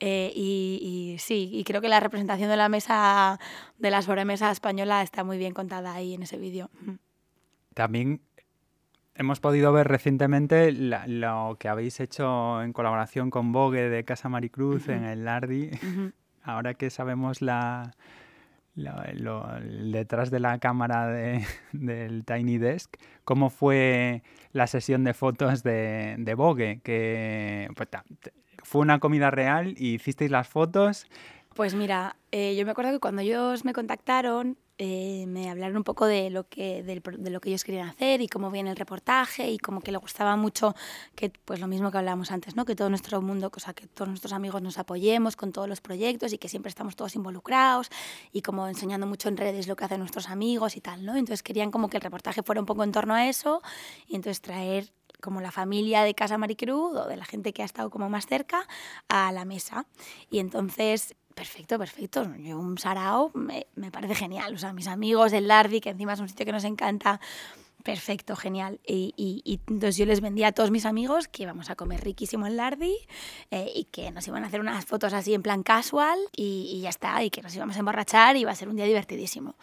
Eh, 0.00 0.32
y, 0.34 1.12
y, 1.14 1.18
sí, 1.18 1.50
y 1.52 1.62
creo 1.64 1.82
que 1.82 1.88
la 1.88 2.00
representación 2.00 2.48
de 2.48 2.56
la 2.56 2.70
mesa, 2.70 3.38
de 3.78 3.90
la 3.90 4.00
sobremesa 4.00 4.50
española 4.50 5.02
está 5.02 5.24
muy 5.24 5.36
bien 5.36 5.52
contada 5.52 5.92
ahí 5.92 6.14
en 6.14 6.22
ese 6.22 6.38
vídeo. 6.38 6.70
También 7.74 8.20
hemos 9.14 9.40
podido 9.40 9.72
ver 9.72 9.88
recientemente 9.88 10.72
lo 10.72 11.56
que 11.58 11.68
habéis 11.68 12.00
hecho 12.00 12.62
en 12.62 12.72
colaboración 12.72 13.30
con 13.30 13.52
Vogue 13.52 13.88
de 13.88 14.04
Casa 14.04 14.28
Maricruz 14.28 14.88
en 14.88 15.04
el 15.04 15.24
Lardi. 15.24 15.70
Ahora 16.42 16.74
que 16.74 16.88
sabemos 16.90 17.42
la, 17.42 17.92
detrás 18.74 20.30
de 20.30 20.40
la 20.40 20.58
cámara 20.58 21.06
del 21.72 22.24
Tiny 22.24 22.58
Desk, 22.58 22.96
¿cómo 23.24 23.50
fue 23.50 24.22
la 24.52 24.66
sesión 24.66 25.04
de 25.04 25.14
fotos 25.14 25.62
de, 25.62 26.16
de 26.18 26.34
Vogue? 26.34 26.80
Que 26.82 27.68
pues, 27.76 27.88
fue 28.62 28.80
una 28.80 28.98
comida 29.00 29.30
real 29.30 29.74
y 29.76 29.94
hicisteis 29.94 30.30
las 30.30 30.48
fotos. 30.48 31.06
Pues 31.54 31.74
mira, 31.74 32.16
eh, 32.30 32.54
yo 32.56 32.64
me 32.64 32.70
acuerdo 32.70 32.92
que 32.92 33.00
cuando 33.00 33.22
ellos 33.22 33.64
me 33.64 33.72
contactaron, 33.72 34.56
eh, 34.82 35.26
me 35.26 35.50
hablaron 35.50 35.76
un 35.76 35.84
poco 35.84 36.06
de 36.06 36.30
lo, 36.30 36.48
que, 36.48 36.82
de, 36.82 37.02
lo 37.30 37.40
que 37.42 37.50
ellos 37.50 37.64
querían 37.64 37.86
hacer 37.86 38.22
y 38.22 38.28
cómo 38.28 38.50
viene 38.50 38.70
el 38.70 38.76
reportaje 38.76 39.50
y 39.50 39.58
como 39.58 39.82
que 39.82 39.92
le 39.92 39.98
gustaba 39.98 40.36
mucho 40.36 40.74
que, 41.14 41.30
pues 41.44 41.60
lo 41.60 41.66
mismo 41.66 41.90
que 41.90 41.98
hablábamos 41.98 42.30
antes, 42.30 42.56
¿no? 42.56 42.64
que 42.64 42.74
todo 42.74 42.88
nuestro 42.88 43.20
mundo, 43.20 43.50
cosa 43.50 43.74
que 43.74 43.86
todos 43.86 44.08
nuestros 44.08 44.32
amigos 44.32 44.62
nos 44.62 44.78
apoyemos 44.78 45.36
con 45.36 45.52
todos 45.52 45.68
los 45.68 45.82
proyectos 45.82 46.32
y 46.32 46.38
que 46.38 46.48
siempre 46.48 46.70
estamos 46.70 46.96
todos 46.96 47.14
involucrados 47.14 47.90
y 48.32 48.40
como 48.40 48.66
enseñando 48.68 49.06
mucho 49.06 49.28
en 49.28 49.36
redes 49.36 49.68
lo 49.68 49.76
que 49.76 49.84
hacen 49.84 49.98
nuestros 49.98 50.30
amigos 50.30 50.74
y 50.76 50.80
tal, 50.80 51.04
¿no? 51.04 51.12
Entonces 51.12 51.42
querían 51.42 51.70
como 51.70 51.90
que 51.90 51.98
el 51.98 52.02
reportaje 52.02 52.42
fuera 52.42 52.62
un 52.62 52.66
poco 52.66 52.82
en 52.82 52.92
torno 52.92 53.12
a 53.12 53.28
eso 53.28 53.60
y 54.08 54.16
entonces 54.16 54.40
traer 54.40 54.94
como 55.20 55.42
la 55.42 55.50
familia 55.50 56.04
de 56.04 56.14
Casa 56.14 56.38
Maricruz 56.38 56.96
o 56.96 57.06
de 57.06 57.18
la 57.18 57.26
gente 57.26 57.52
que 57.52 57.60
ha 57.60 57.66
estado 57.66 57.90
como 57.90 58.08
más 58.08 58.26
cerca 58.26 58.66
a 59.08 59.30
la 59.30 59.44
mesa. 59.44 59.84
Y 60.30 60.38
entonces 60.38 61.14
perfecto, 61.34 61.78
perfecto. 61.78 62.26
Yo 62.38 62.58
un 62.58 62.78
sarao 62.78 63.30
me, 63.34 63.66
me, 63.74 63.90
parece 63.90 64.14
genial. 64.14 64.54
O 64.54 64.58
sea, 64.58 64.72
mis 64.72 64.86
amigos 64.86 65.32
del 65.32 65.48
Lardi, 65.48 65.80
que 65.80 65.90
encima 65.90 66.12
es 66.14 66.20
un 66.20 66.28
sitio 66.28 66.46
que 66.46 66.52
nos 66.52 66.64
encanta, 66.64 67.20
perfecto, 67.82 68.36
genial. 68.36 68.80
Y, 68.86 69.14
y, 69.16 69.60
entonces 69.66 69.96
yo 69.96 70.06
les 70.06 70.20
vendía 70.20 70.48
a 70.48 70.52
todos 70.52 70.70
mis 70.70 70.86
amigos 70.86 71.28
que 71.28 71.44
íbamos 71.44 71.70
a 71.70 71.76
comer 71.76 72.02
riquísimo 72.02 72.46
en 72.46 72.56
Lardi 72.56 72.94
eh, 73.50 73.70
y 73.74 73.84
que 73.84 74.10
nos 74.10 74.26
iban 74.28 74.44
a 74.44 74.48
hacer 74.48 74.60
unas 74.60 74.84
fotos 74.84 75.12
así 75.12 75.34
en 75.34 75.42
plan 75.42 75.62
casual 75.62 76.18
y, 76.36 76.70
y, 76.72 76.80
ya 76.82 76.90
está, 76.90 77.22
y 77.24 77.30
que 77.30 77.42
nos 77.42 77.54
íbamos 77.54 77.76
a 77.76 77.80
emborrachar 77.80 78.36
y 78.36 78.40
iba 78.40 78.50
a 78.50 78.54
ser 78.54 78.68
un 78.68 78.76
día 78.76 78.86
divertidísimo. 78.86 79.56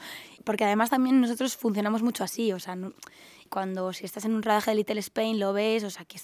Porque 0.43 0.65
además 0.65 0.89
también 0.89 1.21
nosotros 1.21 1.55
funcionamos 1.55 2.01
mucho 2.01 2.23
así, 2.23 2.51
o 2.53 2.59
sea, 2.59 2.77
cuando 3.49 3.93
si 3.93 4.05
estás 4.05 4.25
en 4.25 4.33
un 4.33 4.43
rodaje 4.43 4.71
de 4.71 4.77
Little 4.77 4.99
Spain 4.99 5.39
lo 5.39 5.53
ves, 5.53 5.83
o 5.83 5.89
sea, 5.89 6.05
que 6.05 6.17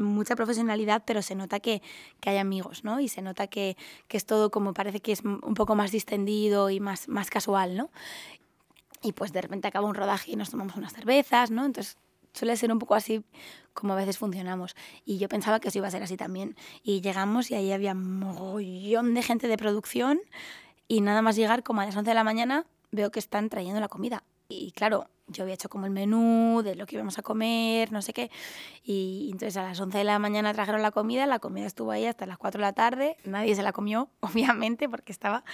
mucha 0.00 0.36
profesionalidad, 0.36 1.02
pero 1.06 1.22
se 1.22 1.34
nota 1.34 1.60
que, 1.60 1.82
que 2.20 2.30
hay 2.30 2.38
amigos, 2.38 2.84
¿no? 2.84 3.00
Y 3.00 3.08
se 3.08 3.22
nota 3.22 3.46
que, 3.46 3.76
que, 4.08 4.16
es 4.16 4.26
todo 4.26 4.50
como 4.50 4.74
parece 4.74 5.00
que 5.00 5.12
es 5.12 5.22
un 5.22 5.54
poco 5.54 5.74
más 5.74 5.92
distendido 5.92 6.70
y 6.70 6.80
más, 6.80 7.08
más 7.08 7.30
casual, 7.30 7.76
¿no? 7.76 7.90
Y 9.02 9.12
pues 9.12 9.32
de 9.32 9.42
repente 9.42 9.68
acaba 9.68 9.86
un 9.86 9.94
rodaje 9.94 10.32
y 10.32 10.36
nos 10.36 10.50
tomamos 10.50 10.76
unas 10.76 10.92
cervezas, 10.92 11.50
¿no? 11.50 11.66
Entonces 11.66 11.98
suele 12.32 12.56
ser 12.56 12.72
un 12.72 12.78
poco 12.78 12.94
así 12.94 13.24
como 13.72 13.92
a 13.92 13.96
veces 13.96 14.18
funcionamos. 14.18 14.76
Y 15.04 15.18
yo 15.18 15.28
pensaba 15.28 15.60
que 15.60 15.68
eso 15.68 15.78
iba 15.78 15.88
a 15.88 15.90
ser 15.90 16.02
así 16.02 16.16
también. 16.16 16.56
Y 16.82 17.00
llegamos 17.00 17.50
y 17.50 17.54
ahí 17.54 17.72
había 17.72 17.92
un 17.92 18.18
mogollón 18.18 19.14
de 19.14 19.22
gente 19.22 19.48
de 19.48 19.56
producción 19.56 20.20
y 20.88 21.00
nada 21.00 21.22
más 21.22 21.36
llegar 21.36 21.62
como 21.62 21.80
a 21.80 21.86
las 21.86 21.96
11 21.96 22.10
de 22.10 22.14
la 22.14 22.24
mañana 22.24 22.66
veo 22.90 23.10
que 23.10 23.18
están 23.18 23.48
trayendo 23.48 23.80
la 23.80 23.88
comida. 23.88 24.22
Y 24.48 24.72
claro, 24.72 25.08
yo 25.26 25.42
había 25.42 25.54
hecho 25.54 25.68
como 25.68 25.86
el 25.86 25.92
menú 25.92 26.62
de 26.62 26.74
lo 26.74 26.86
que 26.86 26.96
íbamos 26.96 27.18
a 27.18 27.22
comer, 27.22 27.90
no 27.92 28.02
sé 28.02 28.12
qué. 28.12 28.30
Y 28.82 29.28
entonces 29.32 29.56
a 29.56 29.62
las 29.62 29.80
11 29.80 29.98
de 29.98 30.04
la 30.04 30.18
mañana 30.18 30.52
trajeron 30.52 30.82
la 30.82 30.90
comida, 30.90 31.26
la 31.26 31.38
comida 31.38 31.66
estuvo 31.66 31.90
ahí 31.90 32.06
hasta 32.06 32.26
las 32.26 32.38
4 32.38 32.58
de 32.58 32.62
la 32.62 32.72
tarde, 32.72 33.16
nadie 33.24 33.54
se 33.54 33.62
la 33.62 33.72
comió, 33.72 34.10
obviamente, 34.20 34.88
porque 34.88 35.12
estaba... 35.12 35.44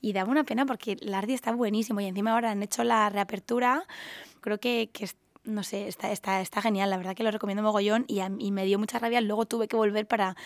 Y 0.00 0.14
daba 0.14 0.30
una 0.30 0.44
pena 0.44 0.64
porque 0.64 0.96
el 1.00 1.12
Ardi 1.14 1.34
está 1.34 1.52
buenísimo 1.52 2.00
y 2.00 2.06
encima 2.06 2.32
ahora 2.32 2.50
han 2.50 2.62
hecho 2.62 2.84
la 2.84 3.10
reapertura, 3.10 3.84
creo 4.40 4.58
que, 4.58 4.88
que 4.92 5.10
no 5.44 5.62
sé, 5.62 5.88
está, 5.88 6.10
está, 6.10 6.40
está 6.40 6.62
genial, 6.62 6.90
la 6.90 6.96
verdad 6.96 7.14
que 7.14 7.22
lo 7.22 7.30
recomiendo 7.30 7.62
mogollón 7.62 8.04
y, 8.08 8.20
y 8.20 8.50
me 8.50 8.64
dio 8.64 8.78
mucha 8.78 8.98
rabia, 8.98 9.20
luego 9.20 9.46
tuve 9.46 9.68
que 9.68 9.76
volver 9.76 10.06
para, 10.06 10.36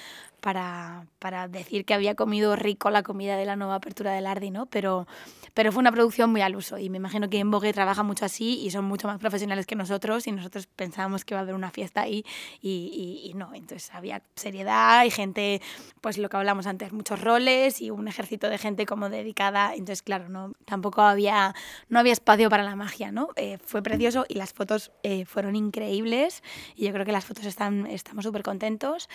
para, 0.45 1.07
para, 1.21 1.49
decir 1.49 1.87
que 1.87 1.95
había 1.95 2.15
comido 2.15 2.55
rico 2.55 2.91
la 2.91 3.03
comida 3.03 3.39
de 3.39 3.47
la 3.47 3.57
nueva 3.57 3.77
apertura 3.77 4.13
del 4.13 4.27
Ardi, 4.27 4.51
¿no? 4.51 4.67
Pero, 4.67 5.07
pero 5.55 5.73
fue 5.73 5.81
una 5.81 5.91
producción 5.91 6.31
muy 6.31 6.43
al 6.43 6.55
uso 6.55 6.77
y 6.77 6.91
me 6.91 6.99
imagino 6.99 7.31
que 7.31 7.39
en 7.39 7.51
Vogue 7.51 7.73
trabaja 7.73 8.03
mucho 8.03 8.27
así 8.27 8.61
y 8.61 8.71
son 8.71 8.85
mucho 8.85 9.09
más 9.09 9.19
profesionales 9.19 9.65
que 9.65 9.75
nosotros 9.75 10.27
y 10.27 10.33
nosotros 10.33 10.67
pensábamos 10.67 11.25
que 11.25 11.33
iba 11.33 11.39
a 11.39 11.45
haber 11.45 11.55
una 11.55 11.71
fiesta 11.71 12.03
ahí 12.03 12.27
y, 12.61 13.23
y, 13.25 13.33
no, 13.33 13.55
entonces 13.55 13.91
había 13.95 14.23
seriedad 14.35 15.07
y 15.07 15.11
gente, 15.11 15.63
pues 16.03 16.19
lo 16.19 16.29
que 16.29 16.37
hablamos 16.37 16.67
antes, 16.67 16.93
muchos 16.93 17.23
roles 17.23 17.81
y 17.81 17.89
un 17.89 18.07
ejército 18.07 18.51
de 18.51 18.59
gente 18.59 18.85
como 18.85 19.09
dedicada, 19.09 19.73
entonces 19.73 20.03
claro, 20.03 20.29
no, 20.29 20.53
tampoco 20.67 21.01
había, 21.01 21.55
no 21.89 22.01
había 22.01 22.13
espacio 22.13 22.51
para 22.51 22.65
la 22.65 22.77
magia, 22.77 23.13
¿no? 23.13 23.31
Eh, 23.37 23.57
fue 23.65 23.83
precioso 23.83 24.27
y 24.29 24.35
las 24.35 24.53
fotos 24.53 24.93
eh, 25.05 25.25
fueron 25.25 25.57
increíbles 25.57 26.43
y 26.77 26.85
yo 26.85 26.93
creo 26.93 27.07
que 27.07 27.13
las 27.13 27.25
fotos 27.25 27.47
están, 27.47 27.87
estamos 27.87 28.27
súper 28.27 28.43
contentos 28.43 29.09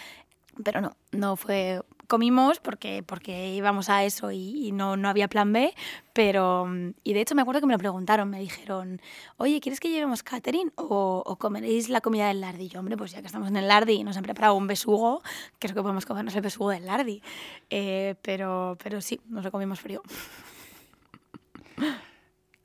pero 0.64 0.82
no, 0.82 0.95
no 1.12 1.36
fue 1.36 1.82
comimos 2.10 2.60
porque, 2.60 3.03
porque 3.03 3.53
íbamos 3.53 3.88
a 3.88 4.03
eso 4.03 4.32
y, 4.32 4.72
no, 4.74 4.97
no, 4.97 5.07
había 5.10 5.28
plan 5.28 5.53
B, 5.53 5.74
pero... 6.12 6.68
Y 7.03 7.14
de 7.14 7.22
hecho 7.22 7.36
me 7.36 7.43
acuerdo 7.43 7.62
que 7.62 7.68
me 7.68 7.74
lo 7.74 7.80
preguntaron, 7.80 8.30
me 8.30 8.39
dijeron, 8.39 8.99
oye, 9.38 9.62
¿quieres 9.62 9.80
que 9.80 9.89
llevemos 9.89 10.24
catering 10.24 10.74
o, 10.76 11.24
o 11.24 11.36
comeréis 11.38 11.88
la 11.88 12.01
comida 12.01 12.28
del 12.28 12.41
Lardi? 12.41 12.66
Y 12.66 12.70
yo, 12.70 12.80
hombre, 12.80 12.97
pues 12.97 13.12
ya 13.12 13.22
que 13.22 13.28
estamos 13.28 13.47
en 13.47 13.57
el 13.57 13.68
Lardi 13.68 13.93
y 13.93 14.03
nos 14.03 14.18
han 14.18 14.24
preparado 14.24 14.55
un 14.55 14.66
besugo, 14.66 15.22
creo 15.60 15.76
que 15.76 15.82
podemos 15.84 16.07
comernos 16.07 16.36
el 16.36 16.41
besugo 16.41 16.72
del 16.72 16.88
Lardi. 16.88 17.22
Eh, 17.70 18.16
pero, 18.24 18.76
pero 18.84 19.01
sí, 19.01 19.22
nos 19.30 19.45
lo 19.45 19.51
comimos 19.51 19.80
frío. 19.80 20.01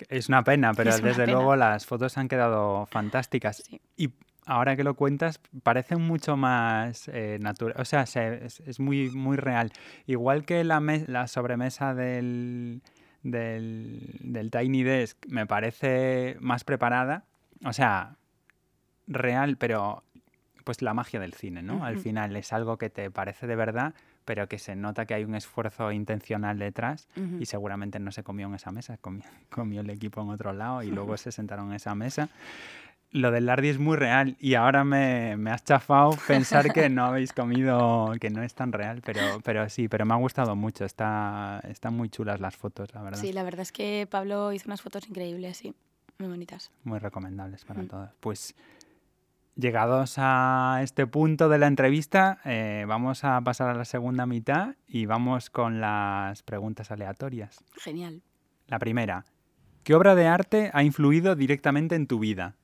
Es 0.09 0.29
una 0.29 0.43
pena, 0.43 0.73
pero 0.73 0.97
desde 0.99 1.27
luego 1.27 1.55
las 1.55 1.85
fotos 1.87 2.17
han 2.17 2.29
quedado 2.29 2.87
fantásticas. 2.87 3.59
Sí. 3.59 3.81
Y 3.97 4.11
ahora 4.47 4.77
que 4.77 4.85
lo 4.85 4.95
cuentas, 4.95 5.41
parece 5.63 5.97
mucho 5.97 6.37
más 6.37 7.09
eh, 7.09 7.39
natural, 7.41 7.77
o 7.79 7.85
sea, 7.85 8.03
es, 8.03 8.81
muy, 8.81 9.11
muy 9.11 9.37
real. 9.37 9.73
Igual 10.07 10.45
que 10.45 10.65
la, 10.65 10.81
la 11.07 11.27
sobremesa 11.27 11.95
del, 11.95 12.83
del, 13.23 14.51
Tiny 14.51 14.83
Desk 14.83 15.19
me 15.29 15.47
parece 15.47 16.37
más 16.41 16.65
preparada, 16.65 17.25
o 17.65 17.73
sea, 17.73 18.17
real, 19.07 19.57
pero 19.57 20.05
pues 20.65 20.81
la 20.81 20.95
magia 20.95 21.21
del 21.21 21.35
cine, 21.35 21.63
¿no? 21.63 21.85
Al 21.85 21.99
final 21.99 22.35
es 22.37 22.53
algo 22.53 22.79
que 22.79 22.89
te 22.89 23.11
parece 23.11 23.47
de 23.47 23.55
verdad, 23.55 23.95
pero 24.25 24.49
que 24.49 24.59
se 24.59 24.75
nota 24.75 25.05
que 25.05 25.13
hay 25.13 25.25
un 25.25 25.35
esfuerzo 25.35 25.93
intencional 25.93 26.59
detrás 26.59 27.07
y 27.39 27.45
seguramente 27.45 27.99
no 27.99 28.11
se 28.13 28.23
comió 28.23 28.47
en 28.47 28.55
esa 28.55 28.71
mesa, 28.71 28.97
comió, 28.97 29.25
comió, 29.51 29.83
el 29.83 29.91
equipo 29.91 30.23
en 30.23 30.31
otro 30.31 30.55
lado 30.55 30.83
y 30.83 30.91
luego 30.91 31.17
se 31.19 31.33
sentaron 31.33 31.69
en 31.69 31.75
esa 31.75 31.95
mesa 31.95 32.31
lo 33.15 33.31
del 33.31 33.47
Lardi 33.47 33.69
es 33.69 33.79
muy 33.79 33.97
real 33.97 34.37
y 34.41 34.55
ahora 34.55 34.83
me, 34.83 35.37
me, 35.37 35.53
has 35.53 35.63
chafado 35.63 36.11
pensar 36.27 36.73
que 36.73 36.89
no 36.89 37.05
habéis 37.05 37.33
comido, 37.33 38.13
que 38.21 38.29
no 38.29 38.43
es 38.43 38.55
tan 38.55 38.73
real, 38.73 39.03
pero, 39.05 39.21
pero 39.45 39.69
sí, 39.69 39.89
pero 39.89 40.05
me 40.05 40.15
ha 40.15 40.17
gustado 40.17 40.57
mucho, 40.57 40.85
está, 40.85 41.61
están 41.69 41.95
muy 41.95 42.09
chulas 42.09 42.41
las 42.41 42.57
fotos, 42.57 42.93
la 42.93 43.03
verdad. 43.03 43.21
Sí, 43.21 43.33
la 43.33 43.45
verdad 43.45 43.61
es 43.61 43.71
que 43.71 44.09
Pablo 44.11 44.53
hizo 44.53 44.67
unas 44.67 44.83
fotos 44.83 45.09
increíbles, 45.09 45.57
sí, 45.57 45.73
muy 46.19 46.29
bonitas. 46.29 46.73
Muy 46.83 46.99
recomendables 46.99 47.65
para 47.65 47.83
mm. 47.83 47.87
todos. 47.87 48.11
Pues 48.19 48.57
llegados 49.55 50.15
a 50.17 50.81
este 50.83 51.07
punto 51.07 51.49
de 51.49 51.59
la 51.59 51.69
entrevista, 51.69 52.41
eh, 52.45 52.85
vamos 52.89 53.23
a 53.23 53.41
pasar 53.43 53.71
a 53.71 53.75
la 53.75 53.85
segunda 53.85 54.27
mitad 54.27 54.75
y 54.89 55.07
vamos 55.07 55.51
con 55.51 55.81
las 55.81 56.43
preguntas 56.43 56.91
aleatorias. 56.91 57.65
Genial. 57.77 58.23
La 58.67 58.81
primera, 58.81 59.25
¿qué 59.85 59.95
obra 59.95 60.17
de 60.17 60.27
arte 60.27 60.73
ha 60.75 60.83
influido 60.83 61.37
directamente 61.37 61.95
en 61.95 62.09
tu 62.09 62.19
vida? 62.19 62.57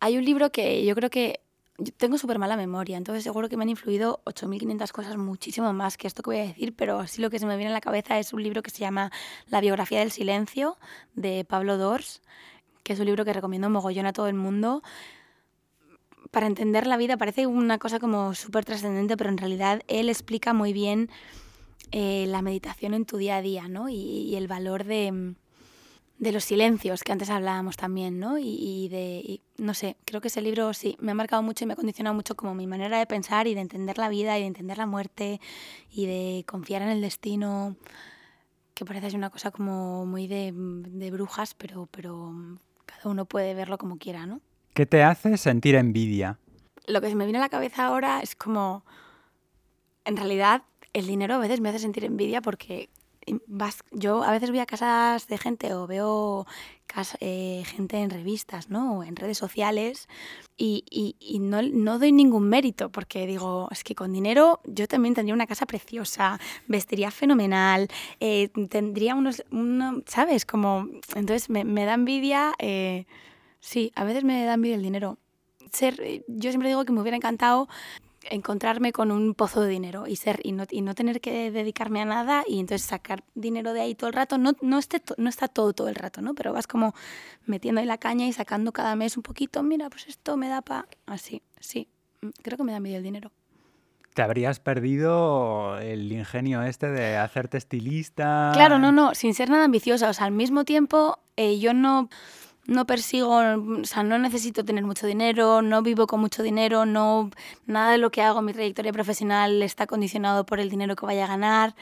Hay 0.00 0.16
un 0.16 0.24
libro 0.24 0.50
que 0.50 0.84
yo 0.84 0.94
creo 0.94 1.10
que 1.10 1.40
yo 1.78 1.92
tengo 1.96 2.18
súper 2.18 2.38
mala 2.38 2.56
memoria, 2.56 2.96
entonces 2.96 3.22
seguro 3.22 3.48
que 3.48 3.56
me 3.56 3.62
han 3.62 3.68
influido 3.68 4.20
8.500 4.24 4.90
cosas, 4.90 5.16
muchísimo 5.16 5.72
más 5.72 5.96
que 5.96 6.08
esto 6.08 6.22
que 6.22 6.30
voy 6.30 6.38
a 6.38 6.46
decir, 6.46 6.74
pero 6.74 6.98
así 6.98 7.22
lo 7.22 7.30
que 7.30 7.38
se 7.38 7.46
me 7.46 7.56
viene 7.56 7.70
a 7.70 7.74
la 7.74 7.80
cabeza 7.80 8.18
es 8.18 8.32
un 8.32 8.42
libro 8.42 8.62
que 8.62 8.70
se 8.70 8.78
llama 8.78 9.12
La 9.46 9.60
biografía 9.60 10.00
del 10.00 10.10
silencio 10.10 10.76
de 11.14 11.44
Pablo 11.44 11.78
Dors, 11.78 12.20
que 12.82 12.94
es 12.94 13.00
un 13.00 13.06
libro 13.06 13.24
que 13.24 13.32
recomiendo 13.32 13.70
mogollón 13.70 14.06
a 14.06 14.12
todo 14.12 14.26
el 14.26 14.34
mundo. 14.34 14.82
Para 16.32 16.46
entender 16.48 16.86
la 16.86 16.96
vida 16.96 17.16
parece 17.16 17.46
una 17.46 17.78
cosa 17.78 18.00
como 18.00 18.34
súper 18.34 18.64
trascendente, 18.64 19.16
pero 19.16 19.30
en 19.30 19.38
realidad 19.38 19.82
él 19.86 20.08
explica 20.08 20.52
muy 20.52 20.72
bien 20.72 21.10
eh, 21.92 22.26
la 22.26 22.42
meditación 22.42 22.92
en 22.92 23.04
tu 23.04 23.18
día 23.18 23.36
a 23.36 23.42
día 23.42 23.68
¿no? 23.68 23.88
y 23.88 24.34
el 24.34 24.48
valor 24.48 24.84
de 24.84 25.34
de 26.18 26.32
los 26.32 26.44
silencios 26.44 27.04
que 27.04 27.12
antes 27.12 27.30
hablábamos 27.30 27.76
también, 27.76 28.18
¿no? 28.18 28.38
Y, 28.38 28.88
de, 28.88 29.40
no 29.56 29.74
sé, 29.74 29.96
creo 30.04 30.20
que 30.20 30.28
ese 30.28 30.42
libro 30.42 30.74
sí, 30.74 30.96
me 31.00 31.12
ha 31.12 31.14
marcado 31.14 31.42
mucho 31.42 31.64
y 31.64 31.66
me 31.66 31.74
ha 31.74 31.76
condicionado 31.76 32.14
mucho 32.14 32.36
como 32.36 32.54
mi 32.54 32.66
manera 32.66 32.98
de 32.98 33.06
pensar 33.06 33.46
y 33.46 33.54
de 33.54 33.60
entender 33.60 33.98
la 33.98 34.08
vida 34.08 34.36
y 34.36 34.42
de 34.42 34.48
entender 34.48 34.78
la 34.78 34.86
muerte 34.86 35.40
y 35.90 36.06
de 36.06 36.44
confiar 36.46 36.82
en 36.82 36.88
el 36.88 37.00
destino, 37.00 37.76
que 38.74 38.84
parece 38.84 39.10
ser 39.10 39.18
una 39.18 39.30
cosa 39.30 39.50
como 39.50 40.06
muy 40.06 40.26
de, 40.26 40.52
de 40.54 41.10
brujas, 41.10 41.54
pero, 41.54 41.88
pero 41.90 42.32
cada 42.84 43.10
uno 43.10 43.24
puede 43.24 43.54
verlo 43.54 43.78
como 43.78 43.98
quiera, 43.98 44.26
¿no? 44.26 44.40
¿Qué 44.74 44.86
te 44.86 45.02
hace 45.02 45.36
sentir 45.36 45.76
envidia? 45.76 46.38
Lo 46.86 47.00
que 47.00 47.08
se 47.08 47.14
me 47.14 47.24
viene 47.24 47.38
a 47.38 47.42
la 47.42 47.48
cabeza 47.48 47.86
ahora 47.86 48.20
es 48.22 48.34
como, 48.34 48.84
en 50.04 50.16
realidad, 50.16 50.62
el 50.92 51.06
dinero 51.06 51.34
a 51.34 51.38
veces 51.38 51.60
me 51.60 51.68
hace 51.68 51.78
sentir 51.78 52.04
envidia 52.04 52.40
porque 52.40 52.88
yo 53.92 54.22
a 54.22 54.30
veces 54.32 54.50
voy 54.50 54.60
a 54.60 54.66
casas 54.66 55.26
de 55.26 55.38
gente 55.38 55.74
o 55.74 55.86
veo 55.86 56.46
eh, 57.20 57.62
gente 57.66 57.98
en 57.98 58.10
revistas 58.10 58.70
¿no? 58.70 58.98
o 58.98 59.04
en 59.04 59.14
redes 59.14 59.38
sociales 59.38 60.08
y, 60.56 60.82
no, 61.40 61.98
doy 61.98 62.10
ningún 62.10 62.48
mérito 62.48 62.90
porque 62.90 63.26
digo, 63.26 63.68
es 63.70 63.84
que 63.84 63.94
con 63.94 64.12
dinero 64.12 64.60
yo 64.64 64.88
también 64.88 65.14
tendría 65.14 65.34
una 65.34 65.46
casa 65.46 65.66
preciosa, 65.66 66.40
vestiría 66.66 67.10
fenomenal, 67.12 67.88
eh, 68.18 68.48
tendría 68.68 69.14
unos, 69.14 69.44
¿sabes? 70.06 70.44
Como, 70.44 70.88
entonces 71.14 71.50
me, 71.50 71.84
da 71.84 71.94
envidia, 71.94 72.54
eh, 72.58 73.06
sí, 73.60 73.92
a 73.94 74.02
veces 74.04 74.24
me 74.24 74.44
da 74.44 74.54
envidia 74.54 74.76
el 74.76 74.82
dinero. 74.82 75.18
Yo 76.26 76.50
siempre 76.50 76.68
digo 76.68 76.84
que 76.84 76.92
me 76.92 77.00
hubiera 77.00 77.16
encantado 77.16 77.68
encontrarme 78.22 78.92
con 78.92 79.10
un 79.10 79.34
pozo 79.34 79.60
de 79.60 79.68
dinero 79.68 80.06
y 80.06 80.16
ser 80.16 80.40
y 80.42 80.52
no, 80.52 80.64
y 80.70 80.82
no 80.82 80.94
tener 80.94 81.20
que 81.20 81.50
dedicarme 81.50 82.00
a 82.00 82.04
nada 82.04 82.44
y 82.46 82.60
entonces 82.60 82.86
sacar 82.86 83.24
dinero 83.34 83.72
de 83.72 83.80
ahí 83.80 83.94
todo 83.94 84.08
el 84.08 84.14
rato. 84.14 84.38
No 84.38 84.52
no 84.60 84.78
esté 84.78 85.02
no 85.16 85.28
está 85.28 85.48
todo 85.48 85.72
todo 85.72 85.88
el 85.88 85.94
rato 85.94 86.20
no 86.20 86.34
pero 86.34 86.52
vas 86.52 86.66
como 86.66 86.94
metiendo 87.46 87.80
ahí 87.80 87.86
la 87.86 87.98
caña 87.98 88.26
y 88.26 88.32
sacando 88.32 88.72
cada 88.72 88.96
mes 88.96 89.16
un 89.16 89.22
poquito. 89.22 89.62
Mira 89.62 89.88
pues 89.90 90.06
esto 90.08 90.36
me 90.36 90.48
da 90.48 90.62
para 90.62 90.86
así 91.06 91.42
sí. 91.60 91.88
Mm, 92.20 92.28
creo 92.42 92.56
que 92.56 92.64
me 92.64 92.72
da 92.72 92.80
medio 92.80 92.98
el 92.98 93.02
dinero. 93.02 93.30
Te 94.14 94.22
habrías 94.22 94.58
perdido 94.58 95.78
el 95.78 96.10
ingenio 96.10 96.62
este 96.62 96.90
de 96.90 97.16
hacerte 97.16 97.56
estilista 97.56 98.50
claro 98.52 98.78
no 98.78 98.90
no 98.90 99.14
sin 99.14 99.34
ser 99.34 99.50
nada 99.50 99.64
ambiciosa. 99.64 100.08
O 100.08 100.12
sea 100.12 100.26
al 100.26 100.32
mismo 100.32 100.64
tiempo 100.64 101.18
eh, 101.36 101.58
yo 101.58 101.72
no 101.72 102.08
no 102.68 102.86
persigo, 102.86 103.38
o 103.38 103.84
sea, 103.84 104.02
no 104.02 104.18
necesito 104.18 104.62
tener 104.62 104.84
mucho 104.84 105.06
dinero, 105.06 105.62
no 105.62 105.82
vivo 105.82 106.06
con 106.06 106.20
mucho 106.20 106.42
dinero, 106.42 106.84
no 106.84 107.30
nada 107.66 107.92
de 107.92 107.98
lo 107.98 108.10
que 108.10 108.20
hago, 108.20 108.42
mi 108.42 108.52
trayectoria 108.52 108.92
profesional 108.92 109.62
está 109.62 109.86
condicionado 109.86 110.44
por 110.44 110.60
el 110.60 110.68
dinero 110.68 110.94
que 110.94 111.06
vaya 111.06 111.24
a 111.24 111.28
ganar, 111.28 111.74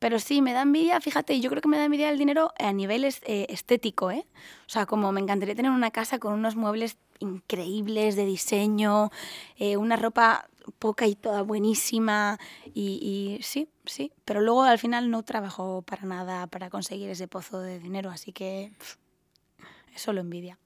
pero 0.00 0.18
sí, 0.18 0.42
me 0.42 0.52
da 0.52 0.62
envidia, 0.62 1.00
fíjate, 1.00 1.38
yo 1.38 1.48
creo 1.48 1.62
que 1.62 1.68
me 1.68 1.78
da 1.78 1.84
envidia 1.84 2.10
el 2.10 2.18
dinero 2.18 2.52
a 2.58 2.72
nivel 2.72 3.04
eh, 3.04 3.46
estético, 3.50 4.10
¿eh? 4.10 4.26
O 4.66 4.68
sea, 4.68 4.84
como 4.84 5.12
me 5.12 5.20
encantaría 5.20 5.54
tener 5.54 5.70
una 5.70 5.92
casa 5.92 6.18
con 6.18 6.32
unos 6.34 6.56
muebles 6.56 6.98
increíbles 7.20 8.16
de 8.16 8.26
diseño, 8.26 9.10
eh, 9.56 9.76
una 9.76 9.94
ropa 9.94 10.48
poca 10.80 11.06
y 11.06 11.14
toda 11.14 11.42
buenísima, 11.42 12.40
y, 12.74 13.38
y, 13.38 13.42
sí, 13.44 13.68
sí, 13.84 14.10
pero 14.24 14.40
luego 14.40 14.64
al 14.64 14.80
final 14.80 15.08
no 15.08 15.22
trabajo 15.22 15.82
para 15.82 16.02
nada 16.02 16.48
para 16.48 16.68
conseguir 16.68 17.08
ese 17.10 17.28
pozo 17.28 17.60
de 17.60 17.78
dinero, 17.78 18.10
así 18.10 18.32
que 18.32 18.72
es 19.94 20.02
solo 20.02 20.20
envidia. 20.20 20.58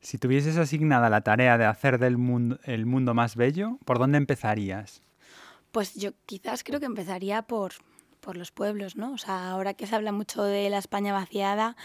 Si 0.00 0.18
tuvieses 0.18 0.56
asignada 0.56 1.10
la 1.10 1.22
tarea 1.22 1.58
de 1.58 1.64
hacer 1.64 1.98
del 1.98 2.16
mundo 2.16 2.58
el 2.64 2.86
mundo 2.86 3.14
más 3.14 3.34
bello, 3.34 3.78
¿por 3.84 3.98
dónde 3.98 4.18
empezarías? 4.18 5.02
Pues 5.72 5.94
yo 5.94 6.12
quizás 6.26 6.62
creo 6.62 6.78
que 6.78 6.86
empezaría 6.86 7.42
por, 7.42 7.72
por 8.20 8.36
los 8.36 8.52
pueblos, 8.52 8.96
¿no? 8.96 9.12
O 9.12 9.18
sea, 9.18 9.50
ahora 9.50 9.74
que 9.74 9.86
se 9.86 9.96
habla 9.96 10.12
mucho 10.12 10.42
de 10.44 10.70
la 10.70 10.78
España 10.78 11.12
vaciada, 11.12 11.76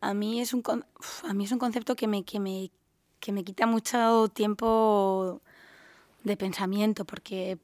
a 0.00 0.14
mí 0.14 0.40
es 0.40 0.54
un, 0.54 0.62
a 1.28 1.34
mí 1.34 1.44
es 1.44 1.52
un 1.52 1.58
concepto 1.58 1.96
que 1.96 2.06
me, 2.06 2.24
que, 2.24 2.40
me, 2.40 2.70
que 3.20 3.32
me 3.32 3.44
quita 3.44 3.66
mucho 3.66 4.28
tiempo 4.28 5.42
de 6.24 6.36
pensamiento, 6.36 7.04
porque 7.04 7.58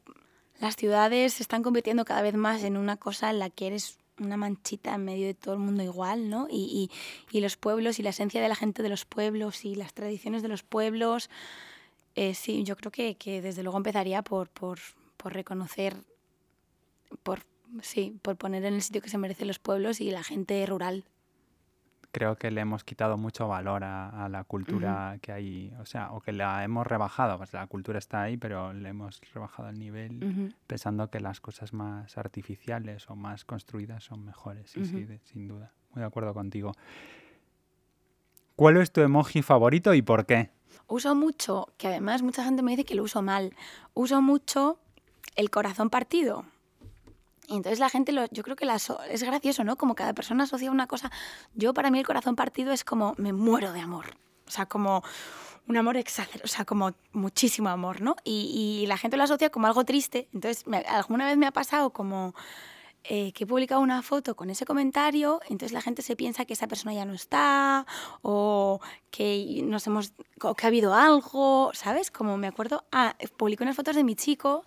las 0.60 0.76
ciudades 0.76 1.34
se 1.34 1.42
están 1.42 1.62
convirtiendo 1.62 2.04
cada 2.04 2.22
vez 2.22 2.34
más 2.34 2.62
en 2.64 2.76
una 2.76 2.96
cosa 2.96 3.30
en 3.30 3.38
la 3.38 3.50
que 3.50 3.66
eres 3.66 3.98
una 4.18 4.36
manchita 4.36 4.94
en 4.94 5.04
medio 5.04 5.26
de 5.26 5.34
todo 5.34 5.54
el 5.54 5.60
mundo 5.60 5.82
igual, 5.82 6.28
¿no? 6.28 6.46
Y, 6.50 6.90
y, 7.32 7.36
y, 7.36 7.40
los 7.40 7.56
pueblos 7.56 7.98
y 7.98 8.02
la 8.02 8.10
esencia 8.10 8.42
de 8.42 8.48
la 8.48 8.54
gente 8.54 8.82
de 8.82 8.88
los 8.88 9.04
pueblos 9.04 9.64
y 9.64 9.74
las 9.74 9.94
tradiciones 9.94 10.42
de 10.42 10.48
los 10.48 10.62
pueblos, 10.62 11.30
eh, 12.14 12.34
sí, 12.34 12.62
yo 12.64 12.76
creo 12.76 12.92
que, 12.92 13.14
que, 13.16 13.40
desde 13.40 13.62
luego 13.62 13.78
empezaría 13.78 14.22
por, 14.22 14.48
por, 14.48 14.78
por 15.16 15.32
reconocer, 15.32 15.96
por, 17.22 17.40
sí, 17.80 18.18
por 18.22 18.36
poner 18.36 18.64
en 18.64 18.74
el 18.74 18.82
sitio 18.82 19.02
que 19.02 19.08
se 19.08 19.18
merecen 19.18 19.48
los 19.48 19.58
pueblos 19.58 20.00
y 20.00 20.10
la 20.10 20.22
gente 20.22 20.64
rural 20.66 21.04
creo 22.12 22.36
que 22.36 22.50
le 22.50 22.60
hemos 22.60 22.84
quitado 22.84 23.16
mucho 23.16 23.48
valor 23.48 23.82
a, 23.84 24.24
a 24.24 24.28
la 24.28 24.44
cultura 24.44 24.90
uh 25.12 25.16
-huh. 25.16 25.20
que 25.20 25.32
hay, 25.32 25.72
o 25.80 25.86
sea, 25.86 26.12
o 26.12 26.20
que 26.20 26.32
la 26.32 26.62
hemos 26.62 26.86
rebajado, 26.86 27.38
pues 27.38 27.52
la 27.52 27.66
cultura 27.66 27.98
está 27.98 28.22
ahí, 28.22 28.36
pero 28.36 28.72
le 28.72 28.88
hemos 28.90 29.20
rebajado 29.34 29.70
el 29.70 29.78
nivel 29.78 30.22
uh 30.22 30.28
-huh. 30.28 30.54
pensando 30.66 31.08
que 31.10 31.20
las 31.20 31.40
cosas 31.40 31.72
más 31.72 32.16
artificiales 32.18 33.08
o 33.10 33.16
más 33.16 33.44
construidas 33.44 34.04
son 34.04 34.24
mejores, 34.24 34.76
uh 34.76 34.80
-huh. 34.80 34.84
sí, 34.84 35.04
de, 35.04 35.18
sin 35.24 35.48
duda. 35.48 35.72
Muy 35.92 36.00
de 36.00 36.06
acuerdo 36.06 36.32
contigo. 36.34 36.72
¿Cuál 38.56 38.76
es 38.76 38.92
tu 38.92 39.00
emoji 39.00 39.42
favorito 39.42 39.94
y 39.94 40.02
por 40.02 40.24
qué? 40.26 40.50
Uso 40.86 41.14
mucho, 41.14 41.68
que 41.78 41.88
además 41.88 42.22
mucha 42.22 42.44
gente 42.44 42.62
me 42.62 42.72
dice 42.72 42.84
que 42.84 42.94
lo 42.94 43.02
uso 43.02 43.22
mal, 43.22 43.54
uso 43.94 44.20
mucho 44.20 44.78
el 45.36 45.48
corazón 45.50 45.88
partido. 45.90 46.44
Y 47.47 47.57
entonces 47.57 47.80
la 47.80 47.88
gente, 47.88 48.12
lo, 48.12 48.26
yo 48.30 48.43
creo 48.43 48.57
que 48.57 48.64
la, 48.64 48.76
es 48.76 49.22
gracioso, 49.22 49.64
¿no? 49.64 49.76
Como 49.76 49.95
cada 49.95 50.12
persona 50.14 50.45
asocia 50.45 50.70
una 50.70 50.86
cosa. 50.86 51.11
Yo 51.55 51.74
para 51.74 51.90
mí 51.90 51.99
el 51.99 52.07
corazón 52.07 52.36
partido 52.36 52.72
es 52.72 52.84
como 52.84 53.14
me 53.18 53.32
muero 53.32 53.72
de 53.72 53.80
amor. 53.80 54.16
O 54.47 54.51
sea, 54.51 54.66
como 54.66 55.03
un 55.68 55.76
amor 55.76 55.97
exagerado, 55.97 56.45
o 56.45 56.49
sea, 56.49 56.64
como 56.64 56.93
muchísimo 57.12 57.68
amor, 57.68 58.01
¿no? 58.01 58.16
Y, 58.24 58.84
la 58.88 58.97
gente 58.97 59.16
lo 59.16 59.24
asocia 59.24 59.51
como 59.51 59.66
algo 59.66 59.84
triste. 59.84 60.28
Entonces, 60.32 60.64
alguna 60.88 61.26
vez 61.26 61.36
me 61.36 61.47
ha 61.47 61.53
pasado 61.53 61.90
como 61.90 62.34
eh, 63.05 63.32
que 63.32 63.45
he 63.45 63.47
publicado 63.47 63.80
una 63.80 64.03
foto 64.03 64.34
con 64.36 64.51
ese 64.51 64.64
comentario, 64.66 65.40
entonces 65.45 65.72
la 65.72 65.80
gente 65.80 66.03
se 66.03 66.16
piensa 66.16 66.45
que 66.45 66.53
esa 66.53 66.68
persona 66.68 66.95
ya 66.95 67.05
no 67.05 67.14
está, 67.14 67.86
o 68.22 68.80
que 69.11 69.61
nos 69.64 69.86
hemos, 69.86 70.12
o 70.43 70.55
que 70.55 70.66
ha 70.66 70.68
habido 70.68 70.95
algo, 70.95 71.70
¿sabes? 71.74 72.11
Como 72.11 72.36
me 72.36 72.47
acuerdo, 72.49 72.84
ah, 72.93 73.16
publiqué 73.36 73.62
unas 73.64 73.76
fotos 73.76 73.97
de 73.97 74.05
mi 74.05 74.14
chico 74.14 74.64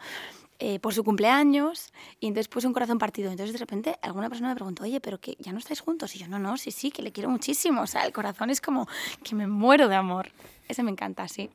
eh, 0.60 0.80
por 0.80 0.94
su 0.94 1.04
cumpleaños 1.04 1.92
y 2.20 2.28
entonces 2.28 2.48
puse 2.48 2.66
un 2.66 2.74
corazón 2.74 2.98
partido. 2.98 3.30
Entonces 3.30 3.54
de 3.54 3.60
repente 3.60 3.98
alguna 4.02 4.30
persona 4.30 4.50
me 4.50 4.56
preguntó, 4.56 4.84
oye, 4.84 5.02
pero 5.02 5.20
que 5.20 5.36
ya 5.40 5.52
no 5.52 5.60
estáis 5.60 5.82
juntos. 5.82 6.16
Y 6.16 6.20
yo, 6.20 6.28
no, 6.28 6.40
no, 6.40 6.58
sí, 6.58 6.72
sí, 6.72 6.92
que 6.92 7.02
le 7.02 7.12
quiero 7.12 7.30
muchísimo. 7.30 7.82
O 7.82 7.88
sea, 7.88 8.06
el 8.06 8.14
corazón 8.14 8.50
es 8.50 8.62
como 8.62 8.88
que 9.24 9.36
me 9.36 9.48
muero 9.48 9.88
de 9.90 9.96
amor. 9.96 10.30
Ese 10.68 10.82
me 10.84 10.92
encanta, 10.92 11.28
sí. 11.28 11.50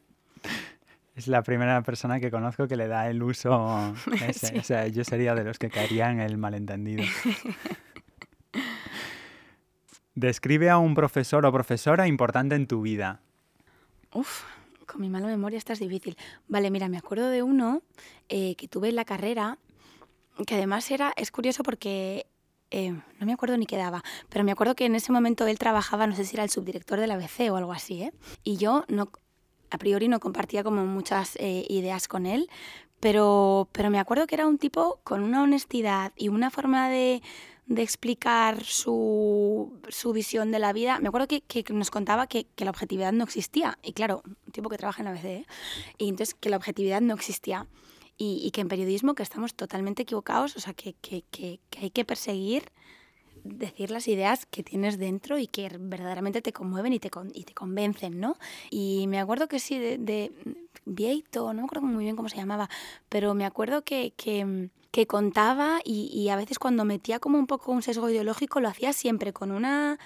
Es 1.17 1.29
la 1.29 1.43
primera 1.43 1.83
persona 1.83 2.21
que 2.21 2.31
conozco 2.31 2.69
que 2.69 2.77
le 2.77 2.89
da 2.89 3.09
el 3.09 3.23
uso 3.23 3.95
ese. 4.29 4.49
sí. 4.49 4.59
O 4.59 4.63
sea, 4.63 4.87
yo 4.87 5.05
sería 5.05 5.35
de 5.35 5.45
los 5.45 5.59
que 5.59 5.71
caerían 5.71 6.21
en 6.21 6.21
el 6.21 6.37
malentendido. 6.37 7.03
Describe 10.15 10.69
a 10.69 10.77
un 10.79 10.95
profesor 10.95 11.47
o 11.47 11.53
profesora 11.53 12.07
importante 12.07 12.55
en 12.55 12.67
tu 12.67 12.83
vida. 12.83 13.21
Uf, 14.13 14.45
con 14.91 15.01
mi 15.01 15.09
mala 15.09 15.27
memoria 15.27 15.59
esta 15.59 15.73
es 15.73 15.79
difícil. 15.79 16.17
Vale, 16.49 16.71
mira, 16.71 16.89
me 16.89 16.99
acuerdo 16.99 17.29
de 17.29 17.43
uno 17.43 17.83
eh, 18.29 18.55
que 18.57 18.69
tuve 18.69 18.89
en 18.89 18.97
la 18.97 19.05
carrera, 19.05 19.59
que 20.47 20.55
además 20.55 20.91
era, 20.91 21.13
es 21.17 21.31
curioso 21.31 21.63
porque 21.63 22.27
eh, 22.71 22.91
no 22.93 23.27
me 23.27 23.33
acuerdo 23.33 23.57
ni 23.57 23.67
qué 23.67 23.77
daba, 23.77 24.03
pero 24.29 24.45
me 24.45 24.53
acuerdo 24.53 24.75
que 24.75 24.87
en 24.87 24.95
ese 24.95 25.13
momento 25.13 25.47
él 25.47 25.59
trabajaba, 25.59 26.07
no 26.07 26.15
sé 26.15 26.25
si 26.25 26.37
era 26.37 26.45
el 26.45 26.51
subdirector 26.51 27.01
de 27.01 27.07
la 27.07 27.15
ABC 27.15 27.51
o 27.51 27.57
algo 27.57 27.73
así, 27.73 28.03
¿eh? 28.03 28.13
Y 28.43 28.57
yo 28.57 28.85
no, 28.89 29.11
a 29.71 29.79
priori 29.79 30.09
no 30.09 30.21
compartía 30.21 30.65
como 30.65 30.85
muchas 30.87 31.37
eh, 31.37 31.65
ideas 31.69 32.09
con 32.09 32.27
él, 32.27 32.49
pero, 33.01 33.69
pero 33.73 33.91
me 33.91 33.99
acuerdo 33.99 34.27
que 34.27 34.35
era 34.35 34.47
un 34.47 34.59
tipo 34.59 35.01
con 35.05 35.23
una 35.23 35.43
honestidad 35.43 36.13
y 36.17 36.29
una 36.29 36.51
forma 36.51 36.89
de, 36.89 37.23
de 37.71 37.83
explicar 37.83 38.65
su, 38.65 39.81
su, 39.89 40.13
visión 40.13 40.51
de 40.51 40.59
la 40.59 40.73
vida. 40.73 40.99
Me 40.99 41.07
acuerdo 41.07 41.29
que, 41.29 41.41
que 41.41 41.73
nos 41.73 41.93
contaba 41.93 42.27
que, 42.27 42.45
que, 42.57 42.65
la 42.65 42.73
objetividad 42.73 43.13
no 43.13 43.23
existía. 43.23 43.79
Y 43.81 43.93
claro, 43.93 44.23
un 44.27 44.53
tipo 44.53 44.69
que 44.69 44.77
trabaja 44.77 45.03
en 45.03 45.05
la 45.05 45.13
ABC, 45.13 45.25
¿eh? 45.25 45.47
y 45.97 46.09
entonces 46.09 46.35
que 46.35 46.51
la 46.51 46.57
objetividad 46.57 47.01
no 47.01 47.15
existía. 47.15 47.69
Y, 48.19 48.43
y, 48.45 48.51
que 48.51 48.61
en 48.61 48.69
periodismo 48.69 49.15
que 49.15 49.23
estamos 49.23 49.55
totalmente 49.55 50.03
equivocados, 50.03 50.57
o 50.57 50.61
sea, 50.61 50.75
que, 50.75 50.95
que 50.95 51.61
hay 51.81 51.91
que 51.91 52.05
perseguir 52.05 52.73
decir 53.45 53.91
las 53.91 54.09
ideas 54.09 54.47
que 54.47 54.63
tienes 54.63 54.99
dentro 54.99 55.39
y 55.39 55.47
que 55.47 55.71
verdaderamente 55.79 56.43
te 56.43 56.53
conmueven 56.53 56.93
y 56.93 56.99
te, 56.99 57.11
con, 57.11 57.31
y 57.35 57.45
te 57.45 57.55
convencen, 57.55 58.21
¿no? 58.21 58.37
Y 58.71 59.07
me 59.09 59.19
acuerdo 59.19 59.49
que 59.49 59.59
sí, 59.59 59.79
de, 59.79 59.99
de 59.99 60.33
Vieito, 60.85 61.53
no 61.53 61.63
me 61.63 61.67
acuerdo 61.67 61.87
muy 61.87 62.05
bien 62.05 62.17
cómo 62.17 62.29
se 62.29 62.37
llamaba, 62.37 62.69
pero 63.09 63.35
me 63.35 63.45
acuerdo 63.45 63.83
que, 63.83 64.13
que, 64.17 64.71
que 64.91 65.07
contaba 65.07 65.81
y, 65.85 66.11
y, 66.13 66.29
a 66.31 66.37
veces 66.37 66.59
cuando 66.59 66.85
metía 66.85 67.19
como 67.19 67.39
un 67.39 67.47
poco 67.47 67.73
un 67.73 67.83
sesgo 67.83 68.11
ideológico 68.11 68.61
lo 68.61 68.69
hacía 68.69 68.93
siempre 68.93 69.33
con 69.33 69.53
una 69.53 69.99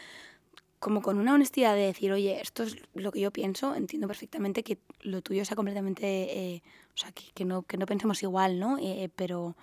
como 0.85 1.01
con 1.01 1.19
una 1.19 1.33
honestidad 1.33 1.75
de 1.75 1.87
decir, 1.87 2.13
oye, 2.13 2.43
esto 2.43 2.63
es 2.63 2.77
lo 2.93 3.11
que 3.11 3.21
yo 3.21 3.31
pienso, 3.31 3.75
entiendo 3.75 4.07
perfectamente 4.07 4.63
que 4.63 4.77
lo 5.01 5.23
tuyo 5.23 5.43
sea 5.47 5.57
completamente, 5.57 6.07
eh, 6.07 6.63
o 6.95 6.99
sea, 6.99 7.11
que, 7.11 7.25
que, 7.33 7.47
no, 7.47 7.63
que 7.63 7.79
no 7.79 7.87
pensemos 7.87 8.23
igual, 8.23 8.61
¿no? 8.61 8.77
Eh, 8.79 9.09
pero, 9.17 9.57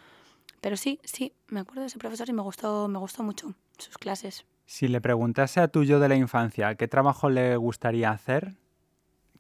pero 0.62 0.78
sí, 0.78 1.00
sí, 1.04 1.34
me 1.48 1.60
acuerdo 1.60 1.82
de 1.82 1.88
ese 1.88 2.00
profesor 2.00 2.30
y 2.30 2.34
me 2.34 2.42
gustó, 2.42 2.88
me 2.88 3.00
gustó 3.00 3.24
mucho 3.24 3.54
sus 3.78 3.98
clases. 3.98 4.46
Si 4.66 4.88
le 4.88 5.02
preguntase 5.02 5.60
a 5.60 5.68
tu 5.68 5.84
yo 5.84 6.00
de 6.00 6.08
la 6.08 6.16
infancia 6.16 6.76
qué 6.76 6.88
trabajo 6.88 7.30
le 7.30 7.58
gustaría 7.58 8.12
hacer, 8.12 8.54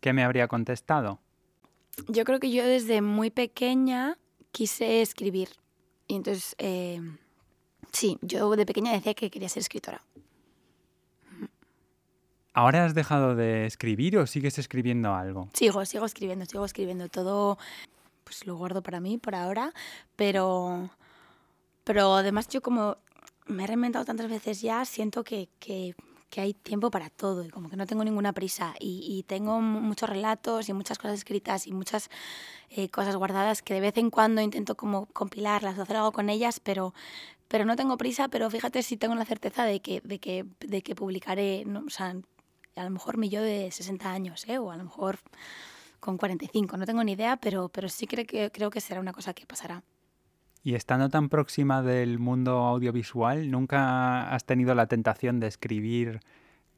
¿qué 0.01 0.13
me 0.13 0.23
habría 0.23 0.47
contestado? 0.47 1.19
Yo 2.07 2.25
creo 2.25 2.39
que 2.39 2.51
yo 2.51 2.65
desde 2.65 3.01
muy 3.01 3.29
pequeña 3.29 4.17
quise 4.51 5.01
escribir. 5.01 5.49
Y 6.07 6.15
entonces, 6.15 6.55
eh, 6.57 6.99
sí, 7.91 8.17
yo 8.21 8.53
de 8.55 8.65
pequeña 8.65 8.91
decía 8.91 9.13
que 9.13 9.29
quería 9.29 9.47
ser 9.47 9.61
escritora. 9.61 10.01
¿Ahora 12.53 12.83
has 12.83 12.93
dejado 12.93 13.35
de 13.35 13.65
escribir 13.65 14.17
o 14.17 14.27
sigues 14.27 14.57
escribiendo 14.59 15.15
algo? 15.15 15.49
Sigo, 15.53 15.85
sigo 15.85 16.05
escribiendo, 16.05 16.45
sigo 16.45 16.65
escribiendo. 16.65 17.07
Todo 17.07 17.57
pues 18.25 18.45
lo 18.45 18.57
guardo 18.57 18.81
para 18.81 18.99
mí 18.99 19.17
por 19.17 19.35
ahora, 19.35 19.73
pero, 20.15 20.89
pero 21.83 22.15
además 22.15 22.47
yo 22.47 22.61
como 22.61 22.97
me 23.47 23.63
he 23.63 23.67
reinventado 23.67 24.05
tantas 24.05 24.29
veces 24.29 24.61
ya, 24.61 24.85
siento 24.85 25.23
que, 25.23 25.49
que, 25.59 25.95
hay 26.37 26.53
tiempo 26.53 26.89
para 26.91 27.09
todo 27.09 27.43
y 27.43 27.49
como 27.49 27.69
que 27.69 27.75
no 27.75 27.85
tengo 27.85 28.05
ninguna 28.05 28.31
prisa 28.31 28.73
y, 28.79 29.25
tengo 29.27 29.59
muchos 29.59 30.09
relatos 30.09 30.69
y 30.69 30.73
muchas 30.73 30.97
cosas 30.97 31.17
escritas 31.17 31.67
y 31.67 31.73
muchas 31.73 32.09
eh, 32.69 32.89
cosas 32.89 33.17
guardadas 33.17 33.61
que 33.61 33.73
de 33.73 33.81
vez 33.81 33.97
en 33.97 34.09
cuando 34.09 34.41
intento 34.41 34.75
como 34.75 35.07
compilarlas 35.07 35.77
o 35.77 35.81
hacer 35.81 35.97
algo 35.97 36.13
con 36.13 36.29
ellas, 36.29 36.61
pero, 36.61 36.93
pero 37.49 37.65
no 37.65 37.75
tengo 37.75 37.97
prisa, 37.97 38.29
pero 38.29 38.49
fíjate 38.49 38.81
si 38.81 38.95
tengo 38.95 39.15
la 39.15 39.25
certeza 39.25 39.65
de 39.65 39.81
que, 39.81 39.99
de 40.05 40.19
que, 40.19 40.45
de 40.61 40.81
que 40.81 40.95
publicaré, 40.95 41.65
o 41.65 41.89
sea, 41.89 42.15
a 42.75 42.83
lo 42.83 42.89
mejor 42.89 43.17
mi 43.17 43.29
yo 43.29 43.41
de 43.41 43.69
60 43.69 44.09
años, 44.09 44.45
¿eh? 44.47 44.57
o 44.57 44.71
a 44.71 44.77
lo 44.77 44.85
mejor 44.85 45.19
con 45.99 46.17
45. 46.17 46.77
No 46.77 46.85
tengo 46.85 47.03
ni 47.03 47.13
idea, 47.13 47.37
pero, 47.37 47.69
pero 47.69 47.87
sí 47.89 48.07
creo 48.07 48.25
que, 48.25 48.51
creo 48.51 48.69
que 48.69 48.81
será 48.81 48.99
una 48.99 49.13
cosa 49.13 49.33
que 49.33 49.45
pasará. 49.45 49.83
Y 50.63 50.75
estando 50.75 51.09
tan 51.09 51.29
próxima 51.29 51.81
del 51.81 52.19
mundo 52.19 52.59
audiovisual, 52.59 53.49
¿nunca 53.49 54.29
has 54.33 54.45
tenido 54.45 54.75
la 54.75 54.87
tentación 54.87 55.39
de 55.39 55.47
escribir 55.47 56.19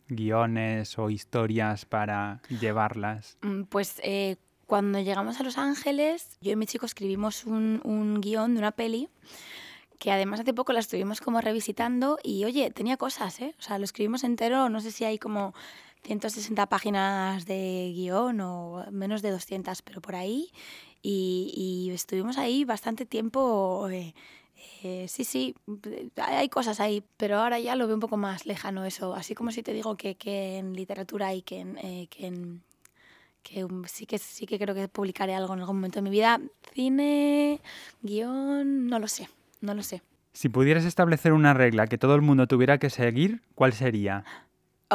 guiones 0.08 0.98
o 0.98 1.10
historias 1.10 1.86
para 1.86 2.42
llevarlas? 2.50 3.38
Mm, 3.42 3.64
Pues 3.64 4.00
eh, 4.04 4.38
cuando 4.68 5.00
llegamos 5.00 5.40
a 5.40 5.44
Los 5.44 5.58
Ángeles, 5.58 6.38
yo 6.42 6.52
y 6.52 6.56
mi 6.56 6.66
chico 6.66 6.86
escribimos 6.86 7.46
un, 7.46 7.82
un 7.84 8.22
guion 8.22 8.54
de 8.54 8.60
una 8.60 8.72
peli 8.72 9.10
que 10.00 10.12
además 10.12 10.42
hace 10.42 10.54
poco 10.54 10.74
la 10.74 10.80
estuvimos 10.80 11.22
como 11.22 11.40
revisitando 11.40 12.20
y 12.24 12.44
oye, 12.44 12.72
tenía 12.72 12.98
cosas, 12.98 13.40
¿eh? 13.40 13.56
O 13.58 13.62
sea, 13.62 13.78
lo 13.78 13.86
escribimos 13.86 14.24
entero, 14.24 14.68
no 14.68 14.82
sé 14.82 14.92
si 14.92 15.06
hay 15.06 15.18
como 15.18 15.54
160 16.04 16.66
páginas 16.68 17.46
de 17.46 17.92
guion 17.96 18.42
o 18.42 18.86
menos 18.92 19.22
de 19.22 19.32
200, 19.32 19.82
pero 19.82 20.02
por 20.02 20.16
ahí. 20.16 20.52
Y, 21.02 21.52
y 21.56 21.92
estuvimos 21.92 22.38
ahí 22.38 22.66
bastante 22.66 23.06
tiempo. 23.06 23.90
eh, 23.90 24.14
eh, 24.84 25.08
sí, 25.08 25.24
sí, 25.24 25.56
hay 26.18 26.50
cosas 26.50 26.80
ahí, 26.80 27.04
pero 27.18 27.40
ahora 27.40 27.60
ya 27.60 27.76
lo 27.76 27.88
veo 27.88 27.96
un 27.96 28.00
poco 28.02 28.18
más 28.18 28.46
lejano 28.46 28.86
eso. 28.86 29.14
Así 29.16 29.36
como 29.36 29.52
si 29.52 29.64
te 29.64 29.74
digo 29.74 29.96
que, 29.98 30.16
que 30.16 30.58
en 30.58 30.74
literatura 30.74 31.34
y 31.34 31.42
que 31.42 31.60
en, 31.60 31.78
eh, 31.78 32.08
que 32.10 32.28
en 32.28 32.62
que 33.44 33.68
sí 33.88 34.06
que 34.06 34.18
sí 34.18 34.46
que 34.46 34.58
creo 34.58 34.74
que 34.74 34.88
publicaré 34.88 35.36
algo 35.36 35.54
en 35.54 35.60
algún 35.60 35.78
momento 35.78 36.00
de 36.00 36.04
mi 36.04 36.10
vida. 36.10 36.40
Cine, 36.74 37.60
guion, 38.02 38.88
no 38.88 39.00
lo 39.00 39.08
sé, 39.08 39.30
no 39.62 39.74
lo 39.74 39.84
sé. 39.84 40.02
Si 40.32 40.50
pudieras 40.50 40.86
establecer 40.86 41.34
una 41.34 41.54
regla 41.54 41.88
que 41.88 41.98
todo 41.98 42.16
el 42.16 42.22
mundo 42.22 42.48
tuviera 42.48 42.78
que 42.80 42.90
seguir, 42.90 43.42
¿cuál 43.54 43.74
sería? 43.74 44.24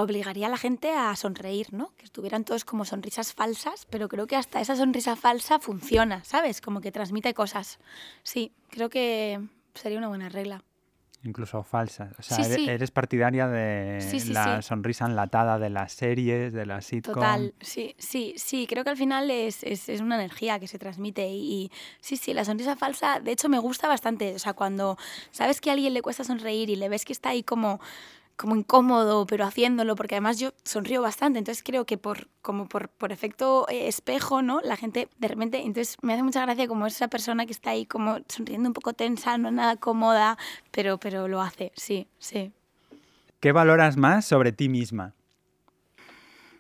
Obligaría 0.01 0.46
a 0.46 0.51
la 0.51 0.57
gente 0.57 0.92
a 0.92 1.14
sonreír, 1.16 1.72
¿no? 1.72 1.92
Que 1.96 2.05
estuvieran 2.05 2.44
todos 2.44 2.64
como 2.64 2.84
sonrisas 2.84 3.32
falsas, 3.34 3.86
pero 3.90 4.09
creo 4.09 4.26
que 4.26 4.36
hasta 4.36 4.61
esa 4.61 4.76
sonrisa 4.76 5.16
falsa 5.16 5.59
funciona, 5.59 6.24
¿sabes? 6.24 6.61
Como 6.61 6.80
que 6.80 6.92
transmite 6.92 7.34
cosas. 7.34 7.78
Sí, 8.22 8.53
creo 8.70 8.88
que 8.90 9.40
sería 9.74 9.99
una 9.99 10.09
buena 10.09 10.28
regla. 10.28 10.62
Incluso 11.24 11.64
falsas. 11.64 12.14
O 12.16 12.22
sea, 12.22 12.36
Sí, 12.36 12.42
ere- 12.44 12.55
sí. 12.55 12.68
eres 12.70 12.92
partidaria 12.92 13.49
de 13.49 13.99
Sí, 14.01 14.32
la 14.32 14.62
sonrisa 14.62 15.05
enlatada 15.05 15.59
de 15.59 15.68
las 15.68 15.92
series, 15.92 16.53
de 16.53 16.64
las 16.64 16.86
sitcom. 16.86 17.14
Total, 17.14 17.55
sí, 17.61 17.96
sí, 17.99 18.34
sí, 18.36 18.68
creo 18.68 18.84
que 18.84 18.90
al 18.90 18.96
final 18.96 19.28
es, 19.28 19.64
es, 19.64 19.88
es 19.88 20.01
una 20.01 20.14
energía 20.14 20.61
que 20.61 20.68
se 20.68 20.78
transmite 20.78 21.26
y, 21.28 21.64
y 21.64 21.72
sí, 22.01 22.16
sí, 22.16 22.32
la 22.34 22.44
sonrisa 22.44 22.76
falsa, 22.76 23.18
de 23.18 23.32
hecho 23.32 23.49
me 23.49 23.59
gusta 23.59 23.88
bastante, 23.88 24.32
o 24.36 24.38
sea, 24.38 24.53
cuando 24.55 24.96
sabes 25.32 25.61
que 25.61 25.70
a 25.70 25.72
alguien 25.72 25.92
le 25.92 26.03
cuesta 26.03 26.22
sonreír 26.22 26.70
y 26.70 26.76
le 26.76 26.88
ves 26.88 27.05
que 27.05 27.12
está 27.12 27.30
ahí 27.30 27.42
como, 27.42 27.80
como 28.39 28.55
incómodo, 28.57 29.26
pero 29.26 29.45
haciéndolo, 29.45 29.97
porque 29.97 30.14
además 30.14 30.39
yo 30.39 30.53
sonrío 30.64 31.03
bastante, 31.03 31.41
entonces 31.41 31.64
creo 31.64 31.84
que 31.84 31.99
por, 31.99 32.28
como 32.41 32.68
por, 32.68 32.89
por 32.89 33.11
efecto 33.12 33.66
eh, 33.68 33.89
espejo, 33.89 34.43
¿no? 34.43 34.61
La 34.62 34.76
gente 34.76 35.09
de 35.18 35.28
repente, 35.28 35.59
entonces 35.59 35.97
me 36.03 36.14
hace 36.14 36.22
mucha 36.22 36.41
gracia 36.43 36.68
como 36.68 36.86
esa 36.86 37.09
persona 37.09 37.47
que 37.47 37.53
está 37.53 37.70
ahí 37.70 37.84
como 37.84 38.18
sonriendo 38.28 38.68
un 38.68 38.74
poco 38.74 38.93
tensa, 38.93 39.36
no 39.39 39.51
nada 39.51 39.76
cómoda, 39.76 40.39
pero, 40.70 40.99
pero 40.99 41.26
lo 41.26 41.43
hace, 41.43 41.72
sí, 41.76 42.07
sí. 42.18 42.53
¿Qué 43.41 43.51
valoras 43.53 43.97
más 43.97 44.24
sobre 44.24 44.53
ti 44.53 44.68
misma? 44.68 45.14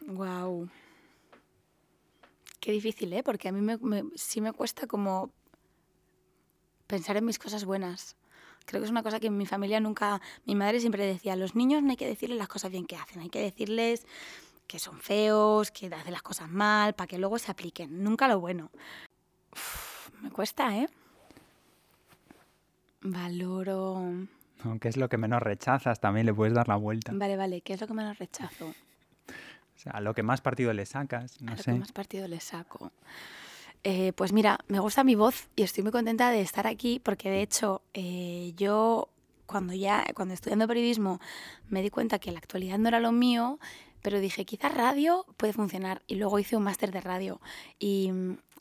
Wow. 0.06 0.68
Qué 2.60 2.72
difícil, 2.72 3.12
¿eh? 3.12 3.22
Porque 3.22 3.48
a 3.48 3.52
mí 3.52 3.60
me, 3.60 3.76
me- 3.78 4.04
sí 4.16 4.40
me 4.40 4.52
cuesta 4.52 4.88
como 4.88 5.30
pensar 6.88 7.16
en 7.16 7.24
mis 7.24 7.38
cosas 7.38 7.64
buenas. 7.64 8.16
Creo 8.68 8.82
que 8.82 8.84
es 8.84 8.90
una 8.90 9.02
cosa 9.02 9.18
que 9.18 9.28
en 9.28 9.36
mi 9.38 9.46
familia 9.46 9.80
nunca... 9.80 10.20
Mi 10.44 10.54
madre 10.54 10.78
siempre 10.78 11.06
decía, 11.06 11.32
a 11.32 11.36
los 11.36 11.54
niños 11.54 11.82
no 11.82 11.88
hay 11.88 11.96
que 11.96 12.06
decirles 12.06 12.36
las 12.36 12.48
cosas 12.48 12.70
bien 12.70 12.84
que 12.84 12.96
hacen, 12.96 13.22
hay 13.22 13.30
que 13.30 13.40
decirles 13.40 14.06
que 14.66 14.78
son 14.78 15.00
feos, 15.00 15.70
que 15.70 15.86
hacen 15.86 16.12
las 16.12 16.20
cosas 16.20 16.50
mal, 16.50 16.92
para 16.92 17.06
que 17.08 17.16
luego 17.16 17.38
se 17.38 17.50
apliquen. 17.50 18.04
Nunca 18.04 18.28
lo 18.28 18.40
bueno. 18.40 18.70
Uf, 19.52 20.10
me 20.20 20.30
cuesta, 20.30 20.76
¿eh? 20.76 20.86
Valoro... 23.00 24.26
¿Qué 24.82 24.88
es 24.88 24.98
lo 24.98 25.08
que 25.08 25.16
menos 25.16 25.40
rechazas? 25.40 25.98
También 26.00 26.26
le 26.26 26.34
puedes 26.34 26.52
dar 26.52 26.68
la 26.68 26.76
vuelta. 26.76 27.12
Vale, 27.14 27.38
vale, 27.38 27.62
¿qué 27.62 27.72
es 27.72 27.80
lo 27.80 27.86
que 27.86 27.94
menos 27.94 28.18
rechazo? 28.18 28.66
O 28.66 29.78
sea, 29.78 29.92
a 29.92 30.02
lo 30.02 30.12
que 30.12 30.22
más 30.22 30.42
partido 30.42 30.74
le 30.74 30.84
sacas, 30.84 31.40
no 31.40 31.52
a 31.52 31.56
lo 31.56 31.62
sé. 31.62 31.72
que 31.72 31.78
más 31.78 31.92
partido 31.92 32.28
le 32.28 32.40
saco. 32.40 32.92
Eh, 33.90 34.12
pues 34.12 34.34
mira, 34.34 34.58
me 34.68 34.80
gusta 34.80 35.02
mi 35.02 35.14
voz 35.14 35.48
y 35.56 35.62
estoy 35.62 35.82
muy 35.82 35.92
contenta 35.92 36.30
de 36.30 36.42
estar 36.42 36.66
aquí 36.66 37.00
porque 37.02 37.30
de 37.30 37.40
hecho 37.40 37.80
eh, 37.94 38.52
yo 38.54 39.08
cuando 39.46 39.72
ya 39.72 40.04
cuando 40.14 40.34
estudiando 40.34 40.68
periodismo 40.68 41.20
me 41.70 41.80
di 41.80 41.88
cuenta 41.88 42.18
que 42.18 42.30
la 42.30 42.36
actualidad 42.36 42.76
no 42.76 42.88
era 42.88 43.00
lo 43.00 43.12
mío, 43.12 43.58
pero 44.02 44.20
dije 44.20 44.44
quizás 44.44 44.74
radio 44.74 45.24
puede 45.38 45.54
funcionar 45.54 46.02
y 46.06 46.16
luego 46.16 46.38
hice 46.38 46.54
un 46.54 46.64
máster 46.64 46.92
de 46.92 47.00
radio 47.00 47.40
y, 47.78 48.12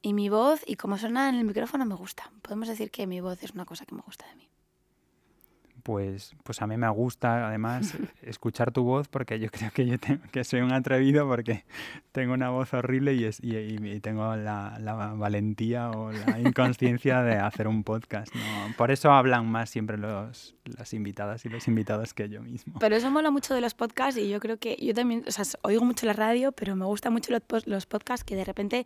y 0.01 0.13
mi 0.13 0.29
voz 0.29 0.61
y 0.65 0.77
como 0.77 0.97
suena 0.97 1.27
en 1.27 1.35
el 1.35 1.43
micrófono 1.43 1.83
me 1.83 1.95
gusta. 1.95 2.31
Podemos 2.41 2.69
decir 2.69 2.89
que 2.89 3.05
mi 3.05 3.19
voz 3.19 3.43
es 3.43 3.51
una 3.51 3.65
cosa 3.65 3.85
que 3.85 3.95
me 3.95 4.03
gusta 4.03 4.25
de 4.27 4.35
mí. 4.35 4.47
Pues, 5.87 6.35
pues 6.43 6.61
a 6.61 6.67
mí 6.67 6.75
me 6.75 6.89
gusta 6.89 7.47
además 7.47 7.93
escuchar 8.21 8.73
tu 8.73 8.83
voz 8.83 9.07
porque 9.07 9.39
yo 9.39 9.47
creo 9.51 9.71
que 9.71 9.85
yo 9.85 9.97
te- 9.97 10.19
que 10.33 10.43
soy 10.43 10.59
un 10.59 10.73
atrevido 10.73 11.25
porque 11.29 11.63
tengo 12.11 12.33
una 12.33 12.49
voz 12.49 12.73
horrible 12.73 13.13
y, 13.13 13.23
es- 13.23 13.39
y- 13.41 13.55
y- 13.55 13.77
y 13.93 13.99
tengo 14.01 14.35
la, 14.35 14.77
la 14.81 14.93
valentía 15.13 15.89
o 15.91 16.11
la 16.11 16.39
inconsciencia 16.41 17.21
de 17.23 17.35
hacer 17.37 17.69
un 17.69 17.85
podcast. 17.85 18.35
¿no? 18.35 18.41
Por 18.75 18.91
eso 18.91 19.11
hablan 19.13 19.49
más 19.49 19.69
siempre 19.69 19.97
los, 19.97 20.55
las 20.65 20.93
invitadas 20.93 21.45
y 21.45 21.49
los 21.49 21.65
invitados 21.69 22.13
que 22.13 22.27
yo 22.27 22.41
mismo. 22.41 22.73
Pero 22.81 22.97
eso 22.97 23.09
mola 23.09 23.31
mucho 23.31 23.53
de 23.53 23.61
los 23.61 23.73
podcasts 23.73 24.19
y 24.19 24.27
yo 24.27 24.41
creo 24.41 24.57
que 24.57 24.75
yo 24.81 24.93
también, 24.93 25.23
o 25.25 25.31
sea, 25.31 25.45
oigo 25.61 25.85
mucho 25.85 26.05
la 26.05 26.11
radio, 26.11 26.51
pero 26.51 26.75
me 26.75 26.83
gustan 26.83 27.13
mucho 27.13 27.31
los, 27.31 27.65
los 27.65 27.85
podcasts 27.85 28.25
que 28.25 28.35
de 28.35 28.43
repente 28.43 28.85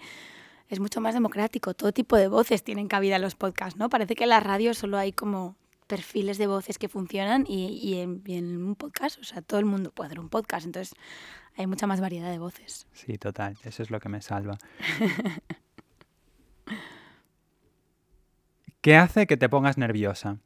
es 0.69 0.79
mucho 0.79 1.01
más 1.01 1.15
democrático. 1.15 1.73
Todo 1.73 1.93
tipo 1.93 2.15
de 2.15 2.27
voces 2.27 2.63
tienen 2.63 2.87
cabida 2.87 3.15
en 3.15 3.23
los 3.23 3.33
podcasts, 3.33 3.79
¿no? 3.79 3.89
Parece 3.89 4.13
que 4.13 4.25
en 4.25 4.29
la 4.29 4.39
radio 4.39 4.75
solo 4.75 4.99
hay 4.99 5.11
como 5.13 5.55
perfiles 5.91 6.37
de 6.37 6.47
voces 6.47 6.77
que 6.77 6.87
funcionan 6.87 7.43
y, 7.45 7.67
y 7.67 7.99
en, 7.99 8.23
y 8.25 8.37
en 8.37 8.63
un 8.63 8.75
podcast, 8.75 9.19
o 9.19 9.25
sea, 9.25 9.41
todo 9.41 9.59
el 9.59 9.65
mundo 9.65 9.91
puede 9.91 10.07
hacer 10.07 10.21
un 10.21 10.29
podcast, 10.29 10.65
entonces 10.65 10.95
hay 11.57 11.67
mucha 11.67 11.85
más 11.85 11.99
variedad 11.99 12.31
de 12.31 12.39
voces. 12.39 12.87
Sí, 12.93 13.17
total, 13.17 13.57
eso 13.65 13.83
es 13.83 13.91
lo 13.91 13.99
que 13.99 14.07
me 14.07 14.21
salva. 14.21 14.57
¿Qué 18.79 18.95
hace 18.95 19.27
que 19.27 19.35
te 19.35 19.49
pongas 19.49 19.77
nerviosa? 19.77 20.37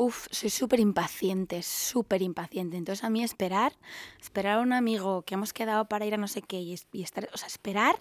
Uf, 0.00 0.28
soy 0.30 0.48
súper 0.48 0.78
impaciente, 0.78 1.60
súper 1.64 2.22
impaciente. 2.22 2.76
Entonces 2.76 3.02
a 3.02 3.10
mí 3.10 3.24
esperar, 3.24 3.72
esperar 4.20 4.58
a 4.58 4.60
un 4.60 4.72
amigo 4.72 5.22
que 5.22 5.34
hemos 5.34 5.52
quedado 5.52 5.86
para 5.88 6.06
ir 6.06 6.14
a 6.14 6.16
no 6.18 6.28
sé 6.28 6.40
qué 6.40 6.60
y, 6.60 6.78
y 6.92 7.02
estar, 7.02 7.28
o 7.34 7.36
sea, 7.36 7.48
esperar, 7.48 7.96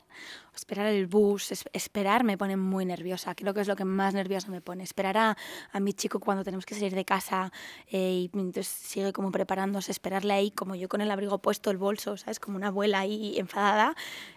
esperar 0.55 0.85
el 0.85 1.07
bus, 1.07 1.51
es- 1.51 1.65
esperar 1.73 2.23
me 2.23 2.37
pone 2.37 2.55
muy 2.55 2.85
nerviosa. 2.85 3.33
Creo 3.33 3.55
que 3.55 3.61
es 3.61 3.67
lo 3.67 3.75
que 3.75 3.83
más 3.83 4.13
nerviosa 4.13 4.51
me 4.51 4.61
pone. 4.61 4.83
Esperar 4.83 5.17
a, 5.17 5.37
a 5.71 5.79
mi 5.79 5.91
chico 5.93 6.19
cuando 6.19 6.43
tenemos 6.43 6.67
que 6.67 6.75
salir 6.75 6.93
de 6.93 7.03
casa 7.03 7.51
eh, 7.87 8.11
y 8.11 8.29
entonces 8.31 8.67
sigue 8.67 9.11
como 9.11 9.31
preparándose, 9.31 9.91
esperarle 9.91 10.33
ahí 10.33 10.51
como 10.51 10.75
yo 10.75 10.87
con 10.89 11.01
el 11.01 11.09
abrigo 11.09 11.39
puesto, 11.39 11.71
el 11.71 11.77
bolso, 11.77 12.15
¿sabes? 12.15 12.39
Como 12.39 12.57
una 12.57 12.67
abuela 12.67 12.99
ahí 12.99 13.39
enfadada, 13.39 13.95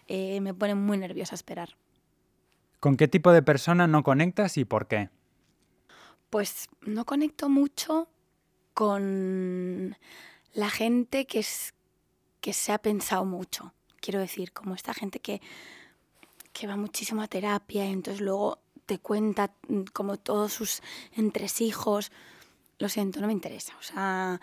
eh, 0.09 0.41
me 0.41 0.55
pone 0.55 0.75
muy 0.75 0.97
nerviosa 0.97 1.35
esperar. 1.35 1.77
¿Con 2.81 2.97
qué 2.97 3.07
tipo 3.07 3.33
de 3.33 3.43
persona 3.43 3.87
no 3.87 4.03
conectas 4.03 4.57
y 4.57 4.65
por 4.65 4.89
qué? 4.89 5.11
Pues 6.31 6.69
no 6.83 7.05
conecto 7.05 7.49
mucho 7.49 8.09
con 8.73 9.97
la 10.55 10.71
gente 10.71 11.27
que, 11.27 11.41
es, 11.41 11.75
que 12.41 12.53
se 12.53 12.73
ha 12.73 12.79
pensado 12.79 13.25
mucho. 13.25 13.75
Quiero 14.01 14.21
decir, 14.21 14.53
como 14.53 14.75
esta 14.75 14.95
gente 14.95 15.21
que, 15.21 15.41
que 16.53 16.67
va 16.67 16.77
muchísimo 16.77 17.23
a 17.23 17.29
terapia 17.29 17.87
y 17.87 17.93
entonces 17.93 18.21
luego 18.21 18.59
te 18.87 18.99
cuenta 18.99 19.53
mm, 19.69 19.83
como 19.93 20.17
todos 20.17 20.53
sus 20.53 20.83
entresijos. 21.13 22.11
Lo 22.79 22.89
siento, 22.89 23.21
no 23.21 23.27
me 23.27 23.33
interesa. 23.33 23.77
O 23.79 23.83
sea, 23.83 24.41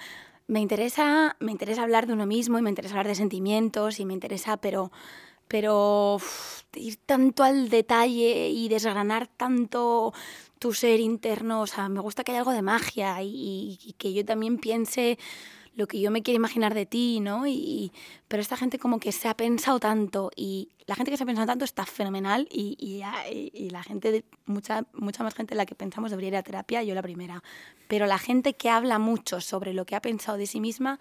me 0.47 0.61
interesa, 0.61 1.35
me 1.39 1.51
interesa 1.51 1.83
hablar 1.83 2.07
de 2.07 2.13
uno 2.13 2.25
mismo 2.25 2.57
y 2.57 2.61
me 2.61 2.69
interesa 2.69 2.93
hablar 2.93 3.07
de 3.07 3.15
sentimientos 3.15 3.99
y 3.99 4.05
me 4.05 4.13
interesa, 4.13 4.57
pero, 4.57 4.91
pero 5.47 6.17
ir 6.75 6.97
tanto 6.97 7.43
al 7.43 7.69
detalle 7.69 8.49
y 8.49 8.69
desgranar 8.69 9.27
tanto 9.27 10.13
tu 10.59 10.73
ser 10.73 10.99
interno, 10.99 11.61
o 11.61 11.67
sea, 11.67 11.89
me 11.89 11.99
gusta 11.99 12.23
que 12.23 12.31
haya 12.31 12.39
algo 12.39 12.51
de 12.51 12.61
magia 12.61 13.17
y, 13.21 13.95
que 13.97 14.13
yo 14.13 14.25
también 14.25 14.57
piense 14.57 15.17
lo 15.75 15.87
que 15.87 15.99
yo 15.99 16.09
me 16.09 16.23
quiero 16.23 16.37
imaginar 16.37 16.73
de 16.73 16.87
ti, 16.87 17.19
¿no? 17.19 17.45
Y, 17.45 17.91
pero 18.27 18.41
esta 18.41 18.57
gente 18.57 18.79
como 18.79 18.99
que 18.99 19.11
se 19.11 19.27
ha 19.27 19.37
pensado 19.37 19.79
tanto 19.79 20.31
y 20.35 20.69
la 20.87 20.95
gente 20.95 21.11
que 21.11 21.17
se 21.17 21.23
ha 21.23 21.27
pensado 21.27 21.47
tanto 21.47 21.65
está 21.65 21.85
fenomenal 21.85 22.47
y, 22.51 23.01
la 23.71 23.83
gente, 23.83 24.25
mucha, 24.45 24.85
mucha 24.93 25.23
más 25.23 25.35
gente 25.35 25.53
de 25.53 25.57
la 25.57 25.65
que 25.65 25.75
pensamos 25.75 26.09
debería 26.09 26.29
ir 26.29 26.35
a 26.37 26.43
terapia, 26.43 26.81
yo 26.83 26.95
la 26.95 27.03
primera. 27.03 27.43
Pero 27.87 28.07
la 28.07 28.17
gente 28.17 28.55
que 28.55 28.69
habla 28.69 28.97
mucho 28.97 29.39
sobre 29.39 29.73
lo 29.73 29.85
que 29.85 29.95
ha 29.95 30.01
pensado 30.01 30.37
de 30.37 30.47
sí 30.47 30.59
misma 30.59 30.99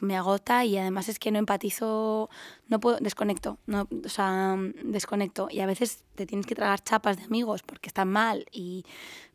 me 0.00 0.16
agota 0.16 0.64
y 0.64 0.76
además 0.78 1.08
es 1.08 1.18
que 1.18 1.30
no 1.30 1.38
empatizo, 1.38 2.30
no 2.68 2.80
puedo, 2.80 2.98
desconecto, 2.98 3.58
no, 3.66 3.88
o 4.04 4.08
sea, 4.08 4.56
desconecto 4.84 5.48
y 5.50 5.60
a 5.60 5.66
veces 5.66 6.04
te 6.14 6.26
tienes 6.26 6.46
que 6.46 6.54
tragar 6.54 6.82
chapas 6.82 7.16
de 7.16 7.24
amigos 7.24 7.62
porque 7.62 7.88
están 7.88 8.08
mal 8.08 8.46
y 8.50 8.84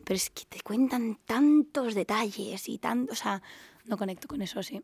pero 0.03 0.15
es 0.15 0.29
que 0.29 0.45
te 0.45 0.61
cuentan 0.61 1.19
tantos 1.25 1.95
detalles 1.95 2.69
y 2.69 2.77
tanto, 2.77 3.13
o 3.13 3.15
sea, 3.15 3.41
no 3.85 3.97
conecto 3.97 4.27
con 4.27 4.41
eso, 4.41 4.63
sí. 4.63 4.81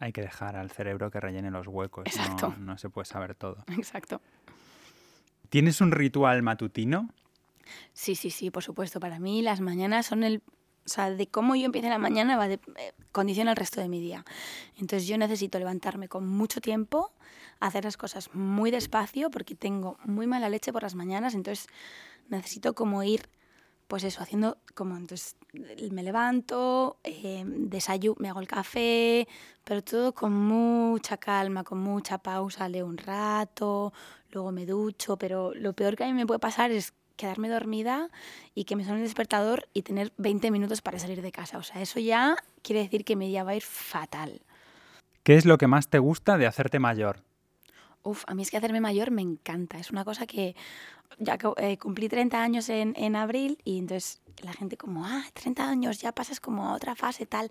Hay 0.00 0.12
que 0.12 0.20
dejar 0.20 0.56
al 0.56 0.70
cerebro 0.70 1.10
que 1.10 1.18
rellene 1.18 1.50
los 1.50 1.66
huecos. 1.66 2.04
Exacto. 2.06 2.54
No, 2.58 2.66
no 2.66 2.78
se 2.78 2.88
puede 2.88 3.06
saber 3.06 3.34
todo. 3.34 3.64
Exacto. 3.76 4.20
¿Tienes 5.48 5.80
un 5.80 5.90
ritual 5.90 6.42
matutino? 6.42 7.08
Sí, 7.92 8.14
sí, 8.14 8.30
sí, 8.30 8.50
por 8.50 8.62
supuesto. 8.62 9.00
Para 9.00 9.18
mí 9.18 9.42
las 9.42 9.60
mañanas 9.60 10.06
son 10.06 10.22
el... 10.22 10.42
O 10.88 10.94
sea, 10.94 11.10
de 11.10 11.26
cómo 11.26 11.54
yo 11.54 11.66
empiezo 11.66 11.88
la 11.90 11.98
mañana 11.98 12.38
va 12.38 12.48
de, 12.48 12.54
eh, 12.54 12.92
condiciona 13.12 13.50
el 13.50 13.58
resto 13.58 13.80
de 13.82 13.90
mi 13.90 14.00
día. 14.00 14.24
Entonces 14.76 15.06
yo 15.06 15.18
necesito 15.18 15.58
levantarme 15.58 16.08
con 16.08 16.26
mucho 16.26 16.62
tiempo, 16.62 17.12
hacer 17.60 17.84
las 17.84 17.98
cosas 17.98 18.34
muy 18.34 18.70
despacio 18.70 19.30
porque 19.30 19.54
tengo 19.54 19.98
muy 20.04 20.26
mala 20.26 20.48
leche 20.48 20.72
por 20.72 20.82
las 20.82 20.94
mañanas, 20.94 21.34
entonces 21.34 21.66
necesito 22.30 22.74
como 22.74 23.02
ir, 23.02 23.28
pues 23.86 24.02
eso, 24.02 24.22
haciendo 24.22 24.56
como, 24.74 24.96
entonces 24.96 25.36
me 25.90 26.02
levanto, 26.02 26.98
eh, 27.04 27.44
desayuno, 27.46 28.16
me 28.18 28.30
hago 28.30 28.40
el 28.40 28.48
café, 28.48 29.28
pero 29.64 29.82
todo 29.84 30.14
con 30.14 30.32
mucha 30.32 31.18
calma, 31.18 31.64
con 31.64 31.80
mucha 31.80 32.16
pausa, 32.16 32.66
leo 32.66 32.86
un 32.86 32.96
rato, 32.96 33.92
luego 34.30 34.52
me 34.52 34.64
ducho, 34.64 35.18
pero 35.18 35.52
lo 35.54 35.74
peor 35.74 35.96
que 35.96 36.04
a 36.04 36.06
mí 36.06 36.14
me 36.14 36.26
puede 36.26 36.40
pasar 36.40 36.70
es 36.70 36.94
quedarme 37.18 37.50
dormida 37.50 38.08
y 38.54 38.64
que 38.64 38.76
me 38.76 38.84
suene 38.84 39.00
el 39.00 39.04
despertador 39.04 39.68
y 39.74 39.82
tener 39.82 40.12
20 40.16 40.50
minutos 40.50 40.80
para 40.80 40.98
salir 40.98 41.20
de 41.20 41.32
casa. 41.32 41.58
O 41.58 41.62
sea, 41.62 41.82
eso 41.82 42.00
ya 42.00 42.36
quiere 42.62 42.80
decir 42.80 43.04
que 43.04 43.16
mi 43.16 43.28
día 43.28 43.44
va 43.44 43.50
a 43.50 43.56
ir 43.56 43.62
fatal. 43.62 44.40
¿Qué 45.22 45.36
es 45.36 45.44
lo 45.44 45.58
que 45.58 45.66
más 45.66 45.88
te 45.88 45.98
gusta 45.98 46.38
de 46.38 46.46
hacerte 46.46 46.78
mayor? 46.78 47.27
Uf, 48.02 48.24
a 48.26 48.34
mí 48.34 48.42
es 48.42 48.50
que 48.50 48.56
hacerme 48.56 48.80
mayor 48.80 49.10
me 49.10 49.22
encanta. 49.22 49.78
Es 49.78 49.90
una 49.90 50.04
cosa 50.04 50.26
que 50.26 50.54
ya 51.18 51.38
eh, 51.56 51.78
cumplí 51.78 52.08
30 52.08 52.42
años 52.42 52.68
en, 52.68 52.94
en, 52.96 53.16
abril 53.16 53.58
y 53.64 53.78
entonces 53.78 54.20
la 54.42 54.52
gente 54.52 54.76
como, 54.76 55.04
ah, 55.04 55.24
30 55.34 55.68
años, 55.68 56.00
ya 56.00 56.12
pasas 56.12 56.40
como 56.40 56.66
a 56.66 56.74
otra 56.74 56.94
fase 56.94 57.26
tal. 57.26 57.50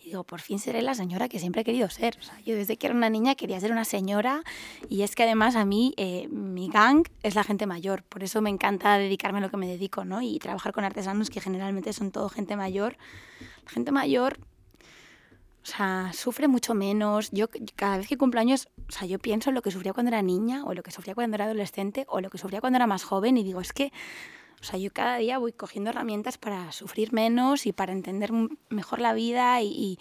Y 0.00 0.06
digo, 0.06 0.24
por 0.24 0.40
fin 0.40 0.58
seré 0.58 0.82
la 0.82 0.94
señora 0.94 1.28
que 1.28 1.38
siempre 1.38 1.60
he 1.62 1.64
querido 1.64 1.88
ser. 1.90 2.18
O 2.18 2.44
yo 2.44 2.56
desde 2.56 2.76
que 2.76 2.86
era 2.86 2.96
una 2.96 3.10
niña 3.10 3.34
quería 3.34 3.60
ser 3.60 3.70
una 3.70 3.84
señora 3.84 4.42
y 4.88 5.02
es 5.02 5.14
que 5.14 5.22
además 5.22 5.54
a 5.54 5.64
mí 5.64 5.94
eh, 5.96 6.26
mi 6.28 6.68
gang 6.68 7.04
es 7.22 7.34
la 7.34 7.44
gente 7.44 7.66
mayor. 7.66 8.02
Por 8.02 8.22
eso 8.24 8.40
me 8.40 8.50
encanta 8.50 8.98
dedicarme 8.98 9.38
a 9.38 9.42
lo 9.42 9.50
que 9.50 9.56
me 9.56 9.68
dedico, 9.68 10.04
¿no? 10.04 10.22
Y 10.22 10.38
trabajar 10.38 10.72
con 10.72 10.84
artesanos 10.84 11.30
que 11.30 11.40
generalmente 11.40 11.92
son 11.92 12.10
todo 12.10 12.28
gente 12.28 12.56
mayor. 12.56 12.96
La 13.64 13.70
gente 13.70 13.92
mayor 13.92 14.38
o 15.62 15.66
sea, 15.66 16.10
sufre 16.12 16.48
mucho 16.48 16.74
menos. 16.74 17.30
Yo 17.30 17.46
cada 17.76 17.98
vez 17.98 18.08
que 18.08 18.18
cumplo 18.18 18.40
años, 18.40 18.68
o 18.88 18.92
sea, 18.92 19.06
yo 19.06 19.18
pienso 19.18 19.50
en 19.50 19.54
lo 19.54 19.62
que 19.62 19.70
sufría 19.70 19.92
cuando 19.92 20.10
era 20.10 20.20
niña, 20.20 20.64
o 20.64 20.74
lo 20.74 20.82
que 20.82 20.90
sufría 20.90 21.14
cuando 21.14 21.36
era 21.36 21.44
adolescente, 21.44 22.04
o 22.08 22.20
lo 22.20 22.30
que 22.30 22.38
sufría 22.38 22.60
cuando 22.60 22.78
era 22.78 22.86
más 22.86 23.04
joven, 23.04 23.36
y 23.36 23.44
digo, 23.44 23.60
es 23.60 23.72
que, 23.72 23.92
o 24.60 24.64
sea, 24.64 24.78
yo 24.78 24.92
cada 24.92 25.18
día 25.18 25.38
voy 25.38 25.52
cogiendo 25.52 25.90
herramientas 25.90 26.36
para 26.36 26.72
sufrir 26.72 27.12
menos 27.12 27.66
y 27.66 27.72
para 27.72 27.92
entender 27.92 28.32
mejor 28.70 29.00
la 29.00 29.12
vida 29.14 29.62
y, 29.62 29.98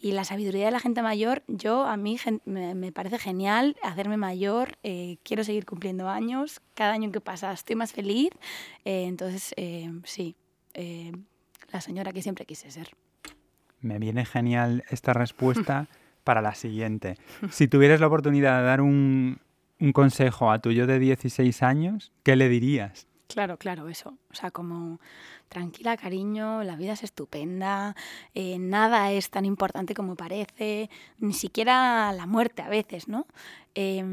la 0.00 0.22
sabiduría 0.22 0.66
de 0.66 0.70
la 0.70 0.78
gente 0.78 1.02
mayor. 1.02 1.42
Yo, 1.48 1.84
a 1.84 1.96
mí, 1.96 2.16
me, 2.44 2.76
me 2.76 2.92
parece 2.92 3.18
genial 3.18 3.76
hacerme 3.82 4.16
mayor, 4.16 4.78
eh, 4.84 5.18
quiero 5.24 5.42
seguir 5.42 5.66
cumpliendo 5.66 6.08
años, 6.08 6.60
cada 6.74 6.92
año 6.92 7.10
que 7.10 7.20
pasa 7.20 7.52
estoy 7.52 7.74
más 7.74 7.92
feliz, 7.92 8.30
eh, 8.84 9.06
entonces, 9.06 9.52
eh, 9.56 9.90
sí, 10.04 10.36
la 11.72 11.80
señora 11.80 12.12
que 12.12 12.22
siempre 12.22 12.46
quise 12.46 12.70
ser 12.70 12.96
me 13.80 13.98
viene 13.98 14.24
genial 14.24 14.84
esta 14.90 15.12
respuesta 15.12 15.88
para 16.24 16.42
la 16.42 16.54
siguiente. 16.54 17.16
Si 17.50 17.68
tuvieras 17.68 18.00
la 18.00 18.08
oportunidad 18.08 18.60
de 18.60 18.66
dar 18.66 18.80
un, 18.80 19.38
un, 19.80 19.92
consejo 19.92 20.50
a 20.50 20.58
tu 20.58 20.72
yo 20.72 20.86
de 20.86 20.98
16 20.98 21.62
años, 21.62 22.12
¿qué 22.22 22.36
le 22.36 22.48
dirías? 22.48 23.06
Claro, 23.28 23.56
claro, 23.56 23.88
eso. 23.88 24.16
O 24.30 24.34
sea, 24.34 24.50
como 24.50 25.00
tranquila, 25.48 25.96
cariño, 25.96 26.62
la 26.62 26.76
vida 26.76 26.92
es 26.92 27.02
estupenda, 27.02 27.94
eh, 28.34 28.58
nada 28.58 29.12
es 29.12 29.30
tan 29.30 29.44
importante 29.44 29.94
como 29.94 30.16
parece, 30.16 30.90
ni 31.18 31.32
siquiera 31.32 32.12
la 32.12 32.26
muerte 32.26 32.62
a 32.62 32.68
veces, 32.68 33.08
¿no? 33.08 33.26
Eh, 33.74 34.04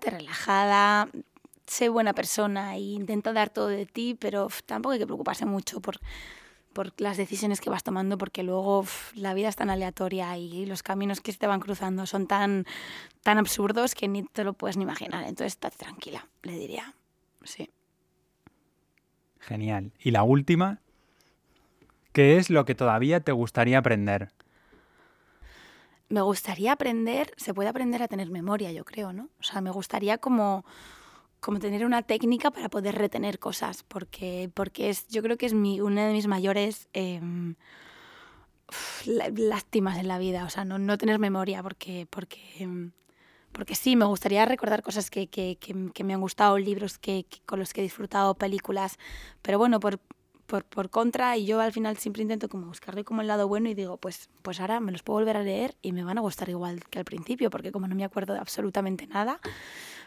relajada, 0.00 1.08
sé 1.66 1.88
buena 1.88 2.12
persona 2.12 2.76
e 2.76 2.80
intenta 2.80 3.32
dar 3.32 3.50
todo 3.50 3.68
de 3.68 3.86
ti, 3.86 4.16
pero 4.18 4.48
tampoco 4.66 4.92
hay 4.92 4.98
que 4.98 5.06
preocuparse 5.06 5.46
mucho 5.46 5.80
por 5.80 6.00
por 6.72 6.92
las 7.00 7.16
decisiones 7.16 7.60
que 7.60 7.70
vas 7.70 7.82
tomando, 7.82 8.18
porque 8.18 8.42
luego 8.42 8.84
la 9.14 9.34
vida 9.34 9.48
es 9.48 9.56
tan 9.56 9.70
aleatoria 9.70 10.36
y 10.36 10.66
los 10.66 10.82
caminos 10.82 11.20
que 11.20 11.32
se 11.32 11.38
te 11.38 11.46
van 11.46 11.60
cruzando 11.60 12.06
son 12.06 12.26
tan, 12.26 12.66
tan 13.22 13.38
absurdos 13.38 13.94
que 13.94 14.08
ni 14.08 14.24
te 14.24 14.44
lo 14.44 14.52
puedes 14.52 14.76
ni 14.76 14.84
imaginar. 14.84 15.22
Entonces, 15.24 15.54
estate 15.54 15.76
tranquila, 15.76 16.28
le 16.42 16.52
diría. 16.52 16.94
Sí. 17.44 17.70
Genial. 19.40 19.92
Y 19.98 20.12
la 20.12 20.22
última, 20.22 20.80
¿qué 22.12 22.36
es 22.36 22.50
lo 22.50 22.64
que 22.64 22.74
todavía 22.74 23.20
te 23.20 23.32
gustaría 23.32 23.78
aprender? 23.78 24.30
Me 26.08 26.20
gustaría 26.20 26.72
aprender, 26.72 27.32
se 27.36 27.54
puede 27.54 27.70
aprender 27.70 28.02
a 28.02 28.08
tener 28.08 28.30
memoria, 28.30 28.70
yo 28.70 28.84
creo, 28.84 29.12
¿no? 29.12 29.30
O 29.40 29.42
sea, 29.42 29.60
me 29.60 29.70
gustaría 29.70 30.18
como 30.18 30.64
como 31.42 31.58
tener 31.58 31.84
una 31.84 32.02
técnica 32.02 32.52
para 32.52 32.68
poder 32.68 32.94
retener 32.94 33.40
cosas, 33.40 33.82
porque, 33.82 34.48
porque 34.54 34.90
es, 34.90 35.08
yo 35.08 35.22
creo 35.22 35.36
que 35.36 35.46
es 35.46 35.54
mi, 35.54 35.80
una 35.80 36.06
de 36.06 36.12
mis 36.12 36.28
mayores 36.28 36.88
em, 36.92 37.56
lástimas 39.36 39.98
en 39.98 40.06
la 40.06 40.18
vida, 40.18 40.44
o 40.44 40.50
sea, 40.50 40.64
no, 40.64 40.78
no 40.78 40.96
tener 40.98 41.18
memoria, 41.18 41.60
porque, 41.60 42.06
porque, 42.08 42.40
em, 42.60 42.92
porque 43.50 43.74
sí, 43.74 43.96
me 43.96 44.04
gustaría 44.04 44.46
recordar 44.46 44.84
cosas 44.84 45.10
que, 45.10 45.26
que, 45.26 45.58
que, 45.58 46.04
me 46.04 46.14
han 46.14 46.20
gustado, 46.20 46.56
libros 46.58 46.96
que, 46.96 47.26
con 47.44 47.58
los 47.58 47.72
que 47.72 47.80
he 47.80 47.84
disfrutado, 47.84 48.34
películas, 48.34 48.96
pero 49.42 49.58
bueno, 49.58 49.80
por, 49.80 49.98
por, 50.46 50.64
por, 50.64 50.90
contra, 50.90 51.36
y 51.36 51.44
yo 51.44 51.60
al 51.60 51.72
final 51.72 51.96
siempre 51.96 52.22
intento 52.22 52.48
como 52.48 52.68
buscarle 52.68 53.02
como 53.02 53.20
el 53.20 53.26
lado 53.26 53.48
bueno 53.48 53.68
y 53.68 53.74
digo, 53.74 53.96
pues, 53.96 54.30
pues 54.42 54.60
ahora 54.60 54.78
me 54.78 54.92
los 54.92 55.02
puedo 55.02 55.18
volver 55.18 55.36
a 55.36 55.42
leer 55.42 55.76
y 55.82 55.90
me 55.90 56.04
van 56.04 56.18
a 56.18 56.20
gustar 56.20 56.48
igual 56.50 56.84
que 56.88 57.00
al 57.00 57.04
principio, 57.04 57.50
porque 57.50 57.72
como 57.72 57.88
no 57.88 57.96
me 57.96 58.04
acuerdo 58.04 58.32
de 58.32 58.38
absolutamente 58.38 59.08
nada, 59.08 59.40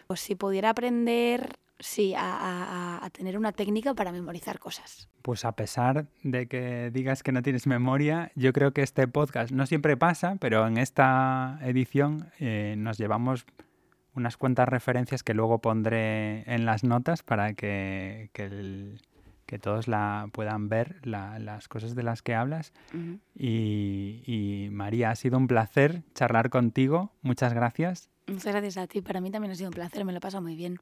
pues 0.07 0.19
si 0.19 0.35
pudiera 0.35 0.69
aprender, 0.71 1.57
sí, 1.79 2.13
a, 2.15 2.99
a, 3.03 3.09
tener 3.09 3.37
una 3.37 3.51
técnica 3.51 3.93
para 3.93 4.11
memorizar 4.11 4.59
cosas. 4.59 5.09
Pues 5.21 5.45
a 5.45 5.53
pesar 5.53 6.07
de 6.23 6.47
que 6.47 6.91
digas 6.91 7.23
que 7.23 7.31
no 7.31 7.41
tienes 7.41 7.67
memoria, 7.67 8.31
yo 8.35 8.53
creo 8.53 8.71
que 8.71 8.81
este 8.81 9.07
podcast 9.07 9.51
no 9.51 9.65
siempre 9.65 9.97
pasa, 9.97 10.37
pero 10.39 10.67
en 10.67 10.77
esta 10.77 11.59
edición 11.63 12.29
eh, 12.39 12.75
nos 12.77 12.97
llevamos 12.97 13.45
unas 14.13 14.37
cuantas 14.37 14.69
referencias 14.69 15.23
que 15.23 15.33
luego 15.33 15.59
pondré 15.59 16.43
en 16.51 16.65
las 16.65 16.83
notas 16.83 17.21
para 17.21 17.53
que, 17.53 18.29
que, 18.33 18.95
que 19.45 19.59
todos 19.59 19.87
la 19.87 20.29
puedan 20.31 20.69
ver, 20.69 20.95
la, 21.03 21.37
las 21.39 21.67
cosas 21.67 21.95
de 21.95 22.03
las 22.03 22.21
que 22.21 22.33
hablas. 22.33 22.71
Uh 22.93 22.97
-huh. 22.97 23.19
y, 23.35 24.23
y 24.25 24.69
María, 24.69 25.11
ha 25.11 25.15
sido 25.15 25.37
un 25.37 25.47
placer 25.47 26.03
charlar 26.13 26.49
contigo. 26.49 27.11
Muchas 27.21 27.53
gracias. 27.53 28.09
Muchas 28.27 28.53
gracias 28.53 28.77
a 28.77 28.87
ti. 28.87 29.01
Para 29.01 29.21
mí 29.21 29.31
también 29.31 29.51
ha 29.51 29.55
sido 29.55 29.69
un 29.69 29.73
placer. 29.73 30.03
Me 30.05 30.11
lo 30.11 30.17
he 30.17 30.21
pasado 30.21 30.41
muy 30.41 30.55
bien. 30.55 30.79